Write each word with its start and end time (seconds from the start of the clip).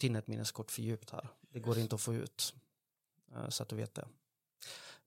tryckt 0.00 0.10
in 0.10 0.16
ett 0.16 0.26
minneskort 0.26 0.70
för 0.70 0.82
djupt 0.82 1.10
här. 1.10 1.28
Det 1.52 1.60
går 1.60 1.78
inte 1.78 1.94
att 1.94 2.00
få 2.00 2.14
ut, 2.14 2.54
eh, 3.34 3.48
så 3.48 3.62
att 3.62 3.68
du 3.68 3.76
vet 3.76 3.94
det. 3.94 4.06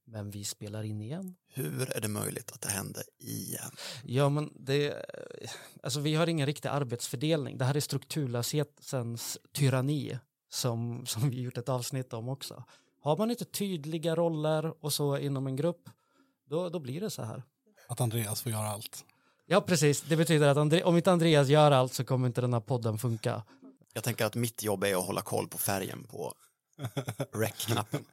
Men 0.06 0.32
vi 0.32 0.44
spelar 0.44 0.84
in 0.84 1.02
igen. 1.02 1.36
Hur 1.48 1.98
är 1.98 2.02
det 2.02 2.08
möjligt 2.08 2.52
att 2.52 2.62
det 2.62 2.70
hände 2.70 3.04
igen? 3.20 3.72
Ja, 4.04 4.30
men 4.30 4.52
det, 4.56 5.06
alltså 5.84 6.00
vi 6.00 6.16
har 6.16 6.28
ingen 6.28 6.46
riktig 6.46 6.70
arbetsfördelning. 6.70 7.58
Det 7.58 7.66
här 7.66 7.76
är 7.76 7.80
strukturlöshetens 7.80 9.38
tyranni 9.52 10.20
som, 10.50 11.06
som 11.06 11.30
vi 11.30 11.42
gjort 11.42 11.58
ett 11.58 11.70
avsnitt 11.70 12.14
om 12.14 12.30
också. 12.30 12.64
Har 13.02 13.18
man 13.18 13.32
inte 13.32 13.46
tydliga 13.46 14.16
roller 14.16 14.74
och 14.84 14.94
så 14.94 15.18
inom 15.18 15.48
en 15.48 15.56
grupp, 15.56 15.90
då, 16.50 16.70
då 16.70 16.80
blir 16.80 17.02
det 17.02 17.10
så 17.10 17.24
här. 17.24 17.44
Att 17.88 18.02
Andreas 18.02 18.42
får 18.42 18.52
göra 18.52 18.68
allt. 18.68 19.06
Ja, 19.46 19.62
precis. 19.62 20.02
Det 20.02 20.18
betyder 20.18 20.48
att 20.48 20.58
Andre, 20.58 20.84
om 20.84 20.98
inte 20.98 21.12
Andreas 21.12 21.48
gör 21.48 21.72
allt 21.72 21.94
så 21.94 22.04
kommer 22.04 22.28
inte 22.28 22.42
den 22.42 22.54
här 22.54 22.62
podden 22.62 22.98
funka. 22.98 23.44
Jag 23.94 24.04
tänker 24.04 24.26
att 24.26 24.36
mitt 24.36 24.64
jobb 24.64 24.84
är 24.84 24.96
att 24.96 25.06
hålla 25.06 25.22
koll 25.22 25.48
på 25.48 25.58
färgen 25.58 26.04
på 26.04 26.34
rec-knappen. 27.34 28.06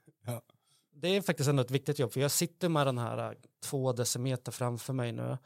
Det 0.95 1.09
är 1.17 1.23
faktiskt 1.23 1.49
ändå 1.49 1.63
ett 1.63 1.71
viktigt 1.71 1.99
jobb, 1.99 2.13
för 2.13 2.21
jag 2.21 2.31
sitter 2.31 2.69
med 2.69 2.87
den 2.87 2.99
här 2.99 3.31
äh, 3.31 3.37
två 3.63 3.93
decimeter 3.93 4.53
framför 4.53 4.93
mig 4.93 5.13
nu 5.13 5.39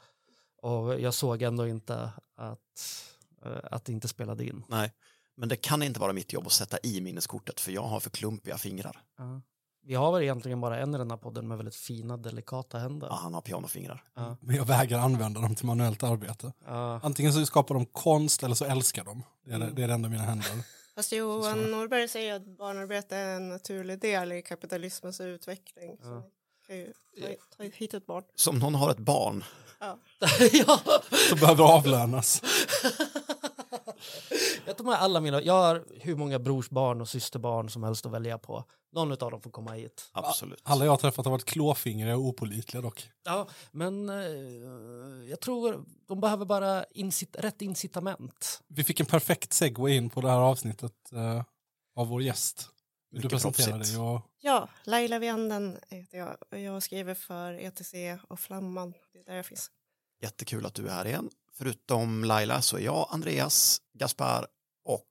och 0.61 0.99
jag 1.01 1.13
såg 1.13 1.41
ändå 1.41 1.67
inte 1.67 2.11
att, 2.35 3.05
äh, 3.45 3.57
att 3.63 3.85
det 3.85 3.91
inte 3.91 4.07
spelade 4.07 4.45
in. 4.45 4.63
Nej, 4.67 4.93
men 5.35 5.49
det 5.49 5.55
kan 5.55 5.83
inte 5.83 5.99
vara 5.99 6.13
mitt 6.13 6.33
jobb 6.33 6.47
att 6.47 6.51
sätta 6.51 6.77
i 6.83 7.01
minneskortet 7.01 7.59
för 7.59 7.71
jag 7.71 7.81
har 7.83 7.99
för 7.99 8.09
klumpiga 8.09 8.57
fingrar. 8.57 9.01
Ja. 9.17 9.41
Vi 9.87 9.95
har 9.95 10.11
väl 10.11 10.21
egentligen 10.23 10.61
bara 10.61 10.79
en 10.79 10.95
i 10.95 10.97
den 10.97 11.09
här 11.11 11.17
podden 11.17 11.47
med 11.47 11.57
väldigt 11.57 11.75
fina, 11.75 12.17
delikata 12.17 12.77
händer. 12.77 13.07
Ja, 13.07 13.19
han 13.23 13.33
har 13.33 13.41
pianofingrar. 13.41 14.03
Ja. 14.15 14.37
Men 14.41 14.55
jag 14.55 14.65
vägrar 14.65 14.99
använda 14.99 15.41
dem 15.41 15.55
till 15.55 15.65
manuellt 15.65 16.03
arbete. 16.03 16.53
Ja. 16.65 16.99
Antingen 17.03 17.33
så 17.33 17.45
skapar 17.45 17.75
de 17.75 17.85
konst 17.85 18.43
eller 18.43 18.55
så 18.55 18.65
älskar 18.65 19.03
de. 19.03 19.23
Det 19.45 19.53
är 19.53 19.59
det, 19.59 19.71
det, 19.71 19.83
är 19.83 19.87
det 19.87 19.93
enda 19.93 20.09
mina 20.09 20.23
händer. 20.23 20.47
Fast 20.95 21.11
Johan 21.11 21.71
Norberg 21.71 22.07
säger 22.07 22.33
att 22.35 22.45
barnarbete 22.57 23.15
är 23.17 23.35
en 23.35 23.49
naturlig 23.49 23.99
del 23.99 24.31
i 24.31 24.41
kapitalismens 24.41 25.21
utveckling. 25.21 25.97
Så 26.01 26.07
Ja. 26.09 26.23
kan 26.67 26.77
ju 26.77 26.93
ta, 27.21 27.27
ta 27.57 27.63
hit 27.63 27.93
ett 27.93 28.05
barn. 28.05 28.23
Så 28.35 28.49
om 28.49 28.59
någon 28.59 28.75
har 28.75 28.91
ett 28.91 28.97
barn, 28.99 29.43
Ja. 29.79 29.97
ja. 30.51 30.79
Så 31.29 31.35
behöver 31.35 31.63
avlönas. 31.63 32.41
Med 34.85 34.95
alla 35.01 35.21
mina, 35.21 35.41
jag 35.41 35.53
har 35.53 35.85
hur 36.01 36.15
många 36.15 36.39
brorsbarn 36.39 37.01
och 37.01 37.09
systerbarn 37.09 37.69
som 37.69 37.83
helst 37.83 38.05
att 38.05 38.11
välja 38.11 38.37
på. 38.37 38.63
Någon 38.91 39.11
av 39.11 39.17
dem 39.31 39.41
får 39.41 39.51
komma 39.51 39.71
hit. 39.71 40.09
absolut. 40.13 40.61
Alla 40.63 40.85
jag 40.85 40.91
har 40.91 40.97
träffat 40.97 41.25
har 41.25 41.31
varit 41.31 41.45
klåfingriga 41.45 42.15
och 42.15 42.21
opålitliga 42.23 42.81
dock. 42.81 43.09
Ja, 43.23 43.47
men 43.71 44.09
eh, 44.09 44.15
jag 45.29 45.39
tror 45.41 45.85
de 46.07 46.19
behöver 46.21 46.45
bara 46.45 46.83
incit 46.83 47.35
rätt 47.39 47.61
incitament. 47.61 48.61
Vi 48.67 48.83
fick 48.83 48.99
en 48.99 49.05
perfekt 49.05 49.53
segway 49.53 49.95
in 49.95 50.09
på 50.09 50.21
det 50.21 50.29
här 50.29 50.37
avsnittet 50.39 51.11
eh, 51.11 51.43
av 51.95 52.07
vår 52.07 52.21
gäst. 52.21 52.69
Vill 53.11 53.21
du 53.21 53.25
Mycket 53.27 53.31
presentera 53.31 53.77
proffsigt. 53.77 53.97
dig? 53.97 54.05
Och, 54.07 54.21
ja, 54.41 54.67
Laila 54.83 55.19
Vianden 55.19 55.77
heter 55.89 56.17
jag 56.17 56.37
och 56.51 56.59
jag 56.59 56.83
skriver 56.83 57.13
för 57.15 57.53
ETC 57.53 57.93
och 58.29 58.39
Flamman. 58.39 58.93
Det 59.13 59.19
är 59.19 59.23
där 59.23 59.35
jag 59.35 59.45
finns. 59.45 59.71
Jättekul 60.21 60.65
att 60.65 60.73
du 60.73 60.87
är 60.87 60.91
här 60.93 61.07
igen. 61.07 61.29
Förutom 61.53 62.23
Laila 62.23 62.61
så 62.61 62.77
är 62.77 62.81
jag 62.81 63.07
Andreas, 63.09 63.81
Gaspar 63.93 64.47
och 64.85 65.09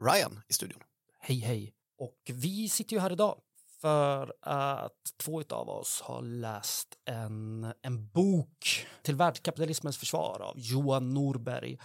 Ryan 0.00 0.40
i 0.48 0.52
studion. 0.52 0.80
Hej 1.20 1.38
hej. 1.38 1.72
Och 1.98 2.20
vi 2.26 2.68
sitter 2.68 2.96
ju 2.96 3.00
här 3.00 3.12
idag 3.12 3.40
för 3.80 4.34
att 4.40 4.92
två 5.16 5.42
av 5.50 5.68
oss 5.68 6.00
har 6.00 6.22
läst 6.22 6.88
en, 7.04 7.72
en 7.82 8.08
bok 8.08 8.86
till 9.02 9.14
världskapitalismens 9.14 9.98
försvar 9.98 10.40
av 10.40 10.54
Johan 10.56 11.14
Norberg. 11.14 11.78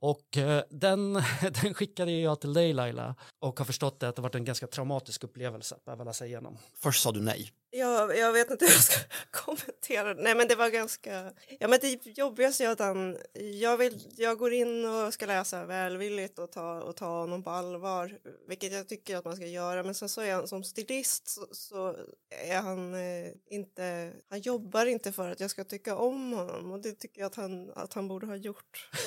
Och 0.00 0.36
eh, 0.36 0.62
den, 0.70 1.12
den 1.62 1.74
skickade 1.74 2.12
jag 2.12 2.40
till 2.40 2.52
dig 2.52 2.72
Laila 2.72 3.14
och 3.38 3.58
har 3.58 3.66
förstått 3.66 4.00
det 4.00 4.08
att 4.08 4.16
det 4.16 4.22
varit 4.22 4.34
en 4.34 4.44
ganska 4.44 4.66
traumatisk 4.66 5.24
upplevelse 5.24 5.74
att 5.74 5.84
behöva 5.84 6.04
läsa 6.04 6.26
igenom. 6.26 6.58
Först 6.74 7.02
sa 7.02 7.12
du 7.12 7.20
nej. 7.20 7.50
Jag, 7.74 8.18
jag 8.18 8.32
vet 8.32 8.50
inte 8.50 8.64
hur 8.64 8.72
jag 8.72 8.82
ska 8.82 9.00
kommentera. 9.30 10.14
Nej 10.14 10.34
men 10.34 10.48
det 10.48 10.54
var 10.54 10.70
ganska, 10.70 11.32
ja 11.60 11.68
men 11.68 11.78
det 11.80 12.06
jobbigaste 12.06 12.64
är 12.64 12.68
att 12.68 12.78
han, 12.78 13.18
jag, 13.60 13.76
vill, 13.76 14.00
jag 14.16 14.38
går 14.38 14.52
in 14.52 14.84
och 14.84 15.14
ska 15.14 15.26
läsa 15.26 15.66
välvilligt 15.66 16.38
och 16.38 16.52
ta, 16.52 16.82
och 16.82 16.96
ta 16.96 17.20
honom 17.20 17.42
på 17.42 17.50
allvar, 17.50 18.18
vilket 18.48 18.72
jag 18.72 18.88
tycker 18.88 19.16
att 19.16 19.24
man 19.24 19.36
ska 19.36 19.46
göra, 19.46 19.82
men 19.82 19.94
sen 19.94 20.08
så 20.08 20.20
är 20.20 20.34
han 20.34 20.48
som 20.48 20.64
stilist 20.64 21.28
så, 21.28 21.46
så 21.52 21.96
är 22.30 22.60
han 22.60 22.94
eh, 22.94 23.32
inte, 23.50 24.12
han 24.28 24.40
jobbar 24.40 24.86
inte 24.86 25.12
för 25.12 25.30
att 25.30 25.40
jag 25.40 25.50
ska 25.50 25.64
tycka 25.64 25.96
om 25.96 26.32
honom 26.32 26.72
och 26.72 26.82
det 26.82 26.92
tycker 26.92 27.20
jag 27.20 27.26
att 27.26 27.34
han, 27.34 27.70
att 27.70 27.92
han 27.94 28.08
borde 28.08 28.26
ha 28.26 28.36
gjort. 28.36 28.90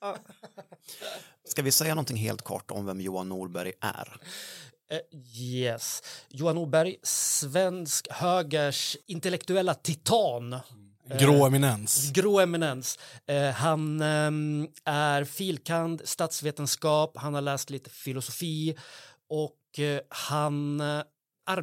Ja. 0.00 0.18
Ska 1.44 1.62
vi 1.62 1.72
säga 1.72 1.94
någonting 1.94 2.16
helt 2.16 2.42
kort 2.42 2.70
om 2.70 2.86
vem 2.86 3.00
Johan 3.00 3.28
Norberg 3.28 3.72
är? 3.80 4.20
Eh, 4.90 5.00
yes. 5.40 6.02
Johan 6.28 6.54
Norberg, 6.54 6.96
svensk 7.02 8.08
högers 8.10 8.96
intellektuella 9.06 9.74
titan. 9.74 10.60
grå 11.18 11.46
eminens. 11.46 12.10
Grå 12.12 12.40
eminens. 12.40 12.98
Eh, 13.26 13.50
han 13.50 14.00
är 14.84 15.24
filkand 15.24 16.02
statsvetenskap, 16.04 17.16
han 17.16 17.34
har 17.34 17.40
läst 17.40 17.70
lite 17.70 17.90
filosofi 17.90 18.76
och 19.28 19.78
eh, 19.78 20.00
han 20.08 20.80
eh, 20.80 21.02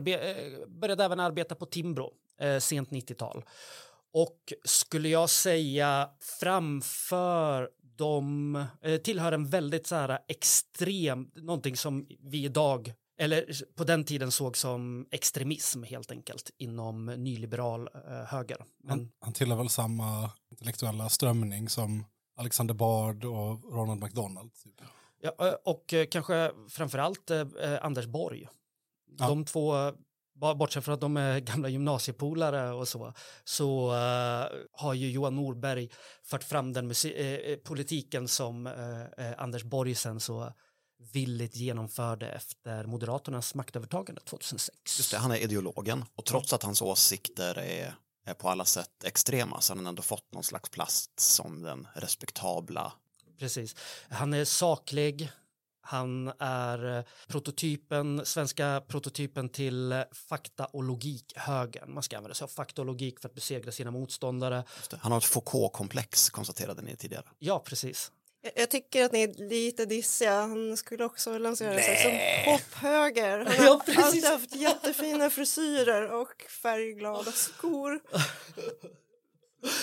eh, 0.06 0.68
började 0.68 1.04
även 1.04 1.20
arbeta 1.20 1.56
på 1.56 1.66
Timbro 1.66 2.14
eh, 2.42 2.60
sent 2.60 2.90
90-tal. 2.90 3.44
Och 4.14 4.54
skulle 4.66 5.10
jag 5.10 5.30
säga 5.30 6.10
framför 6.40 7.70
de 7.98 8.56
eh, 8.82 8.98
tillhör 8.98 9.32
en 9.32 9.48
väldigt 9.48 9.88
så 9.88 9.96
här 9.96 10.20
extrem, 10.28 11.32
någonting 11.36 11.78
som 11.78 12.08
vi 12.20 12.46
idag 12.46 12.94
eller 13.22 13.46
på 13.76 13.84
den 13.84 14.04
tiden 14.04 14.32
såg 14.32 14.58
som 14.58 15.08
extremism 15.12 15.84
helt 15.84 16.12
enkelt 16.12 16.52
inom 16.58 17.06
nyliberal 17.06 17.90
eh, 18.08 18.12
höger. 18.12 18.58
Men, 18.84 19.00
Han, 19.00 19.12
han 19.20 19.34
tillhör 19.34 19.58
väl 19.58 19.70
samma 19.70 20.32
intellektuella 20.52 21.10
strömning 21.10 21.70
som 21.70 22.06
Alexander 22.38 22.74
Bard 22.74 23.26
och 23.26 23.74
Ronald 23.74 24.04
McDonald. 24.04 24.54
Typ. 24.54 24.74
Ja, 25.22 25.58
och 25.66 25.94
eh, 25.94 26.06
kanske 26.06 26.52
framförallt 26.70 27.32
eh, 27.32 27.40
eh, 27.40 27.86
Anders 27.86 28.06
Borg. 28.06 28.48
Ja. 29.18 29.28
De 29.28 29.46
två, 29.46 29.92
bortsett 30.34 30.86
från 30.86 30.94
att 30.94 31.02
de 31.02 31.18
är 31.18 31.40
gamla 31.40 31.70
gymnasiepolare 31.70 32.72
och 32.72 32.88
så, 32.88 33.14
så 33.44 33.92
eh, 33.92 34.46
har 34.72 34.94
ju 34.94 35.12
Johan 35.12 35.36
Norberg 35.36 35.90
fört 36.24 36.44
fram 36.44 36.74
den 36.74 36.92
eh, 36.92 37.56
politiken 37.58 38.28
som 38.28 38.68
eh, 38.68 39.34
Anders 39.38 39.64
Borg 39.64 39.96
sen 39.96 40.20
så 40.20 40.54
villigt 41.12 41.56
genomförde 41.56 42.30
efter 42.30 42.84
Moderaternas 42.84 43.56
maktövertagande 43.56 44.22
2006. 44.22 44.98
Just 44.98 45.12
det, 45.12 45.18
han 45.18 45.32
är 45.32 45.38
ideologen 45.38 46.06
och 46.16 46.26
trots 46.26 46.54
att 46.54 46.64
hans 46.64 46.82
åsikter 46.82 47.58
är, 47.58 47.96
är 48.26 48.34
på 48.34 48.50
alla 48.50 48.66
sätt 48.66 49.04
extrema 49.04 49.62
så 49.62 49.74
har 49.74 49.78
han 49.78 49.88
ändå 49.88 50.02
fått 50.02 50.34
någon 50.34 50.44
slags 50.44 50.70
plast 50.70 51.20
som 51.20 51.62
den 51.62 51.88
respektabla. 51.94 52.94
Precis. 53.40 53.76
Han 54.10 54.34
är 54.34 54.46
saklig. 54.46 55.32
Han 55.84 56.32
är 56.40 56.98
eh, 56.98 57.04
prototypen, 57.28 58.26
svenska 58.26 58.84
prototypen 58.88 59.50
till 59.50 60.04
fakta 60.12 60.66
och 60.66 60.84
logik 60.84 61.34
högern. 61.36 61.94
Man 61.94 62.04
ska 62.04 62.18
använda 62.18 62.36
sig 62.36 62.46
av 62.46 62.50
fakta 62.50 62.82
och 62.82 62.86
logik 62.86 63.20
för 63.20 63.30
att 63.30 63.36
besegra 63.36 63.72
sina 63.72 63.92
motståndare. 63.92 64.64
Han 64.92 65.12
har 65.12 65.20
ett 65.20 65.26
Foucault-komplex 65.26 66.30
konstaterade 66.30 66.82
ni 66.82 66.96
tidigare. 66.96 67.24
Ja, 67.40 67.60
precis. 67.60 68.12
Jag, 68.42 68.54
jag 68.56 68.70
tycker 68.70 69.06
att 69.06 69.12
ni 69.12 69.22
är 69.22 69.50
lite 69.50 69.86
dissiga. 69.86 70.42
Han 70.42 70.78
skulle 70.78 71.06
också 71.06 71.38
lansera 71.38 71.80
sig 71.80 71.98
som 71.98 72.12
pophöger. 72.54 73.38
Han 73.38 73.48
har 73.58 73.66
Ja, 73.66 73.82
alltid 74.04 74.26
haft 74.26 74.56
jättefina 74.56 75.30
frisyrer 75.30 76.12
och 76.12 76.42
färgglada 76.62 77.32
skor. 77.32 78.00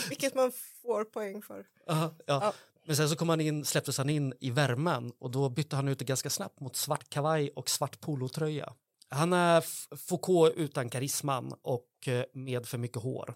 Vilket 0.08 0.34
man 0.34 0.52
får 0.82 1.04
poäng 1.04 1.42
för. 1.42 1.66
Aha, 1.88 2.14
ja. 2.26 2.38
Ja. 2.42 2.54
Men 2.86 2.96
sen 2.96 3.08
så 3.08 3.16
kom 3.16 3.28
han 3.28 3.40
in, 3.40 3.64
släpptes 3.64 3.98
han 3.98 4.10
in 4.10 4.34
i 4.40 4.50
värmen 4.50 5.12
och 5.18 5.30
då 5.30 5.48
bytte 5.48 5.76
han 5.76 5.88
ut 5.88 5.98
det 5.98 6.04
ganska 6.04 6.30
snabbt 6.30 6.60
mot 6.60 6.76
svart 6.76 7.10
kavaj 7.10 7.50
och 7.56 7.70
svart 7.70 8.00
polotröja. 8.00 8.72
Han 9.10 9.32
är 9.32 9.64
Foucault 9.96 10.54
utan 10.56 10.90
karisman 10.90 11.52
och 11.62 12.08
eh, 12.08 12.24
med 12.32 12.66
för 12.66 12.78
mycket 12.78 13.02
hår. 13.02 13.34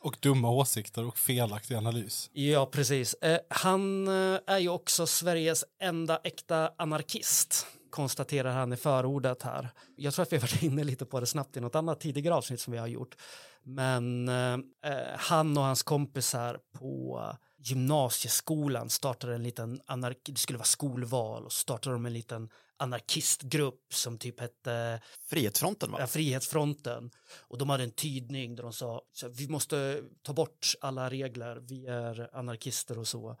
Och 0.00 0.16
dumma 0.20 0.50
åsikter 0.50 1.06
och 1.06 1.18
felaktig 1.18 1.74
analys. 1.74 2.30
Ja, 2.32 2.66
precis. 2.66 3.14
Eh, 3.14 3.38
han 3.50 4.08
eh, 4.08 4.40
är 4.46 4.58
ju 4.58 4.68
också 4.68 5.06
Sveriges 5.06 5.64
enda 5.80 6.20
äkta 6.24 6.70
anarkist, 6.78 7.66
konstaterar 7.90 8.52
han 8.52 8.72
i 8.72 8.76
förordet 8.76 9.42
här. 9.42 9.70
Jag 9.96 10.14
tror 10.14 10.22
att 10.22 10.32
vi 10.32 10.36
har 10.36 10.42
varit 10.42 10.62
inne 10.62 10.84
lite 10.84 11.04
på 11.04 11.20
det 11.20 11.26
snabbt 11.26 11.56
i 11.56 11.60
något 11.60 11.74
annat 11.74 12.00
tidigare 12.00 12.34
avsnitt 12.34 12.60
som 12.60 12.72
vi 12.72 12.78
har 12.78 12.86
gjort. 12.86 13.16
Men 13.62 14.28
eh, 14.28 14.52
eh 14.52 15.16
han 15.16 15.58
och 15.58 15.64
hans 15.64 15.82
kompisar 15.82 16.58
på 16.78 17.22
gymnasieskolan 17.58 18.90
startade 18.90 19.34
en 19.34 19.42
liten 19.42 19.80
anarki, 19.86 20.32
Det 20.32 20.38
skulle 20.38 20.58
vara 20.58 20.66
skolval 20.66 21.44
och 21.44 21.52
startade 21.52 21.96
de 21.96 22.06
en 22.06 22.12
liten 22.12 22.48
anarkistgrupp 22.78 23.94
som 23.94 24.18
typ 24.18 24.40
hette 24.40 25.00
Frihetsfronten 25.26 25.90
va? 25.90 25.96
ja, 26.00 26.06
Frihetsfronten. 26.06 27.10
Och 27.38 27.58
de 27.58 27.70
hade 27.70 27.84
en 27.84 27.90
tydning 27.90 28.56
där 28.56 28.62
de 28.62 28.72
sa 28.72 29.02
vi 29.30 29.48
måste 29.48 30.02
ta 30.22 30.32
bort 30.32 30.74
alla 30.80 31.10
regler, 31.10 31.56
vi 31.56 31.86
är 31.86 32.36
anarkister 32.36 32.98
och 32.98 33.08
så. 33.08 33.36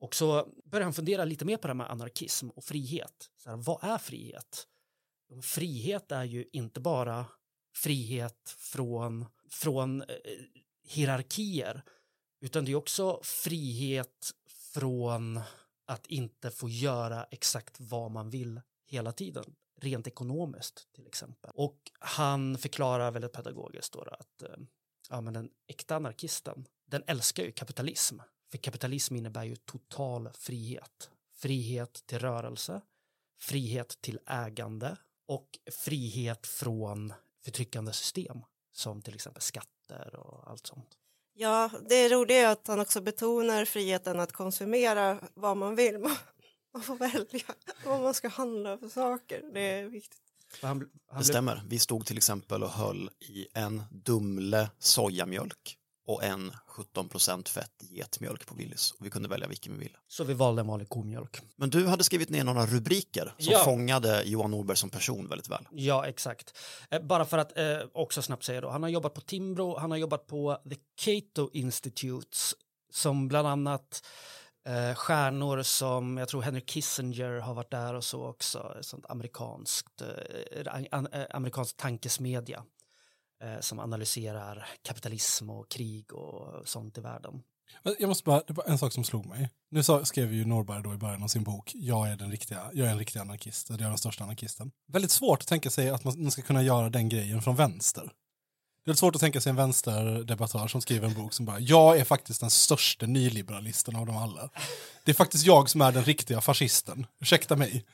Och 0.00 0.14
så 0.14 0.48
började 0.64 0.84
han 0.84 0.94
fundera 0.94 1.24
lite 1.24 1.44
mer 1.44 1.56
på 1.56 1.66
det 1.66 1.72
här 1.72 1.74
med 1.74 1.90
anarkism 1.90 2.48
och 2.48 2.64
frihet. 2.64 3.30
Så 3.36 3.50
här, 3.50 3.56
vad 3.56 3.84
är 3.84 3.98
frihet? 3.98 4.66
Frihet 5.42 6.12
är 6.12 6.24
ju 6.24 6.48
inte 6.52 6.80
bara 6.80 7.26
frihet 7.74 8.56
från, 8.58 9.26
från 9.50 10.02
eh, 10.02 10.06
hierarkier 10.84 11.82
utan 12.40 12.64
det 12.64 12.72
är 12.72 12.76
också 12.76 13.20
frihet 13.22 14.30
från 14.74 15.40
att 15.86 16.06
inte 16.06 16.50
få 16.50 16.68
göra 16.68 17.24
exakt 17.30 17.76
vad 17.80 18.10
man 18.10 18.30
vill 18.30 18.60
hela 18.92 19.12
tiden 19.12 19.54
rent 19.80 20.06
ekonomiskt 20.06 20.92
till 20.92 21.06
exempel. 21.06 21.50
Och 21.54 21.78
han 21.98 22.58
förklarar 22.58 23.10
väldigt 23.10 23.32
pedagogiskt 23.32 23.92
då 23.92 24.00
att 24.00 24.42
eh, 24.42 24.56
ja, 25.10 25.20
men 25.20 25.34
den 25.34 25.50
äkta 25.66 25.96
anarkisten, 25.96 26.66
den 26.86 27.02
älskar 27.06 27.42
ju 27.42 27.52
kapitalism. 27.52 28.18
För 28.50 28.58
kapitalism 28.58 29.16
innebär 29.16 29.44
ju 29.44 29.56
total 29.56 30.30
frihet. 30.34 31.10
Frihet 31.34 32.06
till 32.06 32.18
rörelse, 32.18 32.80
frihet 33.40 33.98
till 34.00 34.18
ägande 34.26 34.96
och 35.28 35.48
frihet 35.70 36.46
från 36.46 37.12
förtryckande 37.44 37.92
system 37.92 38.38
som 38.72 39.02
till 39.02 39.14
exempel 39.14 39.42
skatter 39.42 40.14
och 40.16 40.50
allt 40.50 40.66
sånt. 40.66 40.98
Ja, 41.34 41.70
det 41.88 42.08
roliga 42.08 42.38
är 42.38 42.52
att 42.52 42.66
han 42.66 42.80
också 42.80 43.00
betonar 43.00 43.64
friheten 43.64 44.20
att 44.20 44.32
konsumera 44.32 45.20
vad 45.34 45.56
man 45.56 45.76
vill. 45.76 46.08
Man, 46.74 46.82
får 46.82 46.96
välja 46.96 47.40
vad 47.86 48.00
man 48.00 48.14
ska 48.14 48.28
handla 48.28 48.78
för 48.78 48.88
saker. 48.88 49.42
Det 49.54 49.60
är 49.60 49.86
viktigt. 49.86 50.18
Han, 50.62 50.68
han 50.70 50.78
Det 50.78 50.88
blev- 51.14 51.22
stämmer. 51.22 51.62
Vi 51.66 51.78
stod 51.78 52.06
till 52.06 52.16
exempel 52.16 52.62
och 52.62 52.70
höll 52.70 53.10
i 53.20 53.46
en 53.54 53.82
Dumle 53.90 54.70
sojamjölk 54.78 55.78
och 56.06 56.24
en 56.24 56.52
17% 56.94 57.48
fett 57.48 57.70
getmjölk 57.80 58.46
på 58.46 58.54
Willys. 58.54 58.90
Och 58.92 59.06
vi 59.06 59.10
kunde 59.10 59.28
välja 59.28 59.48
vilken 59.48 59.72
vi 59.72 59.78
ville. 59.78 59.98
Så 60.08 60.24
vi 60.24 60.34
valde 60.34 60.60
en 60.60 60.66
vanlig 60.66 60.88
komjölk. 60.88 61.40
Men 61.56 61.70
du 61.70 61.86
hade 61.86 62.04
skrivit 62.04 62.28
ner 62.30 62.44
några 62.44 62.66
rubriker 62.66 63.34
som 63.38 63.52
Ja. 63.52 63.64
fångade 63.64 64.22
Johan 64.24 64.50
Norberg 64.50 64.76
som 64.76 64.90
person 64.90 65.28
väldigt 65.28 65.48
väl. 65.48 65.68
Ja, 65.72 66.06
exakt. 66.06 66.58
Eh, 66.90 67.02
bara 67.02 67.24
för 67.24 67.38
att 67.38 67.58
eh, 67.58 67.78
också 67.92 68.22
snabbt 68.22 68.44
säga 68.44 68.60
då, 68.60 68.70
han 68.70 68.82
har 68.82 68.90
jobbat 68.90 69.14
på 69.14 69.20
Timbro, 69.20 69.78
han 69.78 69.90
har 69.90 69.98
jobbat 69.98 70.26
på 70.26 70.58
The 70.70 70.76
Cato 71.04 71.50
Institutes 71.52 72.54
som 72.92 73.28
bland 73.28 73.48
annat 73.48 74.04
eh, 74.68 74.94
stjärnor 74.94 75.62
som, 75.62 76.16
jag 76.16 76.28
tror 76.28 76.42
Henry 76.42 76.60
Kissinger 76.60 77.40
har 77.40 77.54
varit 77.54 77.70
där 77.70 77.94
och 77.94 78.04
så 78.04 78.26
också, 78.26 78.76
sånt 78.80 79.06
amerikanskt, 79.08 80.02
eh, 80.02 80.74
an, 80.90 81.08
eh, 81.12 81.24
amerikansk 81.30 81.76
tankesmedja 81.76 82.64
eh, 83.42 83.60
som 83.60 83.78
analyserar 83.78 84.68
kapitalism 84.82 85.50
och 85.50 85.70
krig 85.70 86.12
och 86.12 86.68
sånt 86.68 86.98
i 86.98 87.00
världen. 87.00 87.42
Jag 87.98 88.08
måste 88.08 88.24
bara, 88.24 88.42
det 88.46 88.52
var 88.52 88.64
en 88.64 88.78
sak 88.78 88.92
som 88.92 89.04
slog 89.04 89.26
mig. 89.26 89.50
Nu 89.70 89.82
sa, 89.82 90.04
skrev 90.04 90.32
ju 90.32 90.44
Norberg 90.44 90.82
då 90.82 90.94
i 90.94 90.96
början 90.96 91.22
av 91.22 91.28
sin 91.28 91.44
bok, 91.44 91.72
jag 91.74 92.08
är, 92.08 92.16
den 92.16 92.30
riktiga, 92.30 92.70
jag 92.72 92.88
är 92.88 92.92
en 92.92 92.98
riktig 92.98 93.20
anarkist, 93.20 93.70
jag 93.70 93.80
är 93.80 93.84
den 93.84 93.98
största 93.98 94.24
anarkisten. 94.24 94.70
Väldigt 94.92 95.10
svårt 95.10 95.40
att 95.40 95.46
tänka 95.46 95.70
sig 95.70 95.90
att 95.90 96.04
man 96.04 96.22
man 96.22 96.30
ska 96.30 96.42
kunna 96.42 96.62
göra 96.62 96.90
den 96.90 97.08
grejen 97.08 97.42
från 97.42 97.56
vänster. 97.56 98.12
Det 98.84 98.90
är 98.90 98.94
svårt 98.94 99.14
att 99.14 99.20
tänka 99.20 99.40
sig 99.40 99.50
en 99.50 99.56
vänsterdebattör 99.56 100.68
som 100.68 100.80
skriver 100.80 101.08
en 101.08 101.14
bok 101.14 101.32
som 101.32 101.46
bara, 101.46 101.60
jag 101.60 101.98
är 101.98 102.04
faktiskt 102.04 102.40
den 102.40 102.50
största 102.50 103.06
nyliberalisten 103.06 103.96
av 103.96 104.06
dem 104.06 104.16
alla. 104.16 104.50
Det 105.04 105.12
är 105.12 105.14
faktiskt 105.14 105.46
jag 105.46 105.70
som 105.70 105.80
är 105.80 105.92
den 105.92 106.04
riktiga 106.04 106.40
fascisten, 106.40 107.06
ursäkta 107.20 107.56
mig. 107.56 107.84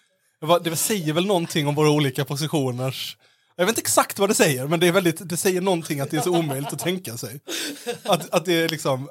Det 0.41 0.71
Det 0.71 0.77
säger 0.77 1.13
väl 1.13 1.27
någonting 1.27 1.67
om 1.67 1.75
våra 1.75 1.91
olika 1.91 2.25
positioners 2.25 3.17
jag 3.59 3.67
vet 3.67 3.73
inte 3.73 3.81
exakt 3.81 4.19
vad 4.19 4.31
det 4.31 4.35
säger, 4.35 4.67
men 4.67 4.81
det, 4.81 4.87
är 4.87 4.93
väldigt, 4.93 5.29
det 5.29 5.37
säger 5.37 5.61
någonting 5.61 6.01
att 6.01 6.11
det 6.11 6.17
är 6.17 6.21
så 6.21 6.39
omöjligt 6.39 6.73
att 6.73 6.79
tänka 6.79 7.17
sig. 7.17 7.41
Att, 8.03 8.35
att 8.35 8.45
det 8.45 8.53
är 8.53 8.69
liksom, 8.69 9.09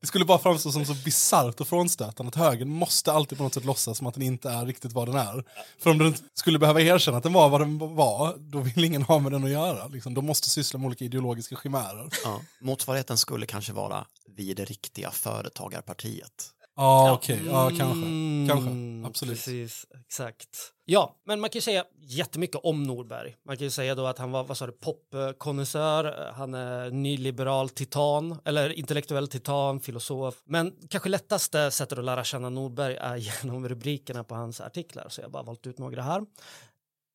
det 0.00 0.06
skulle 0.06 0.24
bara 0.24 0.38
framstå 0.38 0.72
som 0.72 0.86
så 0.86 0.94
bisarrt 0.94 1.60
och 1.60 1.68
frånstötande 1.68 2.28
att 2.28 2.34
högern 2.34 2.68
måste 2.68 3.12
alltid 3.12 3.38
på 3.38 3.44
något 3.44 3.54
sätt 3.54 3.64
låtsas 3.64 3.98
som 3.98 4.06
att 4.06 4.14
den 4.14 4.22
inte 4.22 4.50
är 4.50 4.66
riktigt 4.66 4.92
vad 4.92 5.08
den 5.08 5.16
är. 5.16 5.44
För 5.78 5.90
om 5.90 5.98
den 5.98 6.14
skulle 6.34 6.58
behöva 6.58 6.80
erkänna 6.80 7.16
att 7.16 7.22
den 7.22 7.32
var 7.32 7.48
vad 7.48 7.60
den 7.60 7.78
var, 7.78 8.36
då 8.38 8.60
vill 8.60 8.84
ingen 8.84 9.02
ha 9.02 9.18
med 9.18 9.32
den 9.32 9.44
att 9.44 9.50
göra. 9.50 9.86
Liksom. 9.88 10.14
De 10.14 10.26
måste 10.26 10.50
syssla 10.50 10.78
med 10.78 10.86
olika 10.86 11.04
ideologiska 11.04 11.56
chimärer. 11.56 12.08
Ja. 12.24 12.40
Motsvarigheten 12.60 13.16
skulle 13.18 13.46
kanske 13.46 13.72
vara 13.72 14.06
vi 14.36 14.50
är 14.50 14.54
det 14.54 14.64
riktiga 14.64 15.10
företagarpartiet. 15.10 16.50
Ja, 16.76 17.12
okej. 17.12 17.40
Ja, 17.46 17.68
kanske. 17.68 17.84
Mm, 17.84 18.48
Kanske. 18.48 19.08
Absolut. 19.08 19.36
Precis, 19.36 19.86
exakt. 20.00 20.48
Ja, 20.90 21.16
men 21.24 21.40
man 21.40 21.50
kan 21.50 21.56
ju 21.58 21.62
säga 21.62 21.84
jättemycket 22.00 22.60
om 22.62 22.82
Norberg. 22.82 23.36
Man 23.44 23.56
kan 23.56 23.64
ju 23.64 23.70
säga 23.70 23.94
då 23.94 24.06
att 24.06 24.18
han 24.18 24.30
var, 24.30 24.44
vad 24.44 24.56
sa 24.56 24.66
du, 24.66 24.72
popkonnässör, 24.72 26.32
han 26.36 26.54
är 26.54 26.90
nyliberal 26.90 27.68
titan, 27.68 28.38
eller 28.44 28.72
intellektuell 28.72 29.28
titan, 29.28 29.80
filosof. 29.80 30.42
Men 30.44 30.74
kanske 30.90 31.08
lättaste 31.08 31.70
sättet 31.70 31.98
att 31.98 32.04
lära 32.04 32.24
känna 32.24 32.50
Norberg 32.50 32.96
är 32.96 33.16
genom 33.42 33.68
rubrikerna 33.68 34.24
på 34.24 34.34
hans 34.34 34.60
artiklar, 34.60 35.08
så 35.08 35.20
jag 35.20 35.26
har 35.26 35.30
bara 35.30 35.42
valt 35.42 35.66
ut 35.66 35.78
några 35.78 36.02
här. 36.02 36.26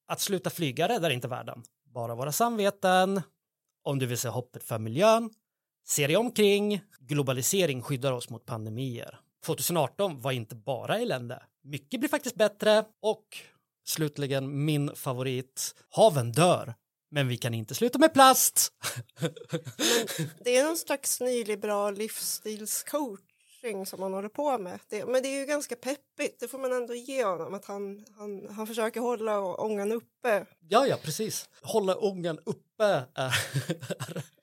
Att 0.07 0.21
sluta 0.21 0.49
flyga 0.49 0.87
räddar 0.87 1.09
inte 1.09 1.27
världen, 1.27 1.63
bara 1.93 2.15
våra 2.15 2.31
samveten. 2.31 3.21
Om 3.83 3.99
du 3.99 4.05
vill 4.05 4.17
se 4.17 4.29
hoppet 4.29 4.63
för 4.63 4.79
miljön, 4.79 5.29
Se 5.85 6.07
dig 6.07 6.17
omkring. 6.17 6.81
Globalisering 6.99 7.81
skyddar 7.81 8.11
oss 8.11 8.29
mot 8.29 8.45
pandemier. 8.45 9.19
2018 9.45 10.21
var 10.21 10.31
inte 10.31 10.55
bara 10.55 10.99
elände. 10.99 11.43
Mycket 11.63 11.99
blir 11.99 12.09
faktiskt 12.09 12.35
bättre. 12.35 12.85
Och 13.01 13.25
slutligen 13.85 14.65
min 14.65 14.95
favorit. 14.95 15.75
Haven 15.89 16.31
dör. 16.31 16.73
Men 17.11 17.27
vi 17.27 17.37
kan 17.37 17.53
inte 17.53 17.75
sluta 17.75 17.99
med 17.99 18.13
plast. 18.13 18.71
Det 20.43 20.57
är 20.57 20.63
någon 20.65 20.77
slags 20.77 21.21
nyliberal 21.21 21.95
livsstilscoaching 21.95 23.85
som 23.85 24.01
han 24.01 24.13
håller 24.13 24.29
på 24.29 24.57
med. 24.57 24.79
Det, 24.89 25.05
men 25.05 25.23
det 25.23 25.27
är 25.27 25.39
ju 25.39 25.45
ganska 25.45 25.75
peppigt, 25.75 26.39
det 26.39 26.47
får 26.47 26.57
man 26.59 26.73
ändå 26.73 26.95
ge 26.95 27.25
honom. 27.25 27.53
Att 27.53 27.65
han, 27.65 28.05
han, 28.17 28.47
han 28.49 28.67
försöker 28.67 28.99
hålla 28.99 29.39
ångan 29.41 29.91
uppe. 29.91 30.45
ja, 30.69 30.87
ja, 30.87 30.97
precis. 31.03 31.49
Hålla 31.61 31.95
ångan 31.95 32.39
uppe 32.45 32.83
är, 32.83 33.05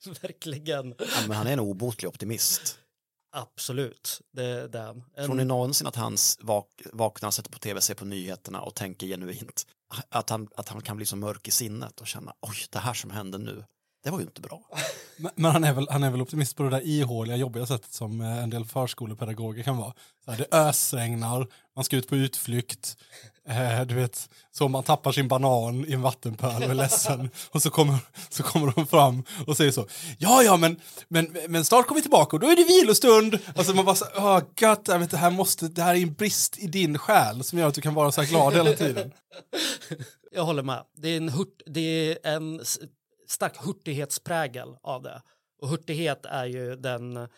är 0.06 0.20
verkligen 0.22 0.94
Ja, 0.98 1.06
men 1.28 1.36
han 1.36 1.46
är 1.46 1.52
en 1.52 1.60
obotlig 1.60 2.08
optimist. 2.08 2.78
Absolut. 3.32 4.20
Det, 4.32 4.44
är 4.74 4.86
han. 4.86 5.04
En- 5.14 5.24
Tror 5.26 5.34
ni 5.36 5.44
någonsin 5.44 5.86
att 5.86 5.96
han 5.96 6.14
s- 6.14 6.38
vak 6.40 6.68
vaknar, 6.92 7.30
sätter 7.30 7.50
på 7.50 7.58
tv, 7.58 7.80
ser 7.80 7.94
på 7.94 8.04
nyheterna 8.04 8.60
och 8.60 8.74
tänker 8.74 9.06
genuint 9.06 9.66
att 10.08 10.30
han, 10.30 10.48
att 10.56 10.68
han 10.68 10.80
kan 10.82 10.96
bli 10.96 11.06
så 11.06 11.16
mörk 11.16 11.48
i 11.48 11.50
sinnet 11.50 12.00
och 12.00 12.06
känna 12.06 12.34
oj, 12.40 12.56
det 12.70 12.78
här 12.78 12.94
som 12.94 13.10
hände 13.10 13.38
nu, 13.38 13.64
det 14.02 14.10
var 14.10 14.18
ju 14.18 14.24
inte 14.24 14.40
bra. 14.40 14.60
Men, 15.16 15.32
men 15.34 15.50
han, 15.50 15.64
är 15.64 15.72
väl, 15.72 15.86
han 15.90 16.02
är 16.02 16.10
väl 16.10 16.22
optimist 16.22 16.56
på 16.56 16.62
det 16.62 16.70
där 16.70 16.86
ihåliga, 16.86 17.36
jobbiga 17.36 17.66
sättet 17.66 17.92
som 17.92 18.20
eh, 18.20 18.42
en 18.42 18.50
del 18.50 18.64
förskolepedagoger 18.64 19.62
kan 19.62 19.76
vara. 19.76 19.92
Så 20.24 20.30
här, 20.30 20.38
det 20.38 20.56
ösregnar, 20.56 21.46
man 21.76 21.84
ska 21.84 21.96
ut 21.96 22.08
på 22.08 22.16
utflykt, 22.16 22.96
eh, 23.48 23.82
du 23.86 23.94
vet, 23.94 24.28
så 24.52 24.68
man 24.68 24.82
tappar 24.82 25.12
sin 25.12 25.28
banan 25.28 25.84
i 25.88 25.92
en 25.92 26.02
vattenpöl 26.02 26.62
och 26.62 26.70
är 26.70 26.74
ledsen. 26.74 27.30
Och 27.50 27.62
så 27.62 27.70
kommer, 27.70 27.98
så 28.28 28.42
kommer 28.42 28.72
de 28.76 28.86
fram 28.86 29.24
och 29.46 29.56
säger 29.56 29.70
så, 29.70 29.86
ja 30.18 30.42
ja 30.42 30.56
men, 30.56 30.80
men, 31.08 31.36
men 31.48 31.64
snart 31.64 31.86
kommer 31.86 31.98
vi 31.98 32.02
tillbaka 32.02 32.36
och 32.36 32.40
då 32.40 32.50
är 32.50 32.56
det 32.56 32.64
vilostund. 32.64 33.38
Alltså 33.54 33.74
man 33.74 33.84
bara 33.84 33.96
så, 33.96 34.06
åh 34.16 34.42
gött, 34.60 34.88
jag 34.88 34.98
vet, 34.98 35.10
det, 35.10 35.16
här 35.16 35.30
måste, 35.30 35.68
det 35.68 35.82
här 35.82 35.94
är 35.94 36.02
en 36.02 36.14
brist 36.14 36.58
i 36.58 36.66
din 36.66 36.98
själ 36.98 37.44
som 37.44 37.58
gör 37.58 37.68
att 37.68 37.74
du 37.74 37.80
kan 37.80 37.94
vara 37.94 38.12
så 38.12 38.20
här 38.20 38.28
glad 38.28 38.54
hela 38.54 38.72
tiden. 38.72 39.12
Jag 40.32 40.44
håller 40.44 40.62
med. 40.62 40.84
Det 40.96 41.08
är 41.08 41.16
en, 41.16 41.28
hurt, 41.28 41.62
det 41.66 41.80
är 41.80 42.34
en 42.34 42.60
stark 43.30 43.56
hurtighetsprägel 43.56 44.76
av 44.82 45.02
det. 45.02 45.22
Och 45.62 45.68
hurtighet 45.68 46.26
är 46.26 46.46
ju 46.46 46.76
den 46.76 47.16
eh, 47.16 47.28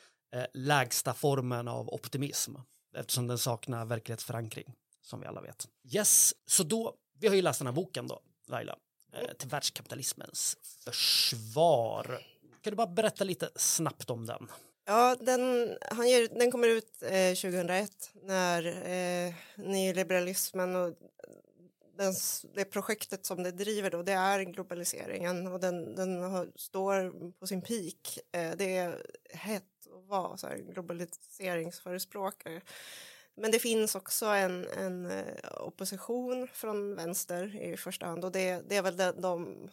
lägsta 0.55 1.15
formen 1.15 1.69
av 1.69 1.89
optimism 1.89 2.55
eftersom 2.97 3.27
den 3.27 3.39
saknar 3.39 3.85
verklighetsförankring 3.85 4.75
som 5.03 5.21
vi 5.21 5.27
alla 5.27 5.41
vet. 5.41 5.69
Yes, 5.95 6.35
så 6.47 6.63
då, 6.63 6.95
vi 7.19 7.29
har 7.29 7.35
ju 7.35 7.43
läst 7.43 7.61
den 7.61 7.67
här 7.67 7.75
boken 7.75 8.07
då, 8.07 8.21
Laila, 8.49 8.77
eh, 9.13 9.33
till 9.39 9.49
världskapitalismens 9.49 10.57
försvar. 10.85 12.05
Kan 12.63 12.71
du 12.71 12.77
bara 12.77 12.87
berätta 12.87 13.25
lite 13.25 13.51
snabbt 13.57 14.11
om 14.11 14.27
den? 14.27 14.49
Ja, 14.85 15.17
den, 15.21 15.77
han 15.91 16.09
ger, 16.09 16.29
den 16.39 16.51
kommer 16.51 16.69
ut 16.69 17.03
eh, 17.03 17.35
2001 17.35 18.11
när 18.23 18.67
eh, 18.67 19.35
nyliberalismen 19.57 20.77
och 20.77 20.95
den, 22.03 22.15
det 22.55 22.65
projektet 22.65 23.27
som 23.27 23.43
det 23.43 23.51
driver 23.51 23.91
då, 23.91 24.03
det 24.03 24.13
är 24.13 24.43
globaliseringen 24.43 25.47
och 25.47 25.61
den, 25.61 25.95
den 25.95 26.23
har, 26.23 26.49
står 26.57 27.13
på 27.39 27.47
sin 27.47 27.63
peak. 27.63 28.19
Eh, 28.33 28.57
det 28.57 28.77
är 28.77 29.07
hett 29.31 29.65
att 29.87 30.09
vara 30.09 30.37
så 30.37 30.47
här, 30.47 30.57
globaliseringsförespråkare. 30.57 32.61
Men 33.35 33.51
det 33.51 33.59
finns 33.59 33.95
också 33.95 34.27
en, 34.27 34.67
en 34.67 35.11
eh, 35.11 35.25
opposition 35.61 36.49
från 36.53 36.95
vänster 36.95 37.63
i 37.63 37.77
första 37.77 38.07
hand 38.07 38.25
och 38.25 38.33
det, 38.33 38.63
det 38.69 38.77
är 38.77 38.83
väl 38.83 38.97
de, 38.97 39.13
de, 39.13 39.69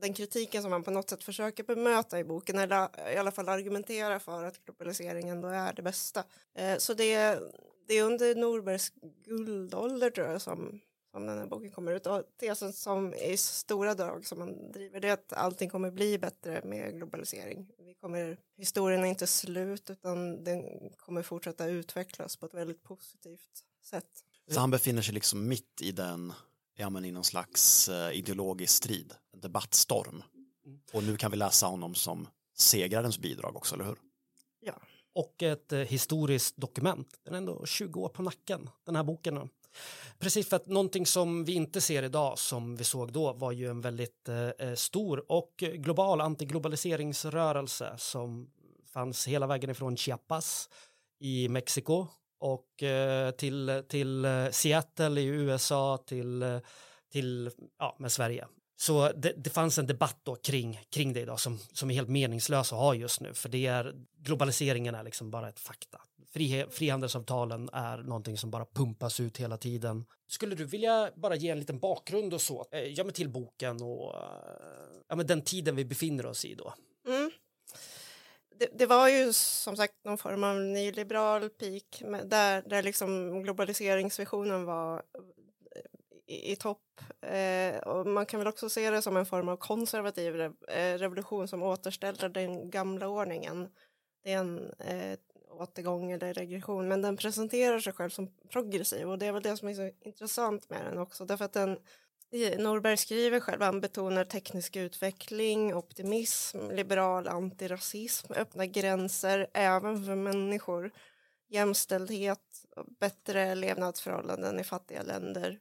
den 0.00 0.14
kritiken 0.14 0.62
som 0.62 0.70
man 0.70 0.82
på 0.82 0.90
något 0.90 1.10
sätt 1.10 1.24
försöker 1.24 1.64
bemöta 1.64 2.18
i 2.18 2.24
boken 2.24 2.58
eller 2.58 2.88
i 3.14 3.16
alla 3.16 3.30
fall 3.30 3.48
argumentera 3.48 4.20
för 4.20 4.44
att 4.44 4.64
globaliseringen 4.64 5.40
då 5.40 5.48
är 5.48 5.72
det 5.72 5.82
bästa. 5.82 6.24
Eh, 6.54 6.78
så 6.78 6.94
det, 6.94 7.38
det 7.86 7.94
är 7.94 8.04
under 8.04 8.34
Norbergs 8.34 8.92
guldålder 9.24 10.10
tror 10.10 10.26
jag 10.26 10.42
som, 10.42 10.80
som 11.10 11.26
den 11.26 11.38
här 11.38 11.46
boken 11.46 11.70
kommer 11.70 11.92
ut 11.92 12.06
och 12.06 12.22
tesen 12.40 12.72
som 12.72 13.14
i 13.14 13.36
stora 13.36 13.94
drag 13.94 14.26
som 14.26 14.38
man 14.38 14.72
driver 14.72 15.00
det 15.00 15.08
är 15.08 15.12
att 15.12 15.32
allting 15.32 15.70
kommer 15.70 15.90
bli 15.90 16.18
bättre 16.18 16.60
med 16.64 16.96
globalisering. 16.96 17.66
Vi 17.78 17.94
kommer, 17.94 18.38
historien 18.56 19.04
är 19.04 19.08
inte 19.08 19.26
slut 19.26 19.90
utan 19.90 20.44
den 20.44 20.90
kommer 20.96 21.22
fortsätta 21.22 21.66
utvecklas 21.66 22.36
på 22.36 22.46
ett 22.46 22.54
väldigt 22.54 22.82
positivt 22.82 23.64
sätt. 23.84 24.24
Så 24.50 24.60
han 24.60 24.70
befinner 24.70 25.02
sig 25.02 25.14
liksom 25.14 25.48
mitt 25.48 25.82
i 25.82 25.92
den, 25.92 26.32
ja 26.76 26.90
men 26.90 27.04
i 27.04 27.12
någon 27.12 27.24
slags 27.24 27.88
eh, 27.88 28.18
ideologisk 28.18 28.72
strid, 28.76 29.14
en 29.32 29.40
debattstorm. 29.40 30.22
Och 30.92 31.02
nu 31.02 31.16
kan 31.16 31.30
vi 31.30 31.36
läsa 31.36 31.66
honom 31.66 31.94
som 31.94 32.28
segrarens 32.54 33.18
bidrag 33.18 33.56
också, 33.56 33.74
eller 33.74 33.84
hur? 33.84 33.98
Ja, 34.60 34.74
och 35.12 35.42
ett 35.42 35.72
eh, 35.72 35.78
historiskt 35.78 36.56
dokument. 36.56 37.20
Den 37.24 37.34
är 37.34 37.38
ändå 37.38 37.66
20 37.66 38.00
år 38.00 38.08
på 38.08 38.22
nacken, 38.22 38.70
den 38.84 38.96
här 38.96 39.04
boken. 39.04 39.48
Precis 40.18 40.48
för 40.48 40.56
att 40.56 40.66
någonting 40.66 41.06
som 41.06 41.44
vi 41.44 41.52
inte 41.52 41.80
ser 41.80 42.02
idag 42.02 42.38
som 42.38 42.76
vi 42.76 42.84
såg 42.84 43.12
då 43.12 43.32
var 43.32 43.52
ju 43.52 43.70
en 43.70 43.80
väldigt 43.80 44.28
eh, 44.28 44.68
eh 44.68 44.74
stor 44.74 45.32
och 45.32 45.52
global 45.56 46.20
antiglobaliseringsrörelse 46.20 47.94
som 47.98 48.50
fanns 48.92 49.28
hela 49.28 49.46
vägen 49.46 49.70
ifrån 49.70 49.96
Chiapas 49.96 50.68
i 51.20 51.48
Mexiko 51.48 52.06
och 52.40 52.82
eh, 52.82 53.30
till, 53.30 53.82
till 53.88 54.24
eh, 54.24 54.50
Seattle 54.50 55.20
i 55.20 55.24
USA 55.24 55.98
till, 56.06 56.42
eh, 56.42 56.58
till 57.12 57.50
ja, 57.78 57.96
med 57.98 58.12
Sverige. 58.12 58.46
Så 58.76 59.12
det, 59.12 59.32
det, 59.36 59.50
fanns 59.50 59.78
en 59.78 59.86
debatt 59.86 60.20
då 60.22 60.36
kring, 60.36 60.80
kring 60.90 61.12
det 61.12 61.20
idag 61.20 61.40
som, 61.40 61.58
som 61.72 61.90
är 61.90 61.94
helt 61.94 62.08
meningslös 62.08 62.72
att 62.72 62.78
ha 62.78 62.94
just 62.94 63.20
nu 63.20 63.34
för 63.34 63.48
det 63.48 63.66
är 63.66 63.94
globaliseringen 64.18 64.94
är 64.94 65.02
liksom 65.02 65.30
bara 65.30 65.48
ett 65.48 65.60
fakta. 65.60 66.00
Frihandelsavtalen 66.70 67.70
är 67.72 67.98
någonting 67.98 68.36
som 68.36 68.50
bara 68.50 68.64
pumpas 68.64 69.20
ut 69.20 69.38
hela 69.38 69.56
tiden. 69.56 70.04
Skulle 70.26 70.54
du 70.54 70.64
vilja 70.64 71.10
bara 71.16 71.36
ge 71.36 71.50
en 71.50 71.58
liten 71.58 71.78
bakgrund 71.78 72.34
och 72.34 72.40
så, 72.40 72.66
eh, 72.70 72.80
ja 72.80 73.04
men 73.04 73.12
till 73.12 73.28
boken 73.28 73.82
och 73.82 74.14
eh, 74.14 74.22
ja 75.08 75.16
men 75.16 75.26
den 75.26 75.42
tiden 75.42 75.76
vi 75.76 75.84
befinner 75.84 76.26
oss 76.26 76.44
i 76.44 76.54
då? 76.54 76.74
Mm. 77.06 77.30
Det, 78.58 78.70
det, 78.78 78.86
var 78.86 79.08
ju 79.08 79.32
som 79.32 79.76
sagt 79.76 79.94
någon 80.04 80.18
form 80.18 80.44
av 80.44 80.60
nyliberal 80.60 81.48
peak 81.48 82.02
där, 82.24 82.62
där 82.66 82.82
liksom 82.82 83.42
globaliseringsvisionen 83.42 84.64
var 84.64 84.96
eh, 84.96 85.82
i, 86.26 86.52
i 86.52 86.56
topp. 86.56 87.00
Eh, 87.20 87.78
och 87.78 88.06
man 88.06 88.26
kan 88.26 88.40
väl 88.40 88.48
också 88.48 88.68
se 88.68 88.90
det 88.90 89.02
som 89.02 89.16
en 89.16 89.26
form 89.26 89.48
av 89.48 89.56
konservativ 89.56 90.40
eh, 90.40 90.98
revolution 90.98 91.48
som 91.48 91.62
återställer 91.62 92.28
den 92.28 92.70
gamla 92.70 93.08
ordningen. 93.08 93.68
Det 94.22 94.32
är 94.32 94.38
en 94.38 94.70
eh, 94.78 95.18
återgång 95.58 96.10
eller 96.10 96.34
regression, 96.34 96.88
men 96.88 97.02
den 97.02 97.16
presenterar 97.16 97.80
sig 97.80 97.92
själv 97.92 98.10
som 98.10 98.30
progressiv 98.48 99.10
och 99.10 99.18
det 99.18 99.26
är 99.26 99.32
väl 99.32 99.42
det 99.42 99.56
som 99.56 99.68
är 99.68 99.74
så 99.74 99.90
intressant 100.00 100.70
med 100.70 100.84
den 100.84 100.98
också, 100.98 101.24
därför 101.24 101.44
att 101.44 101.52
den 101.52 101.78
Norberg 102.58 102.96
skriver 102.96 103.40
själv, 103.40 103.62
han 103.62 103.80
betonar 103.80 104.24
teknisk 104.24 104.76
utveckling, 104.76 105.74
optimism, 105.74 106.70
liberal 106.70 107.28
antirasism, 107.28 108.32
öppna 108.32 108.66
gränser 108.66 109.46
även 109.54 110.04
för 110.04 110.14
människor, 110.14 110.90
jämställdhet, 111.48 112.64
bättre 113.00 113.54
levnadsförhållanden 113.54 114.60
i 114.60 114.64
fattiga 114.64 115.02
länder 115.02 115.58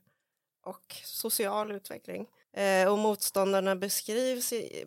och 0.64 0.96
social 1.04 1.72
utveckling. 1.72 2.28
Eh, 2.54 2.92
och 2.92 2.98
motståndarna 2.98 3.76
beskrivs 3.76 4.54
i, 4.54 4.86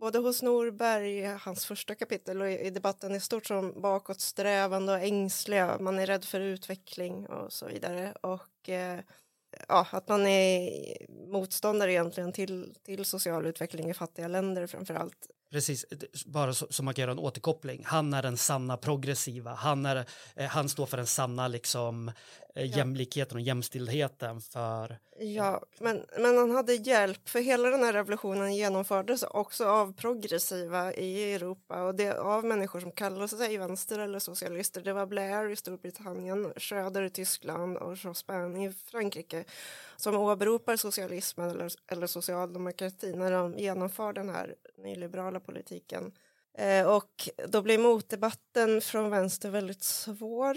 både 0.00 0.18
hos 0.18 0.42
Norberg, 0.42 1.24
hans 1.24 1.66
första 1.66 1.94
kapitel 1.94 2.40
och 2.40 2.50
i, 2.50 2.70
debatten 2.70 3.14
i 3.14 3.20
stort 3.20 3.46
som 3.46 3.80
bakåtsträvande 3.80 4.92
och 4.92 5.00
ängsliga, 5.00 5.78
man 5.80 5.98
är 5.98 6.06
rädd 6.06 6.24
för 6.24 6.40
utveckling 6.40 7.26
och 7.26 7.52
så 7.52 7.66
vidare. 7.66 8.14
Och 8.20 8.68
eh, 8.68 9.00
ja, 9.68 9.86
att 9.90 10.08
man 10.08 10.26
är 10.26 10.70
motståndare 11.32 11.92
egentligen 11.92 12.32
till, 12.32 12.74
till 12.82 13.04
social 13.04 13.46
utveckling 13.46 13.90
i 13.90 13.94
fattiga 13.94 14.28
länder 14.28 14.66
framför 14.66 14.94
allt. 14.94 15.28
Precis, 15.50 15.84
eh, 15.84 15.98
bara 16.26 16.54
så, 16.54 16.66
så 16.70 16.82
man 16.82 16.94
kan 16.94 17.02
göra 17.02 17.12
en 17.12 17.18
återkoppling. 17.18 17.82
Han 17.84 18.14
är 18.14 18.22
den 18.22 18.36
sanna 18.36 18.76
progressiva, 18.76 19.54
han, 19.54 19.86
är, 19.86 20.04
eh, 20.36 20.46
han 20.46 20.68
står 20.68 20.86
för 20.86 20.96
den 20.96 21.06
sanna 21.06 21.48
liksom, 21.48 22.12
jämlikheten 22.64 23.36
och 23.36 23.40
jämställdheten 23.40 24.40
för... 24.40 24.98
Ja, 25.20 25.62
men, 25.78 26.06
men 26.18 26.36
han 26.36 26.50
hade 26.50 26.74
hjälp, 26.74 27.28
för 27.28 27.40
hela 27.40 27.70
den 27.70 27.82
här 27.82 27.92
revolutionen 27.92 28.54
genomfördes 28.54 29.22
också 29.22 29.66
av 29.66 29.92
progressiva 29.92 30.94
i 30.94 31.34
Europa 31.34 31.82
och 31.82 31.94
det 31.94 32.18
av 32.18 32.44
människor 32.44 32.80
som 32.80 32.92
kallade 32.92 33.28
sig 33.28 33.58
vänster 33.58 33.98
eller 33.98 34.18
socialister. 34.18 34.80
Det 34.80 34.92
var 34.92 35.06
Blair 35.06 35.48
i 35.48 35.56
Storbritannien, 35.56 36.52
Schröder 36.56 37.02
i 37.02 37.10
Tyskland 37.10 37.76
och 37.76 37.96
Jospin 37.96 38.56
i 38.56 38.72
Frankrike 38.72 39.44
som 39.96 40.16
åberopar 40.16 40.76
socialismen 40.76 41.50
eller, 41.50 41.72
eller 41.86 42.06
socialdemokratin 42.06 43.18
när 43.18 43.32
de 43.32 43.58
genomför 43.58 44.12
den 44.12 44.28
här 44.28 44.54
nyliberala 44.76 45.40
politiken. 45.40 46.12
Eh, 46.58 46.86
och 46.86 47.28
då 47.48 47.62
blir 47.62 47.78
motdebatten 47.78 48.80
från 48.80 49.10
vänster 49.10 49.50
väldigt 49.50 49.82
svår. 49.82 50.56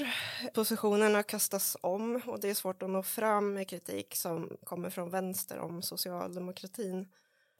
Positionerna 0.53 1.24
kastas 1.24 1.77
om 1.81 2.22
och 2.25 2.39
det 2.39 2.50
är 2.50 2.53
svårt 2.53 2.84
att 2.84 2.89
nå 2.89 3.03
fram 3.03 3.53
med 3.53 3.67
kritik 3.70 4.15
som 4.15 4.58
kommer 4.63 4.89
från 4.89 5.10
vänster 5.10 5.60
om 5.60 5.81
socialdemokratin. 5.81 7.08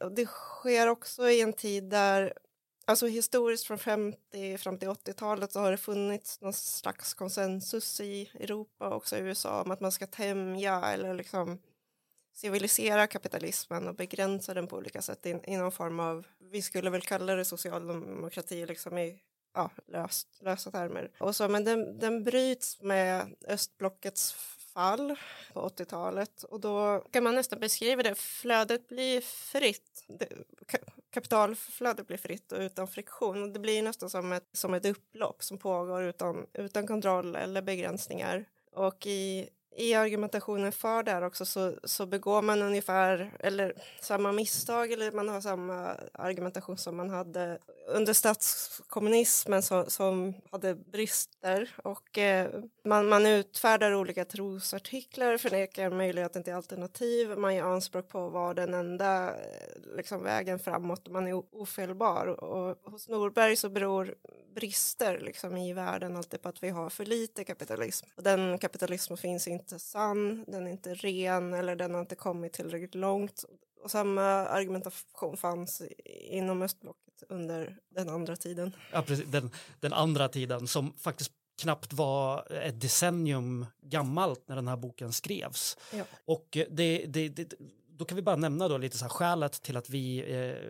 Och 0.04 0.12
det 0.12 0.26
sker 0.26 0.88
också 0.88 1.30
i 1.30 1.42
en 1.42 1.54
tid 1.54 1.84
där 1.84 2.34
Alltså 2.86 3.08
historiskt 3.08 3.68
från 3.68 3.78
50 3.78 4.58
fram 4.58 4.78
till 4.78 4.88
80-talet 4.88 5.52
så 5.52 5.60
har 5.60 5.72
det 5.72 5.78
funnits 5.78 6.42
någon 6.42 6.54
slags 6.54 7.14
konsensus 7.14 8.02
i 8.02 8.32
Europa 8.40 8.88
och 8.88 8.96
också 8.96 9.18
i 9.18 9.20
USA 9.20 9.62
om 9.62 9.72
att 9.72 9.82
man 9.82 9.92
ska 9.92 10.08
tämja 10.08 10.92
eller 10.94 11.14
liksom 11.14 11.60
civilisera 12.34 13.08
kapitalismen 13.08 13.88
och 13.88 13.96
begränsa 13.96 14.54
den 14.54 14.68
på 14.68 14.78
olika 14.78 15.02
sätt 15.02 15.26
i, 15.26 15.40
i 15.44 15.58
någon 15.58 15.72
form 15.72 16.00
av, 16.00 16.28
vi 16.52 16.62
skulle 16.62 16.90
väl 16.90 17.02
kalla 17.02 17.36
det 17.36 17.46
socialdemokrati 17.46 18.66
liksom 18.66 18.98
i 18.98 19.20
ja, 19.54 19.70
löst, 19.88 20.28
lösa 20.42 20.72
termer. 20.72 21.12
Och 21.20 21.36
så, 21.36 21.48
men 21.48 21.64
den, 21.64 22.00
den 22.00 22.24
bryts 22.24 22.82
med 22.82 23.36
östblockets 23.48 24.34
fall 24.74 25.16
på 25.54 25.68
80-talet 25.68 26.44
och 26.44 26.60
då 26.60 27.06
kan 27.12 27.24
man 27.24 27.36
nästan 27.36 27.60
beskriva 27.60 28.04
det, 28.04 28.16
flödet 28.16 28.88
blir 28.88 29.22
fritt. 29.22 30.04
Det, 30.08 30.28
kapitalflödet 31.10 32.08
blir 32.08 32.18
fritt 32.18 32.52
och 32.52 32.60
utan 32.60 32.88
friktion. 32.88 33.44
och 33.44 33.50
Det 33.50 33.60
blir 33.60 33.84
nästan 33.84 34.10
som 34.10 34.32
ett, 34.32 34.50
som 34.52 34.74
ett 34.74 34.86
upplopp 34.86 35.44
som 35.44 35.58
pågår 35.58 36.04
utan, 36.04 36.48
utan 36.54 36.88
kontroll 36.88 37.36
eller 37.36 37.62
begränsningar. 37.62 38.46
Och 38.72 39.08
i 39.08 39.50
i 39.76 39.94
argumentationen 39.94 40.72
för 40.72 41.04
det 41.04 41.12
här 41.12 41.22
också 41.22 41.46
så, 41.46 41.74
så 41.84 42.06
begår 42.06 42.42
man 42.42 42.62
ungefär 42.62 43.32
eller 43.40 43.74
samma 44.02 44.32
misstag 44.32 44.92
eller 44.92 45.12
man 45.12 45.30
har 45.30 45.42
samma 45.42 45.96
argumentation 46.14 46.78
som 46.78 46.98
man 46.98 47.10
hade 47.10 47.60
under 47.88 48.14
statskommunismen 48.14 49.62
som, 49.64 49.86
som 49.88 50.34
hade 50.52 50.76
brister 50.76 51.70
och 51.84 52.18
eh, 52.18 52.50
man, 52.86 53.10
man 53.10 53.26
utfärdar 53.26 53.94
olika 53.94 54.26
trosartiklar, 54.26 55.38
förnekar 55.38 55.90
möjligheten 55.90 56.44
till 56.44 56.54
alternativ, 56.54 57.38
man 57.38 57.56
gör 57.56 57.66
anspråk 57.66 58.08
på 58.08 58.26
att 58.26 58.34
vara 58.34 58.54
den 58.54 58.74
enda 58.74 59.30
eh, 59.30 59.96
liksom, 59.98 60.24
vägen 60.24 60.60
framåt, 60.60 61.10
man 61.10 61.28
är 61.28 61.34
ofelbar. 61.34 62.28
Och 62.28 62.92
hos 62.92 63.10
Norberg 63.10 63.56
så 63.56 63.70
beror 63.70 64.16
brister 64.56 65.20
liksom, 65.20 65.58
i 65.58 65.74
världen 65.74 66.18
alltid 66.18 66.42
på 66.42 66.50
att 66.50 66.64
vi 66.64 66.70
har 66.70 66.90
för 66.90 67.06
lite 67.06 67.44
kapitalism. 67.44 68.08
Och 68.16 68.24
den 68.24 68.58
kapitalismen 68.58 69.18
finns 69.18 69.48
inte 69.48 69.80
sann, 69.80 70.46
den 70.48 70.68
är 70.68 70.72
inte 70.72 70.94
ren 70.94 71.54
eller 71.54 71.76
den 71.76 71.94
har 71.94 72.02
inte 72.02 72.16
kommit 72.16 72.54
tillräckligt 72.54 72.96
långt. 72.96 73.46
Och 73.84 73.92
samma 73.92 74.24
argumentation 74.24 75.38
fanns 75.38 75.82
inom 76.06 76.62
östblocket 76.62 77.11
under 77.30 77.78
den 77.90 78.10
andra 78.10 78.36
tiden. 78.36 78.76
Ja, 78.92 79.02
precis. 79.02 79.26
Den, 79.28 79.52
den 79.80 79.94
andra 79.94 80.28
tiden 80.28 80.68
som 80.68 80.94
faktiskt 80.94 81.32
knappt 81.62 81.94
var 81.94 82.52
ett 82.52 82.82
decennium 82.82 83.66
gammalt 83.82 84.48
när 84.48 84.56
den 84.56 84.68
här 84.68 84.78
boken 84.78 85.14
skrevs. 85.14 85.78
Ja. 85.94 86.04
Och 86.26 86.48
det, 86.70 87.06
det, 87.06 87.30
det, 87.30 87.54
då 88.02 88.06
kan 88.06 88.16
vi 88.16 88.22
bara 88.22 88.36
nämna 88.36 88.68
då 88.68 88.78
lite 88.78 88.98
så 88.98 89.06
här 89.06 89.10
skälet 89.10 89.62
till 89.62 89.78
att 89.78 89.90
vi, 89.90 90.20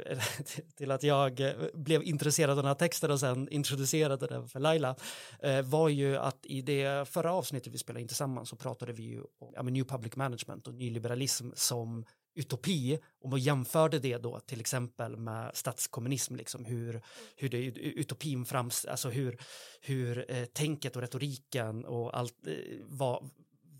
eh, 0.09 0.19
till 0.75 0.91
att 0.91 1.03
jag 1.03 1.39
eh, 1.39 1.53
blev 1.73 2.03
intresserad 2.03 2.49
av 2.49 2.55
den 2.55 2.65
här 2.65 2.73
texten 2.73 3.11
och 3.11 3.19
sen 3.19 3.49
introducerade 3.49 4.27
den 4.27 4.47
för 4.47 4.59
Laila, 4.59 4.95
eh, 5.39 5.61
var 5.61 5.89
ju 5.89 6.17
att 6.17 6.45
i 6.45 6.61
det 6.61 7.09
förra 7.09 7.33
avsnittet 7.33 7.73
vi 7.73 7.77
spelade 7.77 8.01
in 8.01 8.07
tillsammans 8.07 8.49
så 8.49 8.55
pratade 8.55 8.93
vi 8.93 9.03
ju 9.03 9.21
om 9.39 9.53
ja, 9.55 9.61
New 9.61 9.83
Public 9.83 10.15
Management 10.15 10.67
och 10.67 10.73
nyliberalism 10.73 11.49
som 11.55 12.05
utopi 12.33 12.99
och 13.21 13.29
man 13.29 13.39
jämförde 13.39 13.99
det 13.99 14.17
då 14.17 14.39
till 14.39 14.59
exempel 14.59 15.17
med 15.17 15.51
statskommunism, 15.53 16.35
liksom 16.35 16.65
hur, 16.65 17.01
hur 17.35 17.49
det 17.49 17.57
utopin 17.77 18.45
frams, 18.45 18.85
alltså 18.85 19.09
hur, 19.09 19.39
hur 19.81 20.31
eh, 20.31 20.45
tänket 20.45 20.95
och 20.95 21.01
retoriken 21.01 21.85
och 21.85 22.17
allt 22.17 22.47
eh, 22.47 22.53
var, 22.83 23.29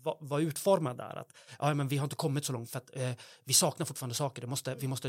var, 0.02 0.16
var 0.20 0.40
utformad 0.40 0.96
där. 0.96 1.16
Att, 1.16 1.32
ja, 1.58 1.74
men 1.74 1.88
vi 1.88 1.96
har 1.96 2.04
inte 2.04 2.16
kommit 2.16 2.44
så 2.44 2.52
långt 2.52 2.70
för 2.70 2.78
att 2.78 2.96
eh, 2.96 3.12
vi 3.44 3.52
saknar 3.52 3.86
fortfarande 3.86 4.14
saker, 4.14 4.42
det 4.42 4.48
måste, 4.48 4.74
vi 4.74 4.88
måste 4.88 5.08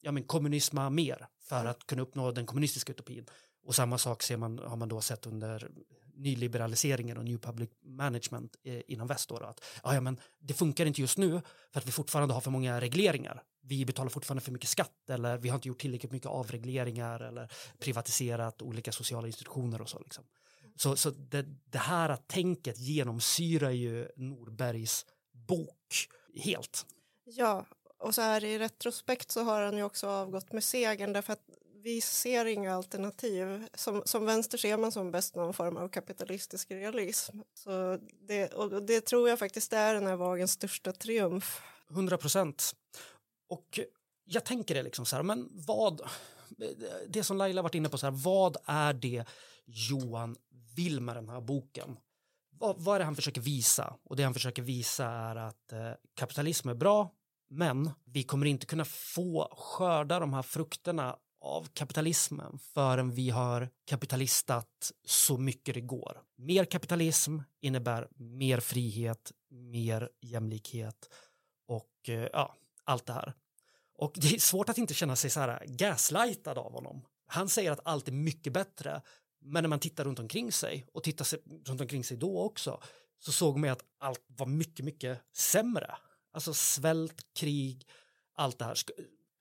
ja, 0.00 0.12
men 0.12 0.24
kommunisma 0.24 0.90
mer 0.90 1.26
för 1.40 1.64
att 1.64 1.86
kunna 1.86 2.02
uppnå 2.02 2.32
den 2.32 2.46
kommunistiska 2.46 2.92
utopin. 2.92 3.26
Och 3.64 3.74
samma 3.74 3.98
sak 3.98 4.22
ser 4.22 4.36
man, 4.36 4.58
har 4.58 4.76
man 4.76 4.88
då 4.88 5.00
sett 5.00 5.26
under 5.26 5.70
nyliberaliseringen 6.16 7.16
och 7.16 7.24
new 7.24 7.38
public 7.38 7.70
management 7.82 8.56
eh, 8.62 8.80
inom 8.86 9.06
väst. 9.06 9.28
Då, 9.28 9.38
då 9.38 9.46
att, 9.46 9.64
ja, 9.82 10.00
men 10.00 10.20
det 10.38 10.54
funkar 10.54 10.86
inte 10.86 11.00
just 11.00 11.18
nu 11.18 11.40
för 11.72 11.80
att 11.80 11.86
vi 11.86 11.92
fortfarande 11.92 12.34
har 12.34 12.40
för 12.40 12.50
många 12.50 12.80
regleringar. 12.80 13.42
Vi 13.60 13.84
betalar 13.84 14.10
fortfarande 14.10 14.40
för 14.42 14.52
mycket 14.52 14.68
skatt 14.68 15.10
eller 15.10 15.38
vi 15.38 15.48
har 15.48 15.56
inte 15.56 15.68
gjort 15.68 15.80
tillräckligt 15.80 16.12
mycket 16.12 16.28
avregleringar 16.28 17.20
eller 17.20 17.52
privatiserat 17.78 18.62
olika 18.62 18.92
sociala 18.92 19.26
institutioner 19.26 19.80
och 19.80 19.88
så. 19.88 19.98
Liksom. 19.98 20.24
Så, 20.76 20.96
så 20.96 21.10
det, 21.10 21.42
det 21.64 21.78
här 21.78 22.16
tänket 22.16 22.78
genomsyrar 22.78 23.70
ju 23.70 24.08
Norbergs 24.16 25.06
bok 25.32 26.08
helt. 26.34 26.86
Ja, 27.24 27.66
och 27.98 28.14
så 28.14 28.22
här 28.22 28.44
i 28.44 28.58
retrospekt 28.58 29.30
så 29.30 29.42
har 29.42 29.62
han 29.62 29.76
ju 29.76 29.82
också 29.82 30.08
avgått 30.08 30.52
med 30.52 30.64
segern 30.64 31.12
därför 31.12 31.32
att 31.32 31.48
vi 31.84 32.00
ser 32.00 32.44
inga 32.44 32.74
alternativ. 32.74 33.68
Som, 33.74 34.02
som 34.04 34.26
vänster 34.26 34.58
ser 34.58 34.76
man 34.76 34.92
som 34.92 35.10
bäst 35.10 35.34
någon 35.34 35.54
form 35.54 35.76
av 35.76 35.88
kapitalistisk 35.88 36.70
realism. 36.70 37.38
Så 37.54 37.98
det, 38.28 38.52
och 38.54 38.82
det 38.82 39.00
tror 39.00 39.28
jag 39.28 39.38
faktiskt 39.38 39.72
är 39.72 39.94
den 39.94 40.06
här 40.06 40.16
vagens 40.16 40.52
största 40.52 40.92
triumf. 40.92 41.62
100 41.90 42.18
procent. 42.18 42.76
Och 43.48 43.80
jag 44.24 44.44
tänker 44.44 44.74
det 44.74 44.82
liksom 44.82 45.06
så 45.06 45.16
här, 45.16 45.22
men 45.22 45.48
vad, 45.52 46.00
det 47.08 47.24
som 47.24 47.36
Laila 47.36 47.62
varit 47.62 47.74
inne 47.74 47.88
på, 47.88 47.98
så 47.98 48.06
här, 48.06 48.14
vad 48.24 48.56
är 48.64 48.92
det 48.92 49.24
Johan 49.64 50.36
vill 50.76 51.00
med 51.00 51.16
den 51.16 51.28
här 51.28 51.40
boken? 51.40 51.96
Vad, 52.50 52.76
vad 52.78 52.94
är 52.94 52.98
det 52.98 53.04
han 53.04 53.16
försöker 53.16 53.40
visa? 53.40 53.96
Och 54.04 54.16
det 54.16 54.22
han 54.22 54.34
försöker 54.34 54.62
visa 54.62 55.06
är 55.06 55.36
att 55.36 55.72
eh, 55.72 55.92
kapitalism 56.14 56.68
är 56.68 56.74
bra, 56.74 57.10
men 57.50 57.90
vi 58.04 58.22
kommer 58.22 58.46
inte 58.46 58.66
kunna 58.66 58.84
få 58.84 59.54
skörda 59.56 60.20
de 60.20 60.32
här 60.32 60.42
frukterna 60.42 61.16
av 61.44 61.68
kapitalismen 61.74 62.58
förrän 62.58 63.10
vi 63.10 63.30
har 63.30 63.68
kapitalistat 63.86 64.92
så 65.04 65.38
mycket 65.38 65.74
det 65.74 65.80
går. 65.80 66.22
Mer 66.36 66.64
kapitalism 66.64 67.38
innebär 67.60 68.08
mer 68.16 68.60
frihet, 68.60 69.32
mer 69.50 70.08
jämlikhet 70.20 71.10
och 71.66 72.08
eh, 72.08 72.28
ja, 72.32 72.54
allt 72.84 73.06
det 73.06 73.12
här. 73.12 73.34
Och 73.98 74.12
det 74.14 74.34
är 74.34 74.38
svårt 74.38 74.68
att 74.68 74.78
inte 74.78 74.94
känna 74.94 75.16
sig 75.16 75.30
så 75.30 75.40
här 75.40 75.64
gaslightad 75.66 76.58
av 76.58 76.72
honom. 76.72 77.04
Han 77.26 77.48
säger 77.48 77.70
att 77.70 77.80
allt 77.84 78.08
är 78.08 78.12
mycket 78.12 78.52
bättre, 78.52 79.02
men 79.40 79.62
när 79.62 79.68
man 79.68 79.80
tittar 79.80 80.04
runt 80.04 80.18
omkring 80.18 80.52
sig 80.52 80.86
och 80.92 81.02
tittar 81.02 81.26
runt 81.68 81.80
omkring 81.80 82.04
sig 82.04 82.16
då 82.16 82.42
också 82.42 82.80
så 83.18 83.32
såg 83.32 83.58
man 83.58 83.70
att 83.70 83.84
allt 83.98 84.24
var 84.26 84.46
mycket, 84.46 84.84
mycket 84.84 85.20
sämre. 85.32 85.96
Alltså 86.32 86.54
svält, 86.54 87.22
krig, 87.34 87.86
allt 88.34 88.58
det 88.58 88.64
här. 88.64 88.74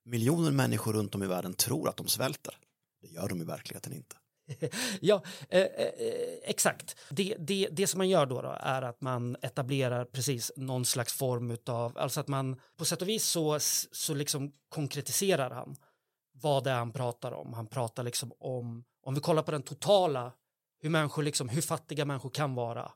Miljoner 0.05 0.51
människor 0.51 0.93
runt 0.93 1.15
om 1.15 1.23
i 1.23 1.27
världen 1.27 1.53
tror 1.53 1.89
att 1.89 1.97
de 1.97 2.07
svälter. 2.07 2.57
Det 3.01 3.07
gör 3.07 3.29
de 3.29 3.41
i 3.41 3.45
verkligheten 3.45 3.93
inte. 3.93 4.15
ja, 5.01 5.23
eh, 5.49 5.61
eh, 5.61 5.85
eh, 5.85 6.39
exakt. 6.43 6.95
Det, 7.09 7.35
det, 7.39 7.67
det 7.71 7.87
som 7.87 7.97
man 7.97 8.09
gör 8.09 8.25
då, 8.25 8.41
då, 8.41 8.57
är 8.59 8.81
att 8.81 9.01
man 9.01 9.35
etablerar 9.41 10.05
precis 10.05 10.51
någon 10.55 10.85
slags 10.85 11.13
form 11.13 11.57
av, 11.65 11.97
alltså 11.97 12.19
att 12.19 12.27
man 12.27 12.59
på 12.77 12.85
sätt 12.85 13.01
och 13.01 13.09
vis 13.09 13.23
så, 13.23 13.57
så 13.91 14.13
liksom 14.13 14.51
konkretiserar 14.69 15.49
han 15.49 15.75
vad 16.41 16.63
det 16.63 16.71
är 16.71 16.75
han 16.75 16.91
pratar 16.91 17.31
om. 17.31 17.53
Han 17.53 17.67
pratar 17.67 18.03
liksom 18.03 18.33
om, 18.39 18.83
om 19.03 19.15
vi 19.15 19.21
kollar 19.21 19.43
på 19.43 19.51
den 19.51 19.63
totala, 19.63 20.31
hur 20.81 20.89
människor 20.89 21.23
liksom, 21.23 21.49
hur 21.49 21.61
fattiga 21.61 22.05
människor 22.05 22.29
kan 22.29 22.55
vara, 22.55 22.91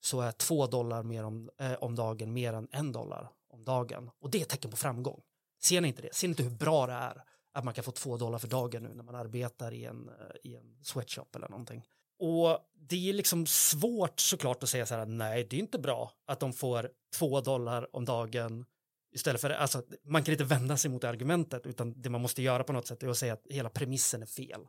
så 0.00 0.20
är 0.20 0.32
två 0.32 0.66
dollar 0.66 1.02
mer 1.02 1.24
om, 1.24 1.50
eh, 1.60 1.72
om 1.72 1.94
dagen 1.94 2.32
mer 2.32 2.52
än 2.52 2.68
en 2.72 2.92
dollar 2.92 3.30
om 3.48 3.64
dagen. 3.64 4.10
Och 4.20 4.30
det 4.30 4.38
är 4.38 4.42
ett 4.42 4.48
tecken 4.48 4.70
på 4.70 4.76
framgång. 4.76 5.20
Ser 5.62 5.80
ni 5.80 5.88
inte 5.88 6.02
det? 6.02 6.14
Ser 6.14 6.28
ni 6.28 6.32
inte 6.32 6.42
hur 6.42 6.50
bra 6.50 6.86
det 6.86 6.92
är 6.92 7.22
att 7.54 7.64
man 7.64 7.74
kan 7.74 7.84
få 7.84 7.90
två 7.90 8.16
dollar 8.16 8.38
för 8.38 8.48
dagen 8.48 8.82
nu 8.82 8.94
när 8.94 9.02
man 9.02 9.14
arbetar 9.14 9.72
i 9.72 9.84
en, 9.84 10.08
eh, 10.08 10.50
i 10.50 10.56
en 10.56 10.78
sweatshop 10.82 11.36
eller 11.36 11.48
någonting? 11.48 11.84
Och 12.18 12.58
det 12.88 13.10
är 13.10 13.12
liksom 13.12 13.46
svårt 13.46 14.20
såklart 14.20 14.62
att 14.62 14.68
säga 14.68 14.86
så 14.86 14.94
här, 14.94 15.06
nej, 15.06 15.46
det 15.50 15.56
är 15.56 15.60
inte 15.60 15.78
bra 15.78 16.12
att 16.26 16.40
de 16.40 16.52
får 16.52 16.90
två 17.18 17.40
dollar 17.40 17.96
om 17.96 18.04
dagen 18.04 18.64
istället 19.12 19.40
för, 19.40 19.50
alltså, 19.50 19.82
man 20.04 20.24
kan 20.24 20.32
inte 20.32 20.44
vända 20.44 20.76
sig 20.76 20.90
mot 20.90 21.04
argumentet, 21.04 21.66
utan 21.66 22.02
det 22.02 22.10
man 22.10 22.20
måste 22.20 22.42
göra 22.42 22.64
på 22.64 22.72
något 22.72 22.86
sätt 22.86 23.02
är 23.02 23.08
att 23.08 23.18
säga 23.18 23.32
att 23.32 23.46
hela 23.50 23.68
premissen 23.70 24.22
är 24.22 24.26
fel. 24.26 24.60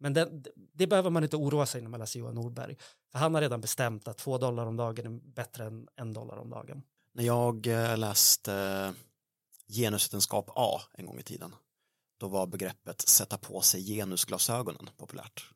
Men 0.00 0.14
det, 0.14 0.28
det 0.74 0.86
behöver 0.86 1.10
man 1.10 1.22
inte 1.22 1.36
oroa 1.36 1.66
sig 1.66 1.82
när 1.82 1.88
man 1.88 2.00
läser 2.00 2.20
Johan 2.20 2.34
Norberg, 2.34 2.76
för 3.12 3.18
han 3.18 3.34
har 3.34 3.40
redan 3.40 3.60
bestämt 3.60 4.08
att 4.08 4.18
två 4.18 4.38
dollar 4.38 4.66
om 4.66 4.76
dagen 4.76 5.06
är 5.06 5.20
bättre 5.34 5.64
än 5.64 5.88
en 5.96 6.12
dollar 6.12 6.36
om 6.36 6.50
dagen. 6.50 6.82
När 7.12 7.24
jag 7.24 7.66
eh, 7.66 7.98
läste 7.98 8.54
eh, 8.54 8.90
genusvetenskap 9.68 10.50
A 10.54 10.80
en 10.92 11.06
gång 11.06 11.18
i 11.18 11.22
tiden. 11.22 11.54
Då 12.20 12.28
var 12.28 12.46
begreppet 12.46 13.00
sätta 13.00 13.38
på 13.38 13.60
sig 13.60 13.84
genusglasögonen 13.84 14.90
populärt. 14.96 15.50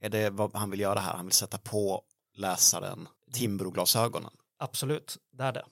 Är 0.00 0.08
det 0.08 0.30
vad 0.30 0.56
han 0.56 0.70
vill 0.70 0.80
göra 0.80 1.00
här? 1.00 1.14
Han 1.14 1.26
vill 1.26 1.34
sätta 1.34 1.58
på 1.58 2.02
läsaren 2.34 3.08
Timbroglasögonen. 3.32 4.30
Absolut, 4.58 5.18
det 5.32 5.44
är 5.44 5.52
det. 5.52 5.64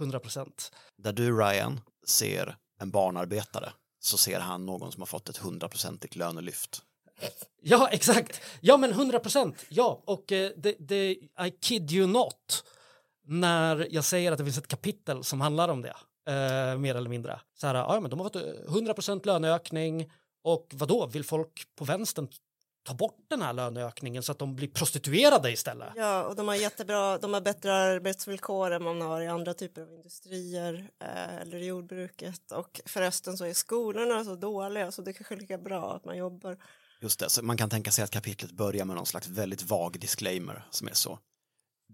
100 0.00 0.20
procent. 0.20 0.72
Där 0.96 1.12
du 1.12 1.38
Ryan 1.38 1.80
ser 2.06 2.56
en 2.80 2.90
barnarbetare 2.90 3.72
så 4.00 4.18
ser 4.18 4.40
han 4.40 4.66
någon 4.66 4.92
som 4.92 5.00
har 5.00 5.06
fått 5.06 5.28
ett 5.28 5.36
hundraprocentigt 5.36 6.16
lönelyft. 6.16 6.82
Ja, 7.66 7.88
exakt. 7.88 8.40
Ja, 8.60 8.76
men 8.76 8.90
100 8.90 9.20
procent. 9.20 9.64
Ja, 9.68 10.02
och 10.06 10.32
eh, 10.32 10.50
det, 10.56 10.76
det, 10.78 11.10
I 11.46 11.50
kid 11.60 11.92
you 11.92 12.06
not 12.06 12.64
när 13.26 13.88
jag 13.90 14.04
säger 14.04 14.32
att 14.32 14.38
det 14.38 14.44
finns 14.44 14.58
ett 14.58 14.68
kapitel 14.68 15.24
som 15.24 15.40
handlar 15.40 15.68
om 15.68 15.82
det 15.82 15.96
eh, 16.28 16.78
mer 16.78 16.94
eller 16.94 17.10
mindre. 17.10 17.40
Så 17.54 17.66
här, 17.66 17.74
ja, 17.74 18.00
men 18.00 18.10
de 18.10 18.20
har 18.20 18.24
fått 18.24 18.36
100% 18.36 19.26
löneökning 19.26 20.12
och 20.42 20.70
vad 20.74 20.88
då 20.88 21.06
vill 21.06 21.24
folk 21.24 21.62
på 21.76 21.84
vänstern 21.84 22.28
ta 22.84 22.94
bort 22.94 23.16
den 23.28 23.42
här 23.42 23.52
löneökningen 23.52 24.22
så 24.22 24.32
att 24.32 24.38
de 24.38 24.56
blir 24.56 24.68
prostituerade 24.68 25.52
istället. 25.52 25.88
Ja, 25.96 26.24
och 26.24 26.36
de 26.36 26.48
har 26.48 26.54
jättebra, 26.54 27.18
de 27.18 27.34
har 27.34 27.40
bättre 27.40 27.74
arbetsvillkor 27.74 28.70
än 28.70 28.82
man 28.82 29.00
har 29.00 29.20
i 29.20 29.26
andra 29.26 29.54
typer 29.54 29.82
av 29.82 29.92
industrier 29.92 30.90
eh, 31.00 31.36
eller 31.36 31.58
i 31.58 31.66
jordbruket 31.66 32.52
och 32.52 32.80
förresten 32.86 33.38
så 33.38 33.44
är 33.44 33.52
skolorna 33.52 34.24
så 34.24 34.34
dåliga 34.34 34.92
så 34.92 35.02
det 35.02 35.10
är 35.10 35.12
kanske 35.12 35.36
lika 35.36 35.58
bra 35.58 35.94
att 35.94 36.04
man 36.04 36.16
jobbar. 36.16 36.58
Just 37.00 37.20
det, 37.20 37.28
så 37.28 37.44
man 37.44 37.56
kan 37.56 37.70
tänka 37.70 37.90
sig 37.90 38.04
att 38.04 38.10
kapitlet 38.10 38.52
börjar 38.52 38.84
med 38.84 38.96
någon 38.96 39.06
slags 39.06 39.28
väldigt 39.28 39.62
vag 39.62 40.00
disclaimer 40.00 40.66
som 40.70 40.88
är 40.88 40.94
så 40.94 41.18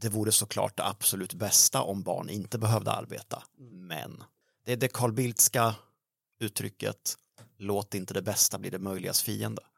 det 0.00 0.08
vore 0.08 0.32
såklart 0.32 0.76
det 0.76 0.86
absolut 0.86 1.34
bästa 1.34 1.82
om 1.82 2.02
barn 2.02 2.28
inte 2.28 2.58
behövde 2.58 2.92
arbeta. 2.92 3.42
Men 3.72 4.22
det 4.64 4.72
är 4.72 4.76
det 4.76 4.88
Carl 4.88 5.12
Bildtska 5.12 5.74
uttrycket 6.40 7.14
låt 7.58 7.94
inte 7.94 8.14
det 8.14 8.22
bästa 8.22 8.58
bli 8.58 8.70
det 8.70 8.78
möjligas 8.78 9.22
fiende. 9.22 9.62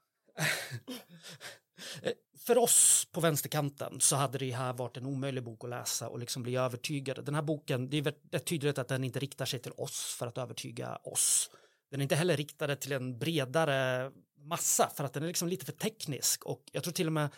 För 2.39 2.59
oss 2.59 3.09
på 3.13 3.21
vänsterkanten 3.21 4.01
så 4.01 4.17
hade 4.17 4.39
det 4.39 4.51
här 4.51 4.73
varit 4.73 4.97
en 4.97 5.07
omöjlig 5.07 5.45
bok 5.45 5.65
att 5.65 5.71
läsa 5.71 6.09
och 6.09 6.19
liksom 6.19 6.43
bli 6.43 6.57
övertygade. 6.57 7.23
Den 7.23 7.35
här 7.35 7.43
boken, 7.43 7.91
det 7.91 7.97
är 7.97 8.15
rätt 8.31 8.47
tydligt 8.47 8.79
att 8.79 8.89
den 8.89 9.05
inte 9.05 9.19
riktar 9.19 9.45
sig 9.45 9.61
till 9.61 9.73
oss 9.73 10.17
för 10.19 10.27
att 10.27 10.39
övertyga 10.39 10.97
oss. 10.97 11.51
Den 11.91 12.01
är 12.01 12.03
inte 12.03 12.15
heller 12.15 12.37
riktad 12.37 12.77
till 12.77 12.93
en 12.93 13.19
bredare 13.19 14.11
massa 14.39 14.91
för 14.97 15.05
att 15.05 15.13
den 15.13 15.23
är 15.23 15.27
liksom 15.27 15.49
lite 15.49 15.65
för 15.65 15.73
teknisk 15.73 16.45
och 16.45 16.63
jag 16.73 16.83
tror 16.83 16.93
till 16.93 17.07
och 17.07 17.13
med 17.13 17.29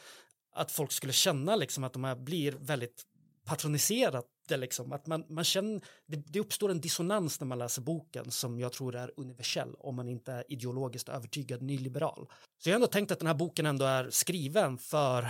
att 0.54 0.72
folk 0.72 0.92
skulle 0.92 1.12
känna 1.12 1.56
liksom 1.56 1.84
att 1.84 1.92
de 1.92 2.04
här 2.04 2.16
blir 2.16 2.52
väldigt 2.52 3.02
patroniserade 3.44 4.26
liksom, 4.48 4.92
att 4.92 5.06
man, 5.06 5.24
man 5.28 5.44
känner, 5.44 5.80
det, 6.06 6.16
det, 6.16 6.40
uppstår 6.40 6.70
en 6.70 6.80
dissonans 6.80 7.40
när 7.40 7.46
man 7.46 7.58
läser 7.58 7.82
boken 7.82 8.30
som 8.30 8.58
jag 8.58 8.72
tror 8.72 8.94
är 8.96 9.12
universell 9.16 9.74
om 9.78 9.96
man 9.96 10.08
inte 10.08 10.32
är 10.32 10.44
ideologiskt 10.48 11.08
övertygad 11.08 11.62
nyliberal. 11.62 12.28
Så 12.58 12.68
jag 12.68 12.74
har 12.74 12.76
ändå 12.76 12.86
tänkt 12.86 13.12
att 13.12 13.18
den 13.18 13.26
här 13.26 13.34
boken 13.34 13.66
ändå 13.66 13.84
är 13.84 14.10
skriven 14.10 14.78
för 14.78 15.26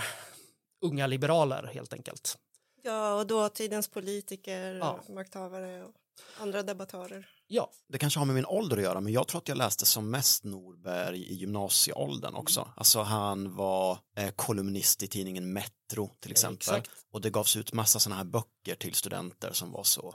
unga 0.80 1.06
liberaler 1.06 1.70
helt 1.74 1.92
enkelt. 1.92 2.38
Ja, 2.82 3.14
och 3.14 3.26
dåtidens 3.26 3.88
politiker, 3.88 4.74
ja. 4.74 5.00
makthavare 5.08 5.84
och 5.84 5.94
andra 6.40 6.62
debattörer. 6.62 7.28
Ja. 7.46 7.70
Det 7.88 7.98
kanske 7.98 8.18
har 8.18 8.26
med 8.26 8.34
min 8.34 8.46
ålder 8.46 8.76
att 8.76 8.82
göra, 8.82 9.00
men 9.00 9.12
jag 9.12 9.28
tror 9.28 9.40
att 9.40 9.48
jag 9.48 9.58
läste 9.58 9.86
som 9.86 10.10
mest 10.10 10.44
Norberg 10.44 11.22
i 11.22 11.34
gymnasieåldern 11.34 12.34
också. 12.34 12.60
Mm. 12.60 12.72
Alltså 12.76 13.02
han 13.02 13.56
var 13.56 13.98
eh, 14.16 14.30
kolumnist 14.30 15.02
i 15.02 15.08
tidningen 15.08 15.52
Metro 15.52 16.10
till 16.20 16.30
exempel. 16.30 16.56
Exakt. 16.56 16.90
Och 17.10 17.20
det 17.20 17.30
gavs 17.30 17.56
ut 17.56 17.72
massa 17.72 17.98
sådana 17.98 18.16
här 18.16 18.24
böcker 18.24 18.74
till 18.74 18.94
studenter 18.94 19.52
som 19.52 19.72
var 19.72 19.84
så 19.84 20.14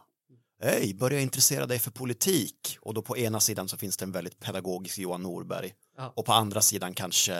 hej, 0.64 0.94
börja 0.94 1.20
intressera 1.20 1.66
dig 1.66 1.80
för 1.80 1.92
politik. 1.92 2.78
Och 2.82 2.94
då 2.94 3.02
på 3.02 3.18
ena 3.18 3.40
sidan 3.40 3.68
så 3.68 3.78
finns 3.78 3.98
det 3.98 4.06
en 4.06 4.12
väldigt 4.12 4.40
pedagogisk 4.40 4.98
Johan 4.98 5.24
Norberg. 5.24 5.74
Ja. 5.98 6.14
Och 6.16 6.26
på 6.26 6.34
andra 6.34 6.62
sidan 6.62 6.94
kanske 6.94 7.36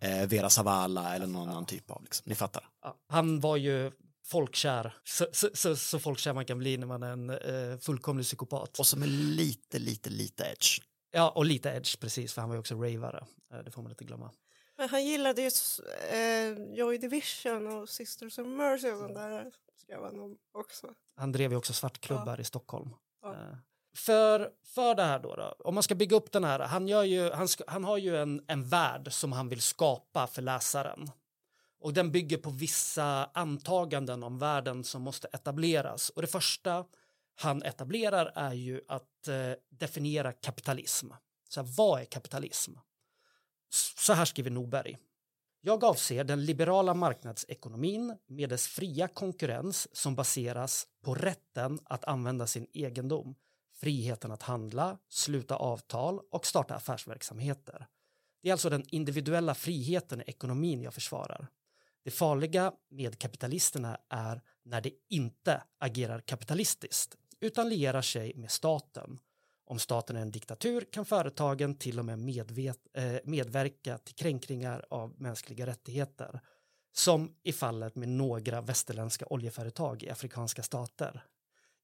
eh, 0.00 0.26
Vera 0.26 0.50
Zavala 0.50 1.14
eller 1.14 1.26
någon 1.26 1.48
annan 1.48 1.66
typ 1.66 1.90
av, 1.90 2.02
liksom. 2.02 2.24
ni 2.26 2.34
fattar. 2.34 2.68
Ja, 2.82 2.96
han 3.08 3.40
var 3.40 3.56
ju 3.56 3.92
folkkär, 4.32 4.94
så, 5.04 5.26
så, 5.32 5.48
så, 5.54 5.76
så 5.76 5.98
folkkär 5.98 6.32
man 6.34 6.44
kan 6.44 6.58
bli 6.58 6.76
när 6.76 6.86
man 6.86 7.02
är 7.02 7.12
en 7.12 7.30
eh, 7.30 7.78
fullkomlig 7.78 8.26
psykopat. 8.26 8.78
Och 8.78 8.86
som 8.86 9.02
är 9.02 9.06
lite, 9.06 9.78
lite, 9.78 10.10
lite 10.10 10.44
edge. 10.44 10.80
Ja, 11.10 11.30
och 11.30 11.44
lite 11.44 11.68
edge 11.70 12.00
precis, 12.00 12.32
för 12.32 12.40
han 12.40 12.48
var 12.50 12.56
ju 12.56 12.60
också 12.60 12.74
ravare. 12.74 13.24
Eh, 13.52 13.58
Det 13.64 13.70
får 13.70 13.82
man 13.82 13.90
inte 13.92 14.04
glömma. 14.04 14.30
Men 14.76 14.88
han 14.88 15.04
gillade 15.04 15.42
ju 15.42 15.50
eh, 16.10 16.74
Joy 16.78 16.98
Division 16.98 17.66
och 17.66 17.88
Sisters 17.88 18.38
of 18.38 18.46
Mercy 18.46 18.90
och 18.90 18.98
sånt 18.98 19.14
där 19.14 19.52
skrev 19.82 20.02
han 20.02 20.20
om 20.20 20.36
också. 20.52 20.86
Han 21.16 21.32
drev 21.32 21.50
ju 21.50 21.56
också 21.56 21.72
svartklubbar 21.72 22.40
i 22.40 22.44
Stockholm. 22.44 22.90
Ja. 23.22 23.32
Eh, 23.32 23.56
För, 23.96 24.50
för 24.74 24.94
det 24.94 25.02
här 25.02 25.18
då, 25.18 25.36
då, 25.36 25.54
om 25.64 25.74
man 25.74 25.82
ska 25.82 25.94
bygga 25.94 26.16
upp 26.16 26.32
den 26.32 26.44
här, 26.44 26.58
han, 26.60 26.88
gör 26.88 27.02
ju, 27.02 27.30
han, 27.30 27.48
han 27.66 27.84
har 27.84 27.98
ju 27.98 28.16
en, 28.16 28.44
en 28.46 28.68
värld 28.68 29.12
som 29.12 29.32
han 29.32 29.48
vill 29.48 29.60
skapa 29.62 30.26
för 30.26 30.42
läsaren. 30.42 31.10
Och 31.82 31.92
den 31.92 32.12
bygger 32.12 32.38
på 32.38 32.50
vissa 32.50 33.30
antaganden 33.34 34.22
om 34.22 34.38
världen 34.38 34.84
som 34.84 35.02
måste 35.02 35.28
etableras. 35.32 36.08
Och 36.08 36.22
det 36.22 36.28
första 36.28 36.84
han 37.34 37.62
etablerar 37.62 38.32
är 38.34 38.52
ju 38.52 38.80
att 38.88 39.28
eh, 39.28 39.52
definiera 39.68 40.32
kapitalism. 40.32 41.10
Så 41.48 41.60
här, 41.60 41.68
vad 41.76 42.00
är 42.00 42.04
kapitalism? 42.04 42.72
Så 43.98 44.12
här 44.12 44.24
skriver 44.24 44.50
Norberg. 44.50 44.98
Jag 45.60 45.84
avser 45.84 46.24
den 46.24 46.44
liberala 46.44 46.94
marknadsekonomin 46.94 48.16
med 48.26 48.48
dess 48.48 48.66
fria 48.66 49.08
konkurrens 49.08 49.88
som 49.92 50.14
baseras 50.14 50.86
på 51.04 51.14
rätten 51.14 51.78
att 51.84 52.04
använda 52.04 52.46
sin 52.46 52.66
egendom, 52.72 53.34
friheten 53.74 54.32
att 54.32 54.42
handla, 54.42 54.98
sluta 55.08 55.56
avtal 55.56 56.20
och 56.30 56.46
starta 56.46 56.74
affärsverksamheter. 56.74 57.86
Det 58.42 58.48
är 58.48 58.52
alltså 58.52 58.70
den 58.70 58.84
individuella 58.88 59.54
friheten 59.54 60.20
i 60.20 60.24
ekonomin 60.26 60.82
jag 60.82 60.94
försvarar. 60.94 61.48
Det 62.04 62.10
farliga 62.10 62.72
med 62.90 63.18
kapitalisterna 63.18 63.98
är 64.08 64.42
när 64.64 64.80
de 64.80 64.92
inte 65.08 65.62
agerar 65.78 66.20
kapitalistiskt 66.20 67.16
utan 67.40 67.68
lierar 67.68 68.02
sig 68.02 68.34
med 68.34 68.50
staten. 68.50 69.18
Om 69.64 69.78
staten 69.78 70.16
är 70.16 70.20
en 70.20 70.30
diktatur 70.30 70.84
kan 70.92 71.04
företagen 71.04 71.74
till 71.74 71.98
och 71.98 72.04
med 72.04 72.18
medvet, 72.18 72.78
eh, 72.94 73.14
medverka 73.24 73.98
till 73.98 74.14
kränkningar 74.14 74.84
av 74.90 75.14
mänskliga 75.20 75.66
rättigheter 75.66 76.40
som 76.92 77.34
i 77.42 77.52
fallet 77.52 77.96
med 77.96 78.08
några 78.08 78.60
västerländska 78.60 79.26
oljeföretag 79.30 80.02
i 80.02 80.10
afrikanska 80.10 80.62
stater. 80.62 81.24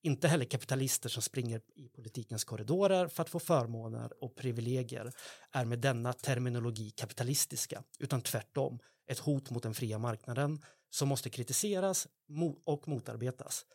Inte 0.03 0.29
heller 0.29 0.45
kapitalister 0.45 1.09
som 1.09 1.23
springer 1.23 1.61
i 1.75 1.89
politikens 1.89 2.45
korridorer 2.45 3.09
för 3.09 3.23
att 3.23 3.29
få 3.29 3.39
förmåner 3.39 4.25
och 4.25 4.37
privilegier 4.37 5.13
är 5.53 5.65
med 5.65 5.79
denna 5.79 6.13
terminologi 6.13 6.91
kapitalistiska, 6.91 7.83
utan 7.99 8.21
tvärtom 8.21 8.79
ett 9.09 9.19
hot 9.19 9.51
mot 9.51 9.63
den 9.63 9.75
fria 9.75 9.99
marknaden 9.99 10.63
som 10.91 11.09
måste 11.09 11.31
kritiseras 11.31 12.09
och 12.65 12.89
motarbetas. 12.89 13.67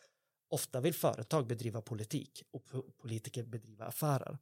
Ofta 0.50 0.80
vill 0.80 0.94
företag 0.94 1.46
bedriva 1.46 1.80
politik 1.80 2.42
och 2.52 2.64
politiker 2.98 3.44
bedriva 3.44 3.84
affärer. 3.84 4.38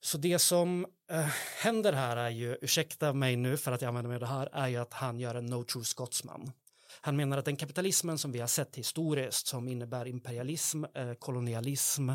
Så 0.00 0.18
det 0.18 0.38
som 0.38 0.86
eh, 1.10 1.28
händer 1.62 1.92
här 1.92 2.16
är 2.16 2.30
ju, 2.30 2.58
ursäkta 2.60 3.12
mig 3.12 3.36
nu 3.36 3.56
för 3.56 3.72
att 3.72 3.82
jag 3.82 3.88
använder 3.88 4.08
mig 4.08 4.14
av 4.14 4.20
det 4.20 4.26
här, 4.26 4.48
är 4.52 4.68
ju 4.68 4.76
att 4.76 4.92
han 4.92 5.20
gör 5.20 5.34
en 5.34 5.46
no 5.46 5.64
true 5.64 5.84
Scotsman. 5.84 6.52
Han 7.00 7.16
menar 7.16 7.38
att 7.38 7.44
den 7.44 7.56
kapitalismen 7.56 8.18
som 8.18 8.32
vi 8.32 8.40
har 8.40 8.46
sett 8.46 8.76
historiskt 8.76 9.46
som 9.46 9.68
innebär 9.68 10.06
imperialism, 10.06 10.84
eh, 10.84 11.14
kolonialism 11.14 12.10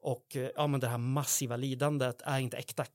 och 0.00 0.36
eh, 0.36 0.50
ja, 0.56 0.66
men 0.66 0.80
det 0.80 0.88
här 0.88 0.98
massiva 0.98 1.56
lidandet 1.56 2.22
är 2.24 2.38
inte 2.38 2.56
äkta. 2.56 2.86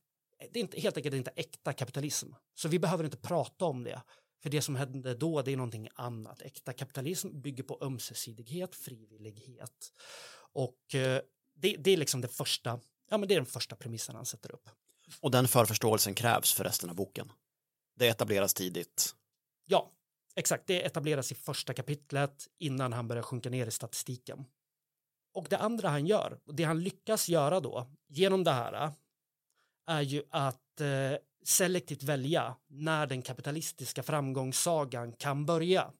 Det 0.51 0.59
är 0.59 0.61
inte, 0.61 0.81
helt 0.81 0.97
enkelt 0.97 1.15
inte 1.15 1.31
äkta 1.35 1.73
kapitalism. 1.73 2.27
Så 2.55 2.67
vi 2.67 2.79
behöver 2.79 3.03
inte 3.03 3.17
prata 3.17 3.65
om 3.65 3.83
det. 3.83 4.01
För 4.45 4.49
det 4.49 4.61
som 4.61 4.75
hände 4.75 5.13
då, 5.13 5.41
det 5.41 5.51
är 5.51 5.57
någonting 5.57 5.89
annat. 5.95 6.41
Äkta 6.41 6.73
kapitalism 6.73 7.41
bygger 7.41 7.63
på 7.63 7.77
ömsesidighet, 7.81 8.75
frivillighet. 8.75 9.93
Och 10.53 10.95
eh, 10.95 11.21
det, 11.55 11.75
det 11.77 11.91
är 11.91 11.97
liksom 11.97 12.21
det 12.21 12.27
första, 12.27 12.79
ja 13.09 13.17
men 13.17 13.27
det 13.29 13.33
är 13.33 13.39
den 13.39 13.45
första 13.45 13.75
premissen 13.75 14.15
han 14.15 14.25
sätter 14.25 14.51
upp. 14.51 14.69
Och 15.21 15.31
den 15.31 15.47
förförståelsen 15.47 16.13
krävs 16.13 16.53
för 16.53 16.63
resten 16.63 16.89
av 16.89 16.95
boken. 16.95 17.31
Det 17.95 18.07
etableras 18.07 18.53
tidigt. 18.53 19.15
Ja, 19.65 19.91
exakt. 20.35 20.67
Det 20.67 20.85
etableras 20.85 21.31
i 21.31 21.35
första 21.35 21.73
kapitlet 21.73 22.47
innan 22.57 22.93
han 22.93 23.07
börjar 23.07 23.23
sjunka 23.23 23.49
ner 23.49 23.67
i 23.67 23.71
statistiken. 23.71 24.45
Och 25.33 25.47
det 25.49 25.57
andra 25.57 25.89
han 25.89 26.07
gör, 26.07 26.39
och 26.45 26.55
det 26.55 26.63
han 26.63 26.83
lyckas 26.83 27.29
göra 27.29 27.59
då, 27.59 27.91
genom 28.07 28.43
det 28.43 28.51
här, 28.51 28.91
är 29.87 30.01
ju 30.01 30.23
att 30.29 30.81
eh, 30.81 31.17
selektivt 31.47 32.03
välja 32.03 32.55
när 32.67 33.07
den 33.07 33.21
kapitalistiska 33.21 34.03
framgångssagan 34.03 35.13
kan 35.13 35.45
börja. 35.45 35.91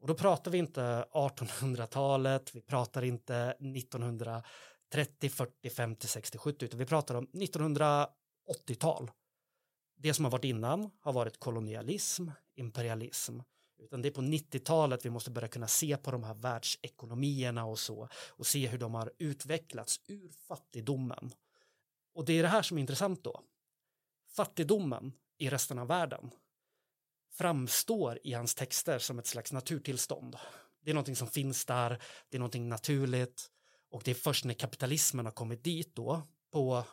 Och 0.00 0.06
då 0.06 0.14
pratar 0.14 0.50
vi 0.50 0.58
inte 0.58 1.04
1800-talet, 1.12 2.54
vi 2.54 2.60
pratar 2.60 3.02
inte 3.02 3.56
1930, 3.60 5.30
40, 5.30 5.70
50, 5.70 6.06
60, 6.06 6.38
70, 6.38 6.64
utan 6.64 6.78
vi 6.78 6.86
pratar 6.86 7.14
om 7.14 7.26
1980-tal. 7.26 9.10
Det 9.96 10.14
som 10.14 10.24
har 10.24 10.32
varit 10.32 10.44
innan 10.44 10.90
har 11.00 11.12
varit 11.12 11.40
kolonialism, 11.40 12.28
imperialism, 12.56 13.40
utan 13.78 14.02
det 14.02 14.08
är 14.08 14.12
på 14.12 14.20
90-talet 14.20 15.04
vi 15.04 15.10
måste 15.10 15.30
börja 15.30 15.48
kunna 15.48 15.66
se 15.66 15.96
på 15.96 16.10
de 16.10 16.24
här 16.24 16.34
världsekonomierna 16.34 17.64
och 17.64 17.78
så 17.78 18.08
och 18.28 18.46
se 18.46 18.66
hur 18.66 18.78
de 18.78 18.94
har 18.94 19.12
utvecklats 19.18 20.00
ur 20.06 20.30
fattigdomen. 20.48 21.34
Och 22.14 22.24
det 22.24 22.32
är 22.32 22.42
det 22.42 22.48
här 22.48 22.62
som 22.62 22.76
är 22.76 22.80
intressant 22.80 23.24
då. 23.24 23.40
Fattigdomen 24.36 25.12
i 25.38 25.50
resten 25.50 25.78
av 25.78 25.86
världen 25.86 26.30
framstår 27.32 28.18
i 28.24 28.32
hans 28.32 28.54
texter 28.54 28.98
som 28.98 29.18
ett 29.18 29.26
slags 29.26 29.52
naturtillstånd. 29.52 30.36
Det 30.84 30.90
är 30.90 30.94
någonting 30.94 31.16
som 31.16 31.28
finns 31.28 31.64
där, 31.64 32.02
det 32.28 32.36
är 32.36 32.38
någonting 32.38 32.68
naturligt 32.68 33.50
och 33.90 34.02
det 34.04 34.10
är 34.10 34.14
först 34.14 34.44
när 34.44 34.54
kapitalismen 34.54 35.24
har 35.24 35.32
kommit 35.32 35.64
dit 35.64 35.96
då 35.96 36.22
på 36.52 36.84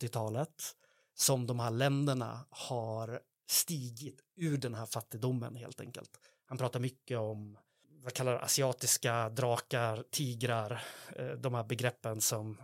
80-talet 0.00 0.76
som 1.14 1.46
de 1.46 1.60
här 1.60 1.70
länderna 1.70 2.46
har 2.50 3.20
stigit 3.48 4.20
ur 4.36 4.56
den 4.56 4.74
här 4.74 4.86
fattigdomen 4.86 5.56
helt 5.56 5.80
enkelt. 5.80 6.10
Han 6.46 6.58
pratar 6.58 6.80
mycket 6.80 7.18
om 7.18 7.58
vad 8.02 8.14
kallar 8.14 8.36
asiatiska 8.36 9.28
drakar, 9.28 10.04
tigrar, 10.10 10.82
eh, 11.16 11.26
de 11.26 11.54
här 11.54 11.64
begreppen 11.64 12.20
som, 12.20 12.62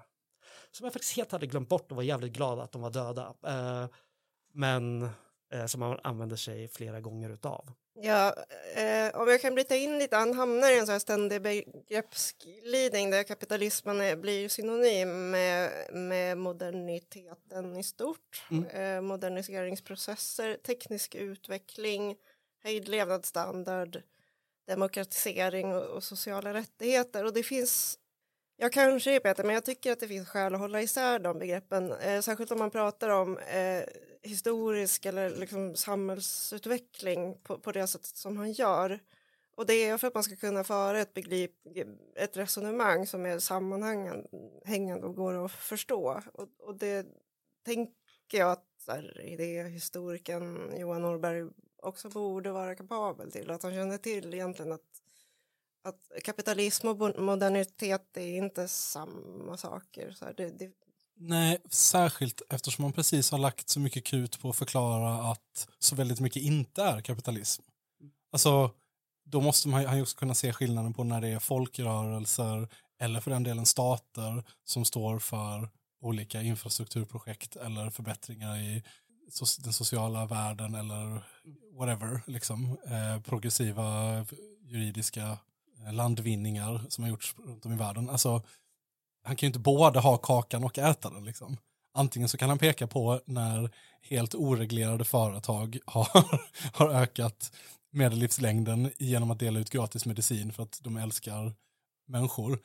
som 0.72 0.84
jag 0.84 0.92
faktiskt 0.92 1.16
helt 1.16 1.32
hade 1.32 1.46
glömt 1.46 1.68
bort 1.68 1.90
och 1.90 1.96
var 1.96 2.02
jävligt 2.02 2.32
glad 2.32 2.60
att 2.60 2.72
de 2.72 2.82
var 2.82 2.90
döda. 2.90 3.34
Eh, 3.46 3.88
Men 4.52 5.08
eh, 5.52 5.66
som 5.66 5.80
man 5.80 5.98
använder 6.02 6.36
sig 6.36 6.68
flera 6.68 7.00
gånger 7.00 7.30
utav. 7.30 7.72
Ja, 8.00 8.34
eh, 8.74 9.20
om 9.20 9.28
jag 9.28 9.40
kan 9.40 9.54
bryta 9.54 9.76
in 9.76 9.98
lite, 9.98 10.16
han 10.16 10.34
hamnar 10.34 10.70
i 10.70 10.78
en 10.78 10.86
sån 10.86 10.92
här 10.92 10.98
ständig 10.98 11.42
begreppsglidning 11.42 13.10
där 13.10 13.22
kapitalismen 13.22 14.00
är, 14.00 14.16
blir 14.16 14.48
synonym 14.48 15.30
med, 15.30 15.70
med 15.94 16.38
moderniteten 16.38 17.76
i 17.76 17.82
stort. 17.82 18.46
Mm. 18.50 18.64
Eh, 18.64 19.00
moderniseringsprocesser, 19.00 20.54
teknisk 20.54 21.14
utveckling, 21.14 22.16
höjd 22.62 22.88
levnadsstandard, 22.88 24.02
demokratisering 24.66 25.74
och, 25.74 25.84
och 25.84 26.04
sociala 26.04 26.54
rättigheter. 26.54 27.24
Och 27.24 27.32
det 27.32 27.42
finns, 27.42 27.98
jag 28.60 28.72
kanske 28.72 29.14
är 29.14 29.20
Peter, 29.20 29.44
men 29.44 29.54
jag 29.54 29.64
tycker 29.64 29.92
att 29.92 30.00
det 30.00 30.08
finns 30.08 30.28
skäl 30.28 30.54
att 30.54 30.60
hålla 30.60 30.82
isär 30.82 31.18
de 31.18 31.38
begreppen. 31.38 31.92
Eh, 31.92 32.20
särskilt 32.20 32.50
om 32.50 32.58
man 32.58 32.70
pratar 32.70 33.08
om 33.08 33.38
eh, 33.38 33.82
historisk 34.22 35.06
eller 35.06 35.30
liksom 35.30 35.76
samhällsutveckling 35.76 37.38
på, 37.42 37.58
på 37.58 37.72
det 37.72 37.86
sättet 37.86 38.16
som 38.16 38.36
han 38.36 38.52
gör. 38.52 39.00
Och 39.56 39.66
det 39.66 39.74
är 39.74 39.98
för 39.98 40.06
att 40.06 40.14
man 40.14 40.22
ska 40.22 40.36
kunna 40.36 40.64
föra 40.64 41.00
ett, 41.00 41.14
begrip, 41.14 41.52
ett 42.16 42.36
resonemang 42.36 43.06
som 43.06 43.26
är 43.26 43.38
sammanhängande 43.38 45.06
och 45.06 45.14
går 45.14 45.44
att 45.44 45.52
förstå. 45.52 46.22
Och, 46.32 46.48
och 46.58 46.78
det 46.78 47.06
tänker 47.64 48.38
jag 48.38 48.50
att 48.50 48.64
så 48.78 48.92
det 48.92 49.22
idéhistorikern 49.22 50.76
Johan 50.76 51.02
Norberg 51.02 51.50
också 51.82 52.08
borde 52.08 52.52
vara 52.52 52.74
kapabel 52.74 53.32
till. 53.32 53.50
Att 53.50 53.62
han 53.62 53.72
känner 53.72 53.98
till 53.98 54.34
egentligen 54.34 54.72
att, 54.72 55.02
att 55.84 56.22
kapitalism 56.24 56.88
och 56.88 57.20
modernitet 57.20 58.16
är 58.16 58.36
inte 58.36 58.68
samma 58.68 59.56
saker. 59.56 60.12
Så 60.12 60.24
här, 60.24 60.34
det, 60.36 60.50
det, 60.58 60.70
Nej, 61.20 61.58
särskilt 61.70 62.42
eftersom 62.50 62.82
man 62.82 62.92
precis 62.92 63.30
har 63.30 63.38
lagt 63.38 63.68
så 63.68 63.80
mycket 63.80 64.04
krut 64.04 64.40
på 64.40 64.50
att 64.50 64.56
förklara 64.56 65.30
att 65.30 65.68
så 65.78 65.96
väldigt 65.96 66.20
mycket 66.20 66.42
inte 66.42 66.82
är 66.82 67.00
kapitalism. 67.00 67.62
Alltså, 68.32 68.70
då 69.24 69.40
måste 69.40 69.68
man 69.68 69.96
ju 69.96 70.02
också 70.02 70.16
kunna 70.16 70.34
se 70.34 70.52
skillnaden 70.52 70.94
på 70.94 71.04
när 71.04 71.20
det 71.20 71.28
är 71.28 71.38
folkrörelser 71.38 72.68
eller 73.00 73.20
för 73.20 73.30
den 73.30 73.42
delen 73.42 73.66
stater 73.66 74.44
som 74.64 74.84
står 74.84 75.18
för 75.18 75.68
olika 76.00 76.42
infrastrukturprojekt 76.42 77.56
eller 77.56 77.90
förbättringar 77.90 78.56
i 78.56 78.82
den 79.58 79.72
sociala 79.72 80.26
världen 80.26 80.74
eller 80.74 81.22
whatever, 81.78 82.20
liksom, 82.26 82.78
eh, 82.86 83.22
progressiva 83.22 84.26
juridiska 84.60 85.38
Eh, 85.86 85.92
landvinningar 85.92 86.84
som 86.88 87.04
har 87.04 87.10
gjorts 87.10 87.34
runt 87.46 87.66
om 87.66 87.72
i 87.72 87.76
världen. 87.76 88.10
Alltså, 88.10 88.42
han 89.24 89.36
kan 89.36 89.46
ju 89.46 89.48
inte 89.48 89.58
både 89.58 90.00
ha 90.00 90.16
kakan 90.16 90.64
och 90.64 90.78
äta 90.78 91.10
den 91.10 91.24
liksom. 91.24 91.56
Antingen 91.94 92.28
så 92.28 92.38
kan 92.38 92.48
han 92.48 92.58
peka 92.58 92.86
på 92.86 93.20
när 93.24 93.70
helt 94.02 94.34
oreglerade 94.34 95.04
företag 95.04 95.78
har, 95.86 96.40
har 96.72 96.88
ökat 96.88 97.52
medellivslängden 97.90 98.92
genom 98.98 99.30
att 99.30 99.38
dela 99.38 99.60
ut 99.60 99.70
gratis 99.70 100.06
medicin 100.06 100.52
för 100.52 100.62
att 100.62 100.80
de 100.82 100.96
älskar 100.96 101.54
människor. 102.06 102.58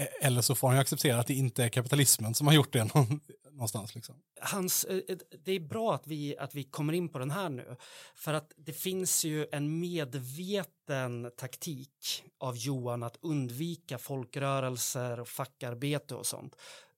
E- 0.00 0.08
eller 0.20 0.42
så 0.42 0.54
får 0.54 0.68
han 0.68 0.76
ju 0.76 0.80
acceptera 0.80 1.20
att 1.20 1.26
det 1.26 1.34
inte 1.34 1.64
är 1.64 1.68
kapitalismen 1.68 2.34
som 2.34 2.46
har 2.46 2.54
gjort 2.54 2.72
det 2.72 2.84
någon, 2.94 3.20
någonstans. 3.56 3.94
Liksom. 3.94 4.14
Hans, 4.40 4.84
eh, 4.84 5.00
eh, 5.08 5.16
det 5.44 5.52
är 5.52 5.60
bra 5.60 5.94
att 5.94 6.06
vi, 6.06 6.38
att 6.38 6.54
vi 6.54 6.64
kommer 6.64 6.92
in 6.92 7.08
på 7.08 7.18
den 7.18 7.30
här 7.30 7.48
nu. 7.48 7.76
För 8.14 8.34
att 8.34 8.52
det 8.56 8.72
finns 8.72 9.24
ju 9.24 9.46
en 9.52 9.80
medveten 9.80 11.30
taktik 11.36 12.24
av 12.38 12.56
Johan 12.56 13.02
att 13.02 13.18
undvika 13.20 13.98
folkrörelser 13.98 15.20
och 15.20 15.28
fackarbete 15.28 16.14
och 16.14 16.26
sånt. 16.26 16.56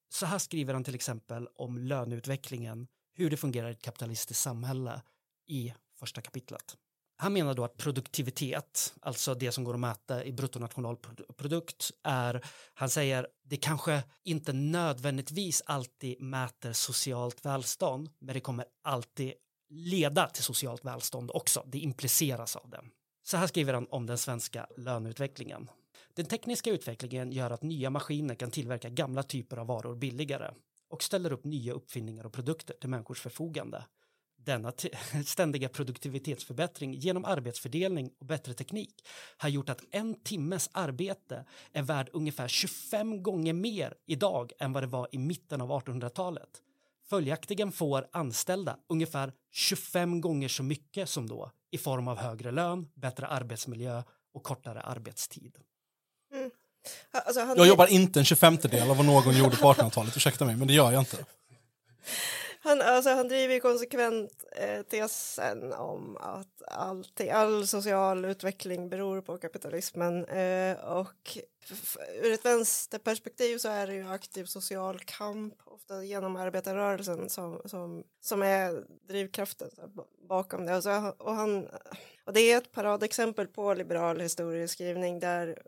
Så 0.09 0.27
här 0.27 0.39
skriver 0.39 0.75
han 0.75 0.85
till 0.85 0.95
exempel 0.95 1.49
om 1.55 1.79
löneutvecklingen, 1.79 2.89
hur 3.15 3.31
det 3.31 3.37
fungerar 3.37 3.69
i 3.69 3.73
ett 3.73 3.83
kapitalistiskt 3.83 4.43
samhälle 4.43 5.03
i 5.47 5.75
första 5.99 6.21
kapitlet. 6.21 6.77
Han 7.21 7.33
menar 7.33 7.55
då 7.55 7.65
att 7.65 7.77
produktivitet, 7.77 8.95
alltså 9.01 9.35
det 9.35 9.53
som 9.53 9.65
går 9.65 9.75
att 9.75 9.81
mäta 9.81 10.25
i 10.25 10.33
bruttonationalprodukt, 10.33 11.91
är, 12.03 12.45
han 12.75 12.91
säger, 12.91 13.27
det 13.45 13.57
kanske 13.57 14.03
inte 14.25 14.53
nödvändigtvis 14.53 15.63
alltid 15.67 16.21
mäter 16.21 16.73
socialt 16.73 17.45
välstånd, 17.45 18.11
men 18.19 18.35
det 18.35 18.41
kommer 18.41 18.65
alltid 18.85 19.33
leda 19.69 20.29
till 20.29 20.43
socialt 20.43 20.85
välstånd 20.85 21.31
också. 21.35 21.65
Det 21.67 21.79
impliceras 21.79 22.57
av 22.57 22.71
det. 22.71 22.81
Så 23.23 23.37
här 23.37 23.47
skriver 23.47 23.75
han 23.75 23.87
om 23.91 24.07
den 24.07 24.19
svenska 24.19 24.67
löneutvecklingen. 24.77 25.71
Den 26.15 26.27
tekniska 26.27 26.71
utvecklingen 26.71 27.33
gör 27.33 27.51
att 27.51 27.63
nya 27.63 27.91
maskiner 27.91 28.35
kan 28.35 28.51
tillverka 28.51 28.89
gamla 28.89 29.23
typer 29.23 29.57
av 29.57 29.67
varor 29.67 29.95
billigare 29.95 30.51
och 30.89 31.03
ställer 31.03 31.33
upp 31.33 31.45
nya 31.45 31.73
uppfinningar 31.73 32.27
och 32.27 32.33
produkter 32.33 32.75
till 32.81 32.89
människors 32.89 33.21
förfogande. 33.21 33.85
Denna 34.49 34.73
ständiga 35.27 35.69
produktivitetsförbättring 35.69 36.95
genom 36.95 37.25
arbetsfördelning 37.25 38.11
och 38.21 38.27
bättre 38.27 38.55
teknik 38.55 39.07
har 39.37 39.49
gjort 39.49 39.69
att 39.69 39.81
en 39.91 40.23
timmes 40.23 40.71
arbete 40.73 41.45
är 41.73 41.83
värd 41.83 42.11
ungefär 42.13 42.49
25 42.49 43.23
gånger 43.23 43.53
mer 43.53 43.95
idag 44.07 44.53
än 44.59 44.73
vad 44.73 44.83
det 44.83 44.87
var 44.87 45.09
i 45.13 45.19
mitten 45.19 45.61
av 45.61 45.71
1800-talet. 45.71 46.49
Följaktligen 47.11 47.73
får 47.73 48.07
anställda 48.13 48.77
ungefär 48.89 49.33
25 49.53 50.21
gånger 50.21 50.49
så 50.49 50.63
mycket 50.63 51.09
som 51.09 51.29
då 51.29 51.51
i 51.71 51.79
form 51.79 52.09
av 52.09 52.19
högre 52.19 52.51
lön, 52.51 52.89
bättre 52.95 53.27
arbetsmiljö 53.27 54.03
och 54.35 54.43
kortare 54.43 54.81
arbetstid. 54.81 55.59
Alltså, 57.11 57.41
han, 57.41 57.57
Jag 57.57 57.67
jobbar 57.67 57.87
inte 57.87 58.21
en 58.21 58.25
25 58.25 58.57
del 58.57 58.91
av 58.91 58.97
vad 58.97 59.07
någon 59.07 59.39
gjorde 59.39 59.57
på 59.57 59.73
1800-talet, 59.73 60.17
ursäkta 60.17 60.45
mig, 60.45 60.57
men 60.57 60.69
det 60.69 60.75
gör 60.75 60.93
jag 60.93 61.01
inte. 61.01 61.17
han, 62.69 62.83
alltså, 62.83 63.11
han 63.11 63.29
driver 63.29 63.55
ju 63.55 63.61
konsekvent 63.61 64.45
eh, 64.57 64.83
tesen 64.83 65.73
om 65.73 66.17
att 66.17 66.63
allting, 66.67 67.31
all 67.31 67.67
social 67.67 68.25
utveckling 68.25 68.89
beror 68.89 69.21
på 69.21 69.39
kapitalismen. 69.39 70.25
Eh, 70.25 70.77
och 70.79 71.39
ur 72.23 72.33
ett 72.33 72.45
vänsterperspektiv 72.45 73.59
så 73.59 73.69
är 73.69 73.87
det 73.87 73.95
ju 73.95 74.09
aktiv 74.09 74.45
social 74.45 74.99
kamp, 74.99 75.55
ofta 75.65 76.05
genom 76.05 76.37
arbetarrörelsen, 76.37 77.29
som, 77.29 77.61
som, 77.65 78.05
som 78.21 78.43
är 78.43 78.85
drivkraften 79.09 79.71
så 79.71 79.81
här, 79.81 79.91
bakom 80.29 80.67
det. 80.67 80.77
Och, 80.77 80.83
så, 80.83 81.15
och, 81.19 81.35
han, 81.35 81.69
och 82.25 82.33
det 82.33 82.41
är 82.41 82.59
ett 82.59 82.73
paradexempel 82.73 83.47
på 83.47 83.75
liberal 83.75 84.21
historieskrivning 84.21 85.21
där, 85.21 85.63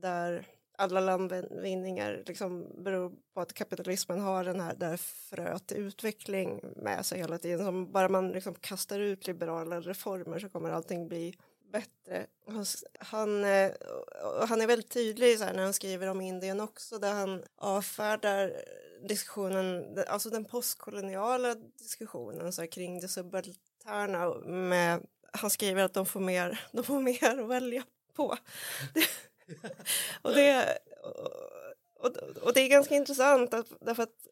där 0.00 0.46
alla 0.82 1.00
landvinningar 1.00 2.22
liksom 2.26 2.82
beror 2.84 3.12
på 3.34 3.40
att 3.40 3.52
kapitalismen 3.52 4.20
har 4.20 4.44
den 4.44 4.60
här 4.60 4.74
där 4.74 4.96
fröet 4.96 5.66
till 5.66 5.76
utveckling 5.76 6.60
med 6.76 7.06
sig 7.06 7.18
hela 7.18 7.38
tiden. 7.38 7.66
Som 7.66 7.92
bara 7.92 8.08
man 8.08 8.32
liksom 8.32 8.54
kastar 8.54 8.98
ut 8.98 9.26
liberala 9.26 9.80
reformer 9.80 10.38
så 10.38 10.48
kommer 10.48 10.70
allting 10.70 11.08
bli 11.08 11.34
bättre. 11.72 12.26
Han, 12.98 13.44
eh, 13.44 13.70
han 14.48 14.60
är 14.60 14.66
väldigt 14.66 14.90
tydlig 14.90 15.38
så 15.38 15.44
här 15.44 15.54
när 15.54 15.62
han 15.62 15.72
skriver 15.72 16.06
om 16.06 16.20
Indien 16.20 16.60
också 16.60 16.98
där 16.98 17.12
han 17.12 17.42
avfärdar 17.56 18.52
diskussionen, 19.08 19.98
alltså 20.08 20.30
den 20.30 20.44
postkoloniala 20.44 21.54
diskussionen 21.54 22.52
så 22.52 22.62
här, 22.62 22.68
kring 22.68 23.00
det 23.00 23.08
subalterna 23.08 24.34
med 24.44 25.00
han 25.32 25.50
skriver 25.50 25.82
att 25.82 25.94
de 25.94 26.06
får 26.06 26.20
mer, 26.20 26.60
de 26.72 26.84
får 26.84 27.00
mer 27.00 27.38
att 27.38 27.48
välja 27.48 27.82
på. 28.14 28.36
Det, 28.94 29.00
och, 30.22 30.34
det, 30.34 30.78
och, 32.00 32.16
och 32.42 32.52
det 32.54 32.60
är 32.60 32.68
ganska 32.68 32.94
intressant 32.94 33.54
att, 33.54 33.66
därför 33.80 34.02
att 34.02 34.26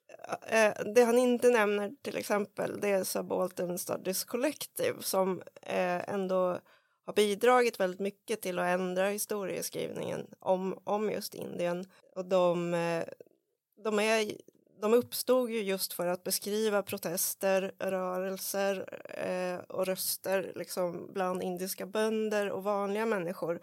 eh, 0.47 0.93
det 0.95 1.05
han 1.05 1.19
inte 1.19 1.51
nämner 1.51 1.93
till 2.03 2.17
exempel 2.17 2.81
det 2.81 2.89
är 2.89 3.05
Subaltern 3.05 3.79
Studies 3.79 4.25
Collective 4.25 5.03
som 5.03 5.43
eh, 5.63 6.09
ändå 6.09 6.61
har 7.11 7.15
bidragit 7.15 7.81
väldigt 7.81 8.01
mycket 8.01 8.41
till 8.41 8.59
att 8.59 8.67
ändra 8.67 9.09
historieskrivningen 9.09 10.27
om, 10.39 10.79
om 10.85 11.11
just 11.11 11.35
Indien. 11.35 11.87
Och 12.17 12.25
de, 12.25 12.75
eh, 12.75 13.05
de, 13.85 13.99
är, 13.99 14.33
de 14.81 14.95
uppstod 14.95 15.51
ju 15.51 15.63
just 15.63 15.93
för 15.93 16.07
att 16.07 16.25
beskriva 16.25 16.83
protester, 16.83 17.73
rörelser 17.79 18.99
eh, 19.09 19.77
och 19.77 19.87
röster 19.87 20.53
liksom 20.57 21.11
bland 21.13 21.43
indiska 21.43 21.87
bönder 21.87 22.51
och 22.51 22.65
vanliga 22.65 23.07
människor. 23.07 23.61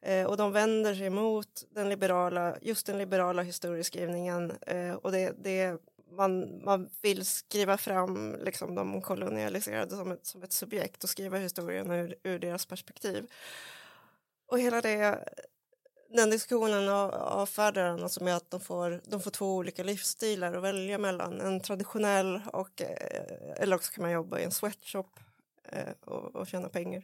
Eh, 0.00 0.26
och 0.26 0.36
de 0.36 0.52
vänder 0.52 0.94
sig 0.94 1.10
mot 1.10 1.64
den 1.70 1.88
liberala, 1.88 2.56
just 2.62 2.86
den 2.86 2.98
liberala 2.98 3.42
historieskrivningen 3.42 4.52
eh, 4.66 4.94
och 4.94 5.12
det, 5.12 5.32
det 5.44 5.80
man, 6.10 6.64
man 6.64 6.90
vill 7.02 7.26
skriva 7.26 7.76
fram 7.78 8.36
liksom, 8.40 8.74
de 8.74 9.02
kolonialiserade 9.02 9.96
som 9.96 10.12
ett, 10.12 10.26
som 10.26 10.42
ett 10.42 10.52
subjekt 10.52 11.04
och 11.04 11.10
skriva 11.10 11.38
historien 11.38 11.90
ur, 11.90 12.14
ur 12.22 12.38
deras 12.38 12.66
perspektiv. 12.66 13.26
Och 14.46 14.58
hela 14.58 14.80
det, 14.80 15.24
den 16.08 16.30
diskussionen 16.30 16.88
avfärdar 16.88 17.88
han 17.88 18.02
alltså 18.02 18.24
med 18.24 18.36
att 18.36 18.50
de 18.50 18.60
får, 18.60 19.00
de 19.04 19.20
får 19.20 19.30
två 19.30 19.56
olika 19.56 19.82
livsstilar 19.82 20.54
att 20.54 20.62
välja 20.62 20.98
mellan. 20.98 21.40
En 21.40 21.60
traditionell 21.60 22.42
och, 22.52 22.82
eh, 22.82 23.62
eller 23.62 23.76
också 23.76 23.92
kan 23.92 24.02
man 24.02 24.12
jobba 24.12 24.38
i 24.38 24.44
en 24.44 24.50
sweatshop 24.50 25.20
eh, 25.64 25.92
och, 26.04 26.36
och 26.36 26.46
tjäna 26.46 26.68
pengar. 26.68 27.02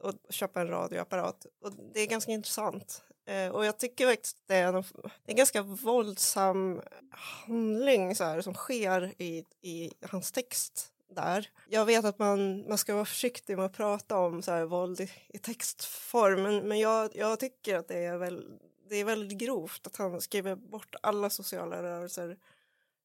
Och 0.00 0.14
köpa 0.30 0.60
en 0.60 0.68
radioapparat. 0.68 1.46
Och 1.60 1.72
det 1.94 2.00
är 2.00 2.06
ganska 2.06 2.32
intressant. 2.32 3.04
Eh, 3.26 3.48
och 3.48 3.64
jag 3.64 3.78
tycker 3.78 4.06
faktiskt 4.06 4.36
det 4.46 4.54
är, 4.54 4.72
en, 4.72 4.84
en 5.26 5.36
ganska 5.36 5.62
våldsam 5.62 6.80
handling 7.10 8.14
så 8.14 8.24
här, 8.24 8.40
som 8.40 8.54
sker 8.54 9.14
i, 9.18 9.44
i 9.60 9.92
hans 10.10 10.32
text 10.32 10.92
där. 11.14 11.50
Jag 11.68 11.84
vet 11.84 12.04
att 12.04 12.18
man, 12.18 12.68
man 12.68 12.78
ska 12.78 12.94
vara 12.94 13.04
försiktig 13.04 13.56
med 13.56 13.66
att 13.66 13.76
prata 13.76 14.18
om 14.18 14.42
så 14.42 14.52
här, 14.52 14.64
våld 14.64 15.00
i, 15.00 15.10
i 15.28 15.38
textform 15.38 16.42
men, 16.42 16.68
men 16.68 16.78
jag, 16.78 17.10
jag 17.14 17.40
tycker 17.40 17.78
att 17.78 17.88
det 17.88 18.04
är, 18.04 18.16
väl, 18.16 18.58
det 18.88 18.96
är 18.96 19.04
väldigt 19.04 19.38
grovt 19.38 19.86
att 19.86 19.96
han 19.96 20.20
skriver 20.20 20.56
bort 20.56 20.94
alla 21.02 21.30
sociala 21.30 21.82
rörelser 21.82 22.38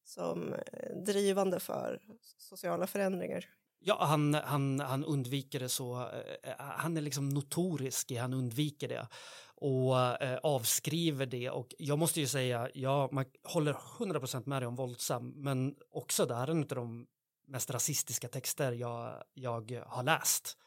som 0.06 0.54
eh, 0.54 0.96
drivande 1.06 1.60
för 1.60 2.02
sociala 2.38 2.88
förändringar. 2.88 3.50
Ja, 3.82 4.06
han, 4.06 4.34
han, 4.34 4.80
han 4.80 5.06
undviker 5.06 5.60
det 5.60 5.70
så. 5.70 6.00
Eh, 6.02 6.52
eh, 6.52 6.56
han 6.60 6.98
är 6.98 7.02
liksom 7.02 7.30
notorisk 7.30 8.12
i 8.12 8.16
han 8.16 8.34
undviker 8.34 8.88
det 8.88 9.08
och 9.56 10.22
eh, 10.22 10.40
avskriver 10.44 11.26
det. 11.26 11.50
Och 11.50 11.76
jag 11.78 12.00
måste 12.00 12.20
ju 12.20 12.28
säga, 12.28 12.70
ja, 12.74 13.10
man 13.12 13.26
håller 13.44 13.74
100% 13.74 14.44
med 14.46 14.62
dig 14.62 14.68
om 14.68 14.76
våldsam, 14.76 15.34
men 15.36 15.76
också 15.92 16.26
det 16.26 16.36
här 16.36 16.48
är 16.48 16.52
en 16.52 16.62
av 16.62 16.68
de 16.68 17.08
mest 17.48 17.70
rasistiska 17.70 18.28
texter 18.28 18.72
jag, 18.72 19.24
jag 19.34 19.84
har 19.88 20.04
läst. 20.04 20.58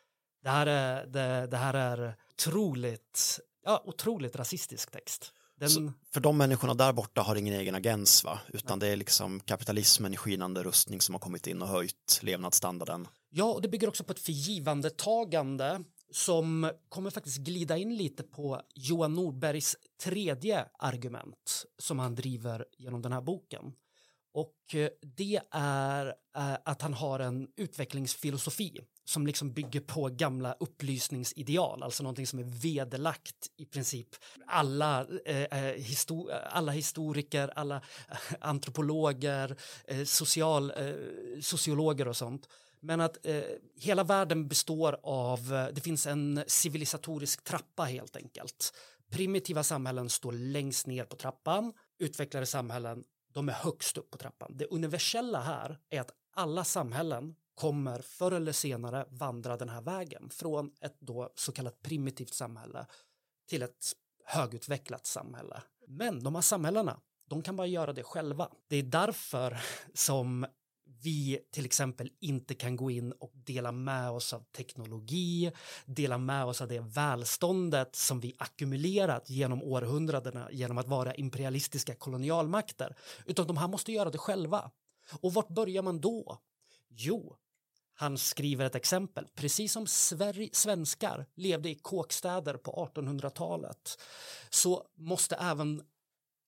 Det 0.43 0.51
här 0.51 0.67
är, 0.67 1.07
det, 1.07 1.47
det 1.47 1.57
här 1.57 1.75
är 1.75 2.17
otroligt, 2.31 3.41
ja, 3.65 3.83
otroligt 3.87 4.37
rasistisk 4.37 4.91
text. 4.91 5.33
Den, 5.63 5.71
Så 5.71 5.93
för 6.13 6.21
de 6.21 6.37
människorna 6.37 6.75
där 6.75 6.93
borta 6.93 7.23
har 7.23 7.37
ingen 7.37 7.55
egen 7.55 7.75
agens 7.75 8.25
va? 8.25 8.41
Utan 8.49 8.79
det 8.79 8.87
är 8.87 8.97
liksom 8.97 9.41
kapitalismen 9.41 10.15
i 10.15 10.17
skinande 10.17 10.63
rustning 10.63 11.01
som 11.01 11.15
har 11.15 11.21
kommit 11.21 11.47
in 11.47 11.63
och 11.63 11.69
höjt 11.69 12.21
levnadsstandarden. 12.23 13.09
Ja, 13.31 13.45
och 13.45 13.63
det 13.63 13.69
bygger 13.69 13.89
också 13.89 14.05
på 14.05 14.13
ett 14.13 14.19
förgivandetagande 14.19 15.85
som 16.13 16.71
kommer 16.89 17.11
faktiskt 17.11 17.39
glida 17.39 17.77
in 17.77 17.97
lite 17.97 18.23
på 18.23 18.61
Johan 18.75 19.15
Norbergs 19.15 19.77
tredje 20.05 20.67
argument 20.79 21.65
som 21.79 21.99
han 21.99 22.15
driver 22.15 22.65
genom 22.79 23.03
den 23.03 23.13
här 23.13 23.23
boken. 23.23 23.73
Och 24.35 24.75
eh, 24.75 24.89
det 25.17 25.41
är 25.51 26.07
eh, 26.37 26.57
att 26.65 26.83
han 26.83 26.95
har 26.95 27.21
en 27.21 27.49
utvecklingsfilosofi 27.57 28.81
som 29.05 29.27
liksom 29.27 29.53
bygger 29.53 29.81
på 29.81 30.09
gamla 30.09 30.57
upplysningsideal, 30.61 31.83
alltså 31.83 32.03
någonting 32.03 32.27
som 32.27 32.39
är 32.39 32.45
vederlagt 32.45 33.51
i 33.57 33.65
princip 33.65 34.09
alla, 34.47 35.07
eh, 35.25 35.43
eh 35.43 35.75
histo 35.75 36.31
alla 36.31 36.73
historiker, 36.73 37.53
alla 37.57 37.77
eh, 37.77 38.17
antropologer, 38.41 39.57
eh, 39.85 40.05
social, 40.05 40.71
eh, 40.77 40.95
sociologer 41.41 42.09
och 42.09 42.17
sånt. 42.17 42.49
Men 42.81 43.01
att 43.01 43.27
eh, 43.27 43.43
hela 43.81 44.05
världen 44.05 44.49
består 44.49 44.97
av, 45.03 45.55
eh, 45.55 45.67
det 45.75 45.81
finns 45.81 46.07
en 46.07 46.45
civilisatorisk 46.47 47.45
trappa 47.45 47.85
helt 47.85 48.17
enkelt 48.17 48.73
Primitiva 49.13 49.63
samhällen 49.63 50.09
står 50.09 50.33
längst 50.33 50.87
ner 50.87 51.05
på 51.05 51.17
trappan, 51.17 51.73
utvecklade 51.99 52.47
samhällen 52.47 53.05
de 53.33 53.49
är 53.49 53.53
högst 53.53 53.97
upp 53.97 54.11
på 54.11 54.19
trappan. 54.19 54.57
Det 54.57 54.65
universella 54.65 55.41
här 55.41 55.79
är 55.91 56.01
att 56.01 56.11
alla 56.35 56.65
samhällen 56.65 57.35
kommer 57.55 57.99
förr 57.99 58.33
eller 58.33 58.53
senare 58.53 59.07
vandra 59.11 59.57
den 59.57 59.69
här 59.69 59.83
vägen 59.83 60.31
från 60.31 60.71
ett 60.81 60.97
då 61.01 61.33
så 61.35 61.53
kallat 61.53 61.83
primitivt 61.83 62.35
samhälle 62.35 62.87
till 63.49 63.63
ett 63.63 63.93
högutvecklat 64.25 65.07
samhälle. 65.07 65.63
Men 65.89 66.23
de 66.23 66.35
här 66.35 66.43
samhällena, 66.43 67.01
de 67.29 67.43
kan 67.43 67.57
bara 67.57 67.67
göra 67.67 67.93
det 67.93 68.03
själva. 68.03 68.49
Det 68.69 68.77
är 68.77 68.83
därför 68.83 69.61
som 69.95 70.47
vi 71.03 71.41
till 71.51 71.65
exempel 71.65 72.11
inte 72.21 72.55
kan 72.55 72.77
gå 72.77 72.91
in 72.91 73.13
och 73.13 73.33
dela 73.35 73.73
med 73.73 74.11
oss 74.11 74.33
av 74.33 74.45
teknologi, 74.57 75.53
dela 75.87 76.19
med 76.19 76.45
oss 76.45 76.61
av 76.61 76.69
det 76.69 76.81
välståndet 76.81 77.97
som 77.97 78.21
vi 78.21 78.35
ackumulerat 78.39 79.31
genom 79.31 79.63
århundradena 79.63 80.49
genom 80.53 80.79
att 80.79 80.89
vara 80.89 81.15
imperialistiska 81.15 81.95
kolonialmakter, 81.95 82.97
utan 83.27 83.47
de 83.47 83.57
här 83.57 83.69
måste 83.69 83.93
göra 83.93 84.11
det 84.11 84.19
själva. 84.19 84.71
Och 85.21 85.35
vart 85.35 85.49
börjar 85.49 85.83
man 85.83 86.01
då? 86.01 86.39
Jo, 86.95 87.37
han 87.95 88.19
skriver 88.19 88.65
ett 88.65 88.75
exempel. 88.75 89.29
Precis 89.35 89.73
som 89.73 89.87
svenskar 90.53 91.27
levde 91.35 91.71
i 91.71 91.75
kåkstäder 91.75 92.57
på 92.57 92.91
1800-talet 92.95 94.01
så 94.51 94.87
måste 94.95 95.37
även 95.37 95.83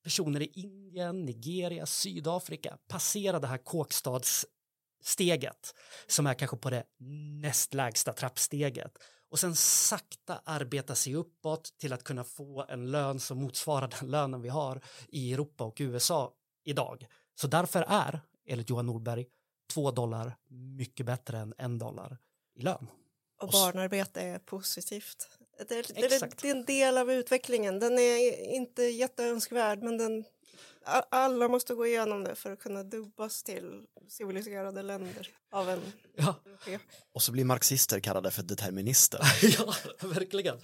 personer 0.03 0.43
i 0.43 0.51
Indien, 0.55 1.25
Nigeria, 1.25 1.87
Sydafrika 1.87 2.79
passera 2.89 3.39
det 3.39 3.47
här 3.47 3.59
kåkstadssteget 3.59 5.75
som 6.07 6.27
är 6.27 6.35
kanske 6.35 6.57
på 6.57 6.71
det 6.71 6.85
näst 7.41 7.75
lägsta 7.75 8.13
trappsteget 8.13 8.99
och 9.29 9.39
sen 9.39 9.57
sakta 9.57 10.41
arbeta 10.45 10.95
sig 10.95 11.15
uppåt 11.15 11.79
till 11.79 11.93
att 11.93 12.05
kunna 12.05 12.25
få 12.25 12.67
en 12.69 12.91
lön 12.91 13.21
som 13.21 13.39
motsvarar 13.39 13.91
den 14.01 14.11
lönen 14.11 14.43
vi 14.43 14.49
har 14.49 14.81
i 15.09 15.33
Europa 15.33 15.65
och 15.65 15.77
USA 15.81 16.35
idag. 16.65 17.07
Så 17.35 17.47
därför 17.47 17.85
är, 17.89 18.21
enligt 18.47 18.71
Johan 18.71 18.87
Norberg, 18.87 19.27
två 19.66 19.90
dollar 19.90 20.37
mycket 20.48 21.07
bättre 21.07 21.38
än 21.38 21.55
en 21.59 21.79
dollar 21.79 22.18
i 22.55 22.62
lön. 22.62 22.87
Och 23.40 23.48
barnarbete 23.48 24.20
är 24.20 24.38
positivt. 24.38 25.29
Det, 25.68 25.79
Exakt. 25.79 26.42
det 26.42 26.48
är 26.48 26.55
en 26.55 26.64
del 26.64 26.98
av 26.98 27.12
utvecklingen. 27.12 27.79
Den 27.79 27.98
är 27.98 28.40
inte 28.55 28.83
jätteönskvärd 28.83 29.83
men 29.83 29.98
den, 29.98 30.24
alla 31.11 31.49
måste 31.49 31.75
gå 31.75 31.87
igenom 31.87 32.25
det 32.25 32.35
för 32.35 32.53
att 32.53 32.59
kunna 32.59 32.83
dubbas 32.83 33.42
till 33.42 33.83
civiliserade 34.09 34.83
länder 34.83 35.29
av 35.53 35.70
en 35.70 35.81
Ja. 36.16 36.35
Och 37.12 37.23
så 37.23 37.33
blir 37.33 37.44
marxister 37.44 38.01
kallade 38.01 38.31
för 38.31 38.42
determinister. 38.42 39.20
ja 39.59 39.75
verkligen. 40.01 40.59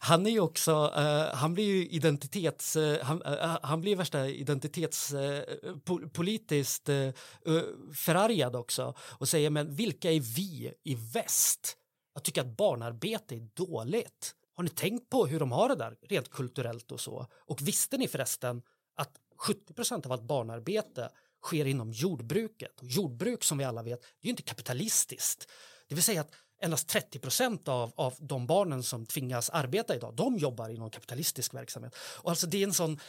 Han 0.00 0.26
är 0.26 0.30
ju 0.30 0.40
också, 0.40 0.92
eh, 0.96 1.34
han 1.34 1.54
blir 1.54 1.64
ju 1.64 1.88
identitets, 1.88 2.76
eh, 2.76 3.04
han, 3.04 3.22
eh, 3.22 3.58
han 3.62 3.80
blir 3.80 3.96
värsta 3.96 4.28
identitetspolitiskt 4.28 6.88
uh, 6.88 7.08
uh, 7.48 7.62
förargad 7.94 8.56
också 8.56 8.94
och 9.00 9.28
säger 9.28 9.50
men 9.50 9.74
vilka 9.74 10.10
är 10.10 10.20
vi 10.20 10.72
i 10.84 10.94
väst 10.94 11.76
att 12.14 12.24
tycka 12.24 12.40
att 12.40 12.56
barnarbete 12.56 13.34
är 13.34 13.48
dåligt? 13.54 14.34
Har 14.54 14.64
ni 14.64 14.70
tänkt 14.70 15.10
på 15.10 15.26
hur 15.26 15.40
de 15.40 15.52
har 15.52 15.68
det 15.68 15.74
där 15.74 15.96
rent 16.02 16.30
kulturellt 16.30 16.92
och 16.92 17.00
så? 17.00 17.26
Och 17.32 17.62
visste 17.62 17.96
ni 17.96 18.08
förresten 18.08 18.62
att 18.96 19.12
70 19.40 19.74
procent 19.74 20.06
av 20.06 20.12
allt 20.12 20.22
barnarbete 20.22 21.10
sker 21.42 21.64
inom 21.64 21.92
jordbruket. 21.92 22.80
Och 22.80 22.86
jordbruk 22.86 23.44
som 23.44 23.58
vi 23.58 23.64
alla 23.64 23.82
vet, 23.82 24.00
det 24.00 24.06
är 24.22 24.26
ju 24.26 24.30
inte 24.30 24.42
kapitalistiskt. 24.42 25.48
Det 25.88 25.94
vill 25.94 26.04
säga 26.04 26.20
att 26.20 26.32
endast 26.62 26.88
30 26.88 27.18
procent 27.18 27.68
av, 27.68 27.92
av 27.96 28.14
de 28.18 28.46
barnen 28.46 28.82
som 28.82 29.06
tvingas 29.06 29.50
arbeta 29.50 29.96
idag, 29.96 30.14
de 30.14 30.38
jobbar 30.38 30.68
inom 30.68 30.90
kapitalistisk 30.90 31.54
verksamhet. 31.54 31.96
Och 32.22 32.30
alltså 32.30 32.46
det 32.46 32.58
är 32.58 32.66
en 32.66 32.72
sån, 32.72 33.00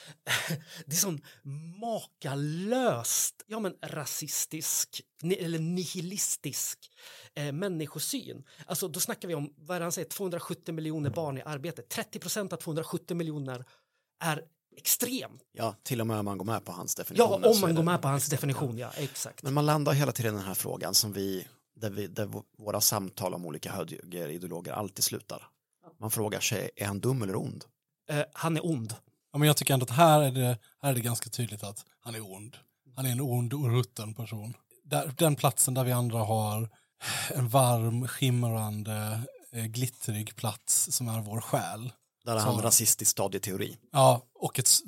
det 0.86 0.96
är 0.96 1.00
sån 1.00 1.22
makalöst, 1.80 3.44
ja 3.48 3.60
men 3.60 3.76
rasistisk 3.82 5.02
eller 5.24 5.60
nihilistisk 5.60 6.92
eh, 7.34 7.52
människosyn. 7.52 8.44
Alltså 8.66 8.88
då 8.88 9.00
snackar 9.00 9.28
vi 9.28 9.36
om, 9.36 9.54
vad 9.58 9.76
är 9.76 9.80
det 9.80 9.86
han 9.86 9.92
säger, 9.92 10.10
270 10.10 10.74
miljoner 10.74 11.10
barn 11.10 11.38
i 11.38 11.42
arbete. 11.42 11.82
30 11.82 12.20
procent 12.20 12.54
av 12.54 12.58
270 12.58 13.18
miljoner 13.18 13.66
är 14.20 14.44
extremt. 14.78 15.42
Ja, 15.52 15.76
till 15.84 16.02
och 16.02 16.08
med 16.08 16.20
om 16.20 16.26
man 16.26 16.38
går 16.38 16.46
med 16.46 16.66
på 16.66 16.72
hans 16.72 16.96
Ja, 16.98 17.04
definition. 17.04 17.44
om 17.44 17.62
man 17.62 17.76
går 17.76 17.84
med 17.84 18.02
på 18.02 18.08
hans 18.08 18.28
definition, 18.28 18.78
ja 18.78 18.92
exakt. 18.98 19.44
Men 19.44 19.54
man 19.54 19.66
landar 19.66 19.94
hela 19.94 20.12
tiden 20.12 20.34
i 20.34 20.38
den 20.38 20.48
här 20.48 20.54
frågan 20.54 20.94
som 20.96 21.14
vi, 21.14 21.48
där, 21.76 21.90
vi, 21.90 22.08
där 22.08 22.30
våra 22.58 22.82
samtal 22.82 23.34
om 23.34 23.46
olika 23.46 23.72
högerideologer 23.72 24.72
alltid 24.74 25.04
slutar. 25.04 25.48
Man 26.00 26.12
frågar 26.12 26.40
sig, 26.40 26.70
är 26.76 26.86
han 26.86 27.00
dum 27.00 27.22
eller 27.22 27.36
ond? 27.36 27.66
Eh, 28.10 28.24
han 28.34 28.58
är 28.58 28.66
ond. 28.66 28.96
Ja, 29.32 29.38
men 29.40 29.48
jag 29.48 29.58
tycker 29.58 29.74
ändå 29.74 29.84
att 29.84 29.90
här 29.90 30.22
är, 30.22 30.32
det, 30.32 30.58
här 30.82 30.90
är 30.90 30.94
det 30.96 31.02
ganska 31.02 31.30
tydligt 31.30 31.64
att 31.64 31.86
han 32.00 32.16
är 32.16 32.34
ond. 32.34 32.58
Han 32.96 33.06
är 33.06 33.12
en 33.12 33.22
ond 33.22 33.54
och 33.54 33.72
rutten 33.72 34.14
person. 34.14 34.54
Där, 34.84 35.14
den 35.18 35.36
platsen 35.36 35.74
där 35.74 35.84
vi 35.84 35.92
andra 35.92 36.20
har 36.20 36.70
en 37.30 37.50
varm, 37.50 38.08
skimrande, 38.08 39.22
eh, 39.52 39.66
glittrig 39.66 40.36
plats 40.36 40.92
som 40.92 41.08
är 41.08 41.22
vår 41.22 41.42
själ. 41.42 41.92
Där 42.24 42.40
Så- 42.40 42.46
han 42.46 42.62
rasistisk 42.62 43.12
stadieteori. 43.12 43.78
Ja, 43.92 44.22
och 44.34 44.60
ett, 44.60 44.68
s- 44.68 44.82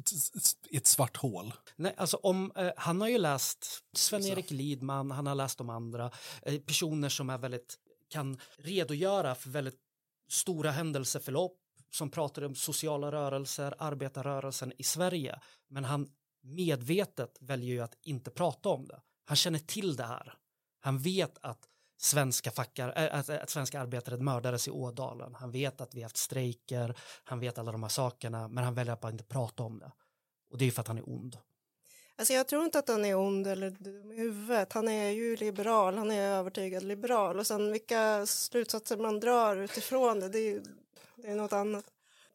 ett 0.72 0.88
svart 0.88 1.18
hål. 1.18 1.54
Nej, 1.76 1.94
alltså 1.98 2.18
om, 2.18 2.52
eh, 2.56 2.72
han 2.78 3.02
har 3.02 3.08
ju 3.08 3.18
läst 3.18 3.68
Sven-Erik 3.96 4.52
Lidman, 4.52 5.12
han 5.12 5.28
har 5.28 5.36
läst 5.36 5.58
de 5.58 5.70
andra, 5.70 6.12
eh, 6.42 6.60
personer 6.60 7.10
som 7.10 7.30
är 7.30 7.38
väldigt, 7.38 7.76
kan 8.10 8.40
redogöra 8.58 9.36
för 9.36 9.50
väldigt 9.50 9.80
stora 10.30 10.72
händelseförlopp 10.72 11.58
som 11.94 12.10
pratar 12.10 12.42
om 12.44 12.56
sociala 12.56 13.12
rörelser, 13.12 13.74
arbetarrörelsen 13.78 14.74
i 14.78 14.84
Sverige. 14.84 15.40
Men 15.70 15.84
han 15.84 16.08
medvetet 16.44 17.38
väljer 17.42 17.70
ju 17.74 17.80
att 17.80 17.98
inte 18.02 18.32
prata 18.32 18.70
om 18.70 18.88
det. 18.88 19.02
Han 19.26 19.36
känner 19.38 19.60
till 19.60 19.96
det 19.96 20.04
här. 20.06 20.34
Han 20.80 21.00
vet 21.00 21.38
att 21.42 21.60
svenska, 21.98 22.52
fackar, 22.52 22.90
att, 22.90 23.30
att 23.30 23.50
svenska 23.50 23.82
arbetare 23.82 24.18
mördades 24.18 24.68
i 24.68 24.72
Ådalen. 24.72 25.36
Han 25.36 25.52
vet 25.52 25.82
att 25.82 25.96
vi 25.96 26.02
har 26.02 26.06
haft 26.06 26.18
strejker, 26.18 26.96
han 27.24 27.40
vet 27.40 27.58
alla 27.58 27.72
de 27.72 27.84
här 27.84 27.90
sakerna, 27.90 28.48
men 28.48 28.64
han 28.64 28.74
väljer 28.74 28.94
att 28.94 29.02
bara 29.02 29.12
inte 29.12 29.24
prata 29.24 29.64
om 29.64 29.80
det. 29.80 29.92
Och 30.50 30.58
det 30.58 30.64
är 30.64 30.66
ju 30.66 30.72
för 30.72 30.82
att 30.82 30.88
han 30.88 30.98
är 30.98 31.10
ond. 31.10 31.38
Alltså 32.16 32.34
jag 32.34 32.48
tror 32.48 32.64
inte 32.64 32.80
att 32.80 32.88
han 32.88 33.06
är 33.06 33.16
ond 33.16 33.48
eller 33.48 33.70
dum 33.70 34.12
i 34.12 34.16
huvudet. 34.16 34.74
Han 34.74 34.88
är 34.88 35.10
ju 35.10 35.36
liberal, 35.36 35.98
han 35.98 36.12
är 36.12 36.22
övertygad 36.22 36.84
liberal. 36.84 37.40
Och 37.40 37.48
sen 37.48 37.72
vilka 37.72 38.26
slutsatser 38.26 38.98
man 38.98 39.20
drar 39.20 39.56
utifrån 39.56 40.20
det, 40.20 40.30
det 40.30 40.40
är, 40.40 40.62
det 41.16 41.28
är 41.28 41.36
något 41.36 41.54
annat. 41.54 41.86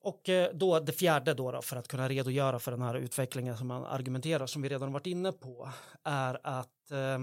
Och 0.01 0.29
eh, 0.29 0.55
då 0.55 0.81
det 0.81 0.92
fjärde 0.92 1.35
då, 1.35 1.53
då 1.53 1.62
för 1.62 1.77
att 1.77 1.88
kunna 1.88 2.09
redogöra 2.09 2.59
för 2.59 2.71
den 2.71 2.83
här 2.83 2.94
utvecklingen 2.94 3.59
som 3.59 3.66
man 3.66 3.85
argumenterar 3.85 4.47
som 4.47 4.62
vi 4.62 4.68
redan 4.68 4.92
varit 4.92 5.07
inne 5.07 5.33
på 5.33 5.68
är 6.05 6.40
att 6.42 6.90
eh, 6.90 7.18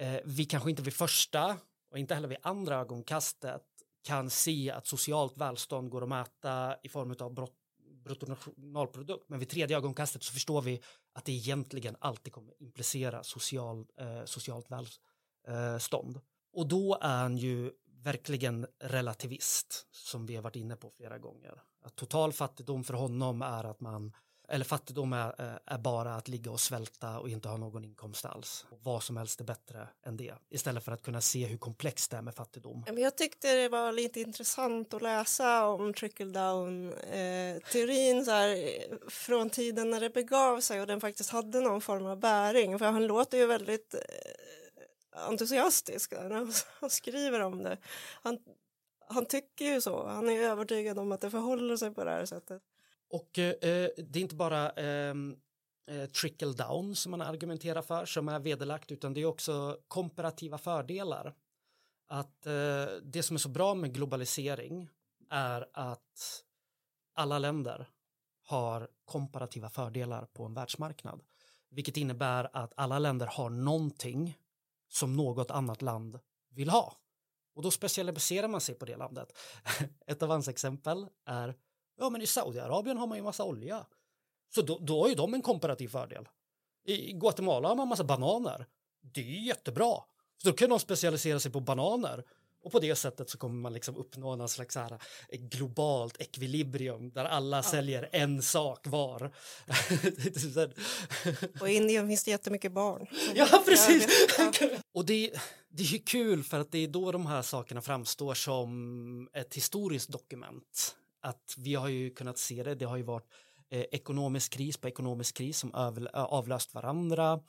Eh, 0.00 0.20
vi 0.24 0.44
kanske 0.44 0.70
inte 0.70 0.82
vid 0.82 0.94
första 0.94 1.56
och 1.90 1.98
inte 1.98 2.14
heller 2.14 2.28
vid 2.28 2.38
andra 2.42 2.76
ögonkastet 2.76 3.62
kan 4.02 4.30
se 4.30 4.70
att 4.70 4.86
socialt 4.86 5.36
välstånd 5.36 5.90
går 5.90 6.02
att 6.02 6.08
mäta 6.08 6.76
i 6.82 6.88
form 6.88 7.14
av 7.20 7.34
brott, 7.34 7.56
bruttonationalprodukt. 8.04 9.28
Men 9.28 9.38
vid 9.38 9.48
tredje 9.48 9.76
ögonkastet 9.76 10.22
så 10.22 10.32
förstår 10.32 10.62
vi 10.62 10.80
att 11.14 11.24
det 11.24 11.32
egentligen 11.32 11.96
alltid 12.00 12.32
kommer 12.32 12.62
implicera 12.62 13.22
social, 13.22 13.86
eh, 14.00 14.24
socialt 14.24 14.66
välstånd. 14.70 16.16
Eh, 16.16 16.22
och 16.52 16.68
då 16.68 16.98
är 17.00 17.16
han 17.16 17.36
ju 17.36 17.72
verkligen 18.02 18.66
relativist 18.78 19.86
som 19.90 20.26
vi 20.26 20.36
har 20.36 20.42
varit 20.42 20.56
inne 20.56 20.76
på 20.76 20.90
flera 20.90 21.18
gånger. 21.18 21.62
Att 21.84 21.96
total 21.96 22.32
fattigdom 22.32 22.84
för 22.84 22.94
honom 22.94 23.42
är 23.42 23.64
att 23.64 23.80
man 23.80 24.12
eller 24.50 24.64
fattigdom 24.64 25.12
är, 25.12 25.26
eh, 25.40 25.52
är 25.74 25.78
bara 25.78 26.14
att 26.14 26.28
ligga 26.28 26.50
och 26.50 26.60
svälta 26.60 27.18
och 27.18 27.28
inte 27.28 27.48
ha 27.48 27.56
någon 27.56 27.84
inkomst 27.84 28.24
alls. 28.24 28.66
Vad 28.82 29.02
som 29.02 29.16
helst 29.16 29.40
är 29.40 29.44
bättre 29.44 29.88
än 30.06 30.16
det. 30.16 30.34
Istället 30.50 30.84
för 30.84 30.92
att 30.92 31.02
kunna 31.02 31.20
se 31.20 31.46
hur 31.46 31.58
komplext 31.58 32.10
det 32.10 32.16
är 32.16 32.22
med 32.22 32.34
fattigdom. 32.34 32.84
Jag 32.96 33.16
tyckte 33.16 33.54
det 33.54 33.68
var 33.68 33.92
lite 33.92 34.20
intressant 34.20 34.94
att 34.94 35.02
läsa 35.02 35.66
om 35.66 35.94
trickle-down-teorin 35.94 38.18
eh, 38.18 38.24
så 38.24 38.30
här, 38.30 38.48
eh, 38.48 38.82
från 39.08 39.50
tiden 39.50 39.90
när 39.90 40.00
det 40.00 40.10
begav 40.10 40.60
sig 40.60 40.80
och 40.80 40.86
den 40.86 41.00
faktiskt 41.00 41.30
hade 41.30 41.60
någon 41.60 41.80
form 41.80 42.06
av 42.06 42.18
bäring. 42.20 42.78
För 42.78 42.86
han 42.86 43.06
låter 43.06 43.38
ju 43.38 43.46
väldigt 43.46 43.94
eh, 43.94 44.00
entusiastisk 45.28 46.12
när 46.12 46.30
han- 46.30 46.52
han 46.80 46.90
skriver 47.00 47.40
om 47.40 47.62
det. 47.62 47.78
Han, 48.22 48.38
han 49.08 49.26
tycker 49.26 49.64
ju 49.64 49.80
så. 49.80 50.06
Han 50.06 50.28
är 50.28 50.40
övertygad 50.42 50.98
om 50.98 51.12
att 51.12 51.20
det 51.20 51.30
förhåller 51.30 51.76
sig 51.76 51.94
på 51.94 52.04
det 52.04 52.10
här 52.10 52.26
sättet. 52.26 52.62
Och 53.10 53.38
eh, 53.38 53.50
eh, 53.50 53.90
det 53.96 54.18
är 54.18 54.22
inte 54.22 54.34
bara 54.34 54.70
ehm, 54.70 55.36
eh, 55.90 56.06
trickle 56.06 56.52
down 56.52 56.96
som 56.96 57.10
man 57.10 57.20
argumenterar 57.20 57.82
för 57.82 58.04
som 58.04 58.28
är 58.28 58.40
vederlagt 58.40 58.92
utan 58.92 59.14
det 59.14 59.20
är 59.20 59.26
också 59.26 59.78
komparativa 59.88 60.58
fördelar. 60.58 61.34
Att 62.08 62.46
eh, 62.46 62.86
det 63.02 63.22
som 63.22 63.36
är 63.36 63.38
så 63.38 63.48
bra 63.48 63.74
med 63.74 63.94
globalisering 63.94 64.88
är 65.30 65.68
att 65.72 66.44
alla 67.14 67.38
länder 67.38 67.88
har 68.42 68.88
komparativa 69.04 69.68
fördelar 69.68 70.24
på 70.24 70.44
en 70.44 70.54
världsmarknad. 70.54 71.22
Vilket 71.70 71.96
innebär 71.96 72.56
att 72.56 72.72
alla 72.76 72.98
länder 72.98 73.26
har 73.26 73.50
någonting 73.50 74.38
som 74.88 75.16
något 75.16 75.50
annat 75.50 75.82
land 75.82 76.18
vill 76.48 76.70
ha. 76.70 76.96
Och 77.54 77.62
då 77.62 77.70
specialiserar 77.70 78.48
man 78.48 78.60
sig 78.60 78.74
på 78.74 78.84
det 78.84 78.96
landet. 78.96 79.38
Ett 80.06 80.22
av 80.22 80.30
hans 80.30 80.48
exempel 80.48 81.06
är 81.24 81.56
Ja, 82.00 82.10
men 82.10 82.22
i 82.22 82.26
Saudiarabien 82.26 82.96
har 82.96 83.06
man 83.06 83.18
ju 83.18 83.24
massa 83.24 83.44
olja. 83.44 83.86
Så 84.54 84.62
då, 84.62 84.78
då 84.78 85.02
har 85.02 85.08
ju 85.08 85.14
de 85.14 85.34
en 85.34 85.42
komparativ 85.42 85.88
fördel. 85.88 86.28
I 86.86 87.12
Guatemala 87.12 87.68
har 87.68 87.76
man 87.76 87.88
massa 87.88 88.04
bananer. 88.04 88.66
Det 89.14 89.20
är 89.20 89.24
ju 89.24 89.46
jättebra. 89.46 89.94
Så 90.42 90.48
då 90.48 90.52
kan 90.52 90.70
de 90.70 90.80
specialisera 90.80 91.40
sig 91.40 91.52
på 91.52 91.60
bananer. 91.60 92.24
Och 92.62 92.72
på 92.72 92.78
det 92.80 92.94
sättet 92.94 93.30
så 93.30 93.38
kommer 93.38 93.54
man 93.54 93.72
liksom 93.72 93.96
uppnå 93.96 94.36
någon 94.36 94.48
slags 94.48 94.76
här 94.76 94.98
globalt 95.30 96.20
ekvilibrium 96.20 97.10
där 97.10 97.24
alla 97.24 97.62
säljer 97.62 98.08
en 98.12 98.42
sak 98.42 98.86
var. 98.86 99.32
Och 101.60 101.70
i 101.70 101.74
Indien 101.74 102.08
finns 102.08 102.24
det 102.24 102.30
jättemycket 102.30 102.72
barn. 102.72 103.06
ja, 103.34 103.62
precis. 103.66 104.28
Ja. 104.38 104.52
Och 104.92 105.04
det, 105.04 105.32
det 105.68 105.82
är 105.82 105.98
kul 105.98 106.44
för 106.44 106.60
att 106.60 106.72
det 106.72 106.78
är 106.78 106.88
då 106.88 107.12
de 107.12 107.26
här 107.26 107.42
sakerna 107.42 107.82
framstår 107.82 108.34
som 108.34 109.28
ett 109.32 109.54
historiskt 109.54 110.08
dokument. 110.08 110.96
Att 111.20 111.54
vi 111.58 111.74
har 111.74 111.88
ju 111.88 112.10
kunnat 112.10 112.38
se 112.38 112.62
det, 112.62 112.74
det 112.74 112.84
har 112.84 112.96
ju 112.96 113.02
varit 113.02 113.26
eh, 113.70 113.80
ekonomisk 113.80 114.52
kris 114.52 114.76
på 114.76 114.88
ekonomisk 114.88 115.36
kris 115.36 115.58
som 115.58 115.74
över, 115.74 116.16
avlöst 116.16 116.74
varandra. 116.74 117.40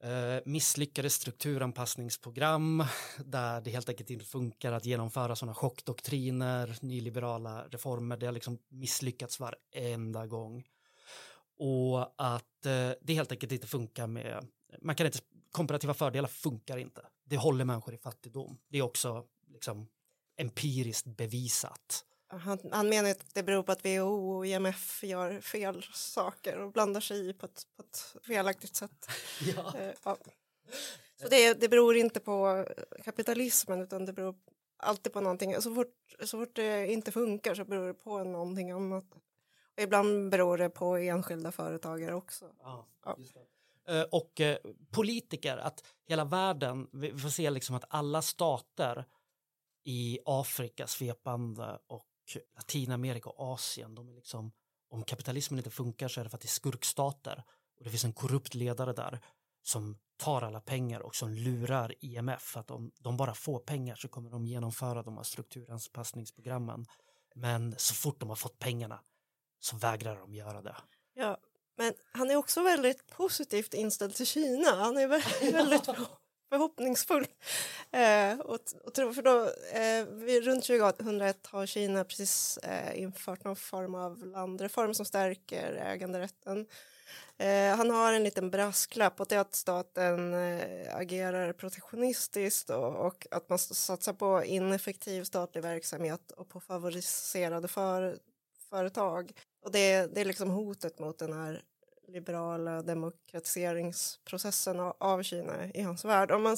Eh, 0.00 0.42
misslyckade 0.44 1.10
strukturanpassningsprogram 1.10 2.84
där 3.18 3.60
det 3.60 3.70
helt 3.70 3.88
enkelt 3.88 4.10
inte 4.10 4.24
funkar 4.24 4.72
att 4.72 4.84
genomföra 4.84 5.36
sådana 5.36 5.54
chockdoktriner, 5.54 6.76
nyliberala 6.80 7.64
reformer. 7.70 8.16
Det 8.16 8.26
har 8.26 8.32
liksom 8.32 8.58
misslyckats 8.68 9.40
varenda 9.40 10.26
gång. 10.26 10.64
Och 11.58 12.14
att 12.16 12.66
eh, 12.66 12.90
det 13.02 13.14
helt 13.14 13.32
enkelt 13.32 13.52
inte 13.52 13.66
funkar 13.66 14.06
med, 14.06 14.46
man 14.82 14.94
kan 14.94 15.06
inte, 15.06 15.18
komparativa 15.52 15.94
fördelar 15.94 16.28
funkar 16.28 16.76
inte. 16.76 17.06
Det 17.24 17.36
håller 17.36 17.64
människor 17.64 17.94
i 17.94 17.98
fattigdom. 17.98 18.58
Det 18.68 18.78
är 18.78 18.82
också 18.82 19.24
liksom 19.52 19.88
empiriskt 20.36 21.06
bevisat. 21.06 22.04
Han, 22.28 22.58
han 22.72 22.88
menar 22.88 23.10
att 23.10 23.34
det 23.34 23.42
beror 23.42 23.62
på 23.62 23.72
att 23.72 23.84
WHO 23.86 24.36
och 24.36 24.46
IMF 24.46 25.02
gör 25.02 25.40
fel 25.40 25.82
saker 25.92 26.58
och 26.58 26.72
blandar 26.72 27.00
sig 27.00 27.28
i 27.28 27.32
på 27.32 27.46
ett, 27.46 27.62
på 27.76 27.82
ett 27.82 28.16
felaktigt 28.26 28.76
sätt. 28.76 29.06
Ja. 29.56 29.74
Eh, 29.78 29.94
ja. 30.04 30.16
Så 31.16 31.28
det, 31.28 31.54
det 31.60 31.68
beror 31.68 31.96
inte 31.96 32.20
på 32.20 32.66
kapitalismen 33.04 33.80
utan 33.80 34.04
det 34.04 34.12
beror 34.12 34.34
alltid 34.76 35.12
på 35.12 35.20
någonting. 35.20 35.62
Så 35.62 35.74
fort, 35.74 35.94
så 36.24 36.38
fort 36.38 36.54
det 36.56 36.92
inte 36.92 37.12
funkar 37.12 37.54
så 37.54 37.64
beror 37.64 37.86
det 37.86 37.94
på 37.94 38.24
någonting 38.24 38.70
annat. 38.70 39.04
Och 39.76 39.82
ibland 39.82 40.30
beror 40.30 40.58
det 40.58 40.70
på 40.70 40.96
enskilda 40.96 41.52
företagare 41.52 42.14
också. 42.14 42.44
Ja. 42.62 42.86
Eh, 43.88 44.02
Och 44.02 44.40
eh, 44.40 44.58
politiker, 44.90 45.56
att 45.56 45.84
hela 46.06 46.24
världen, 46.24 46.88
vi 46.92 47.10
vi 47.10 47.18
får 47.18 47.28
se 47.28 47.50
liksom 47.50 47.76
att 47.76 47.84
alla 47.88 48.22
stater 48.22 49.04
i 49.84 50.18
Afrika 50.24 50.86
svepande 50.86 51.78
och 51.86 52.07
Latinamerika 52.56 53.30
och 53.30 53.52
Asien, 53.52 53.94
de 53.94 54.08
är 54.08 54.12
liksom, 54.12 54.52
om 54.90 55.04
kapitalismen 55.04 55.58
inte 55.58 55.70
funkar 55.70 56.08
så 56.08 56.20
är 56.20 56.24
det 56.24 56.30
för 56.30 56.36
att 56.36 56.40
det 56.42 56.46
är 56.46 56.48
skurkstater 56.48 57.44
och 57.78 57.84
det 57.84 57.90
finns 57.90 58.04
en 58.04 58.12
korrupt 58.12 58.54
ledare 58.54 58.92
där 58.92 59.20
som 59.62 59.98
tar 60.16 60.42
alla 60.42 60.60
pengar 60.60 61.00
och 61.00 61.16
som 61.16 61.30
lurar 61.30 61.94
IMF 62.00 62.56
att 62.56 62.70
om 62.70 62.90
de 63.00 63.16
bara 63.16 63.34
får 63.34 63.58
pengar 63.58 63.94
så 63.94 64.08
kommer 64.08 64.30
de 64.30 64.46
genomföra 64.46 65.02
de 65.02 65.16
här 65.16 65.24
strukturanpassningsprogrammen. 65.24 66.86
Men 67.34 67.74
så 67.78 67.94
fort 67.94 68.20
de 68.20 68.28
har 68.28 68.36
fått 68.36 68.58
pengarna 68.58 69.00
så 69.60 69.76
vägrar 69.76 70.16
de 70.16 70.34
göra 70.34 70.62
det. 70.62 70.76
Ja, 71.14 71.38
men 71.76 71.94
han 72.12 72.30
är 72.30 72.36
också 72.36 72.62
väldigt 72.62 73.06
positivt 73.06 73.74
inställd 73.74 74.14
till 74.14 74.26
Kina. 74.26 74.70
Han 74.70 74.96
är 74.96 75.08
väldigt 75.08 75.54
väldigt 75.54 75.88
förhoppningsfull. 76.48 77.26
Eh, 77.90 78.38
och, 78.38 78.60
och 78.84 78.94
tro, 78.94 79.12
för 79.12 79.22
då, 79.22 79.44
eh, 79.78 80.24
vid, 80.24 80.44
runt 80.44 80.64
2001 80.64 81.46
har 81.46 81.66
Kina 81.66 82.04
precis 82.04 82.58
eh, 82.58 83.00
infört 83.00 83.44
någon 83.44 83.56
form 83.56 83.94
av 83.94 84.26
landreform 84.26 84.94
som 84.94 85.06
stärker 85.06 85.72
äganderätten. 85.72 86.66
Eh, 87.38 87.76
han 87.76 87.90
har 87.90 88.12
en 88.12 88.24
liten 88.24 88.50
brasklapp 88.50 89.20
och 89.20 89.26
det 89.28 89.34
är 89.34 89.40
att 89.40 89.54
staten 89.54 90.34
eh, 90.34 90.96
agerar 90.96 91.52
protektionistiskt 91.52 92.70
och, 92.70 93.06
och 93.06 93.26
att 93.30 93.48
man 93.48 93.58
satsar 93.58 94.12
på 94.12 94.44
ineffektiv 94.44 95.24
statlig 95.24 95.62
verksamhet 95.62 96.30
och 96.30 96.48
på 96.48 96.60
favoriserade 96.60 97.68
för, 97.68 98.18
företag. 98.70 99.32
Och 99.64 99.72
det, 99.72 100.14
det 100.14 100.20
är 100.20 100.24
liksom 100.24 100.50
hotet 100.50 100.98
mot 100.98 101.18
den 101.18 101.32
här 101.32 101.62
liberala 102.08 102.82
demokratiseringsprocessen 102.82 104.80
av- 104.80 105.22
Kina 105.22 105.66
i 105.74 105.82
hans 105.82 106.04
värld. 106.04 106.30
Om 106.30 106.42
man 106.42 106.56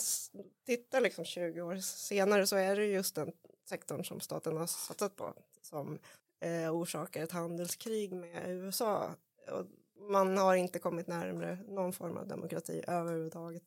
tittar 0.66 1.00
liksom 1.00 1.24
20 1.24 1.62
år 1.62 1.76
senare 1.76 2.46
så 2.46 2.56
är 2.56 2.76
det 2.76 2.84
just 2.84 3.14
den 3.14 3.32
sektorn 3.68 4.04
som 4.04 4.20
staten 4.20 4.56
har 4.56 4.66
satsat 4.66 5.16
på 5.16 5.34
som 5.62 5.98
eh, 6.40 6.74
orsakar 6.74 7.22
ett 7.22 7.32
handelskrig 7.32 8.12
med 8.12 8.48
USA. 8.50 9.10
Och 9.50 9.66
man 10.10 10.38
har 10.38 10.54
inte 10.54 10.78
kommit 10.78 11.06
närmare 11.06 11.58
någon 11.68 11.92
form 11.92 12.16
av 12.16 12.28
demokrati 12.28 12.84
överhuvudtaget. 12.86 13.62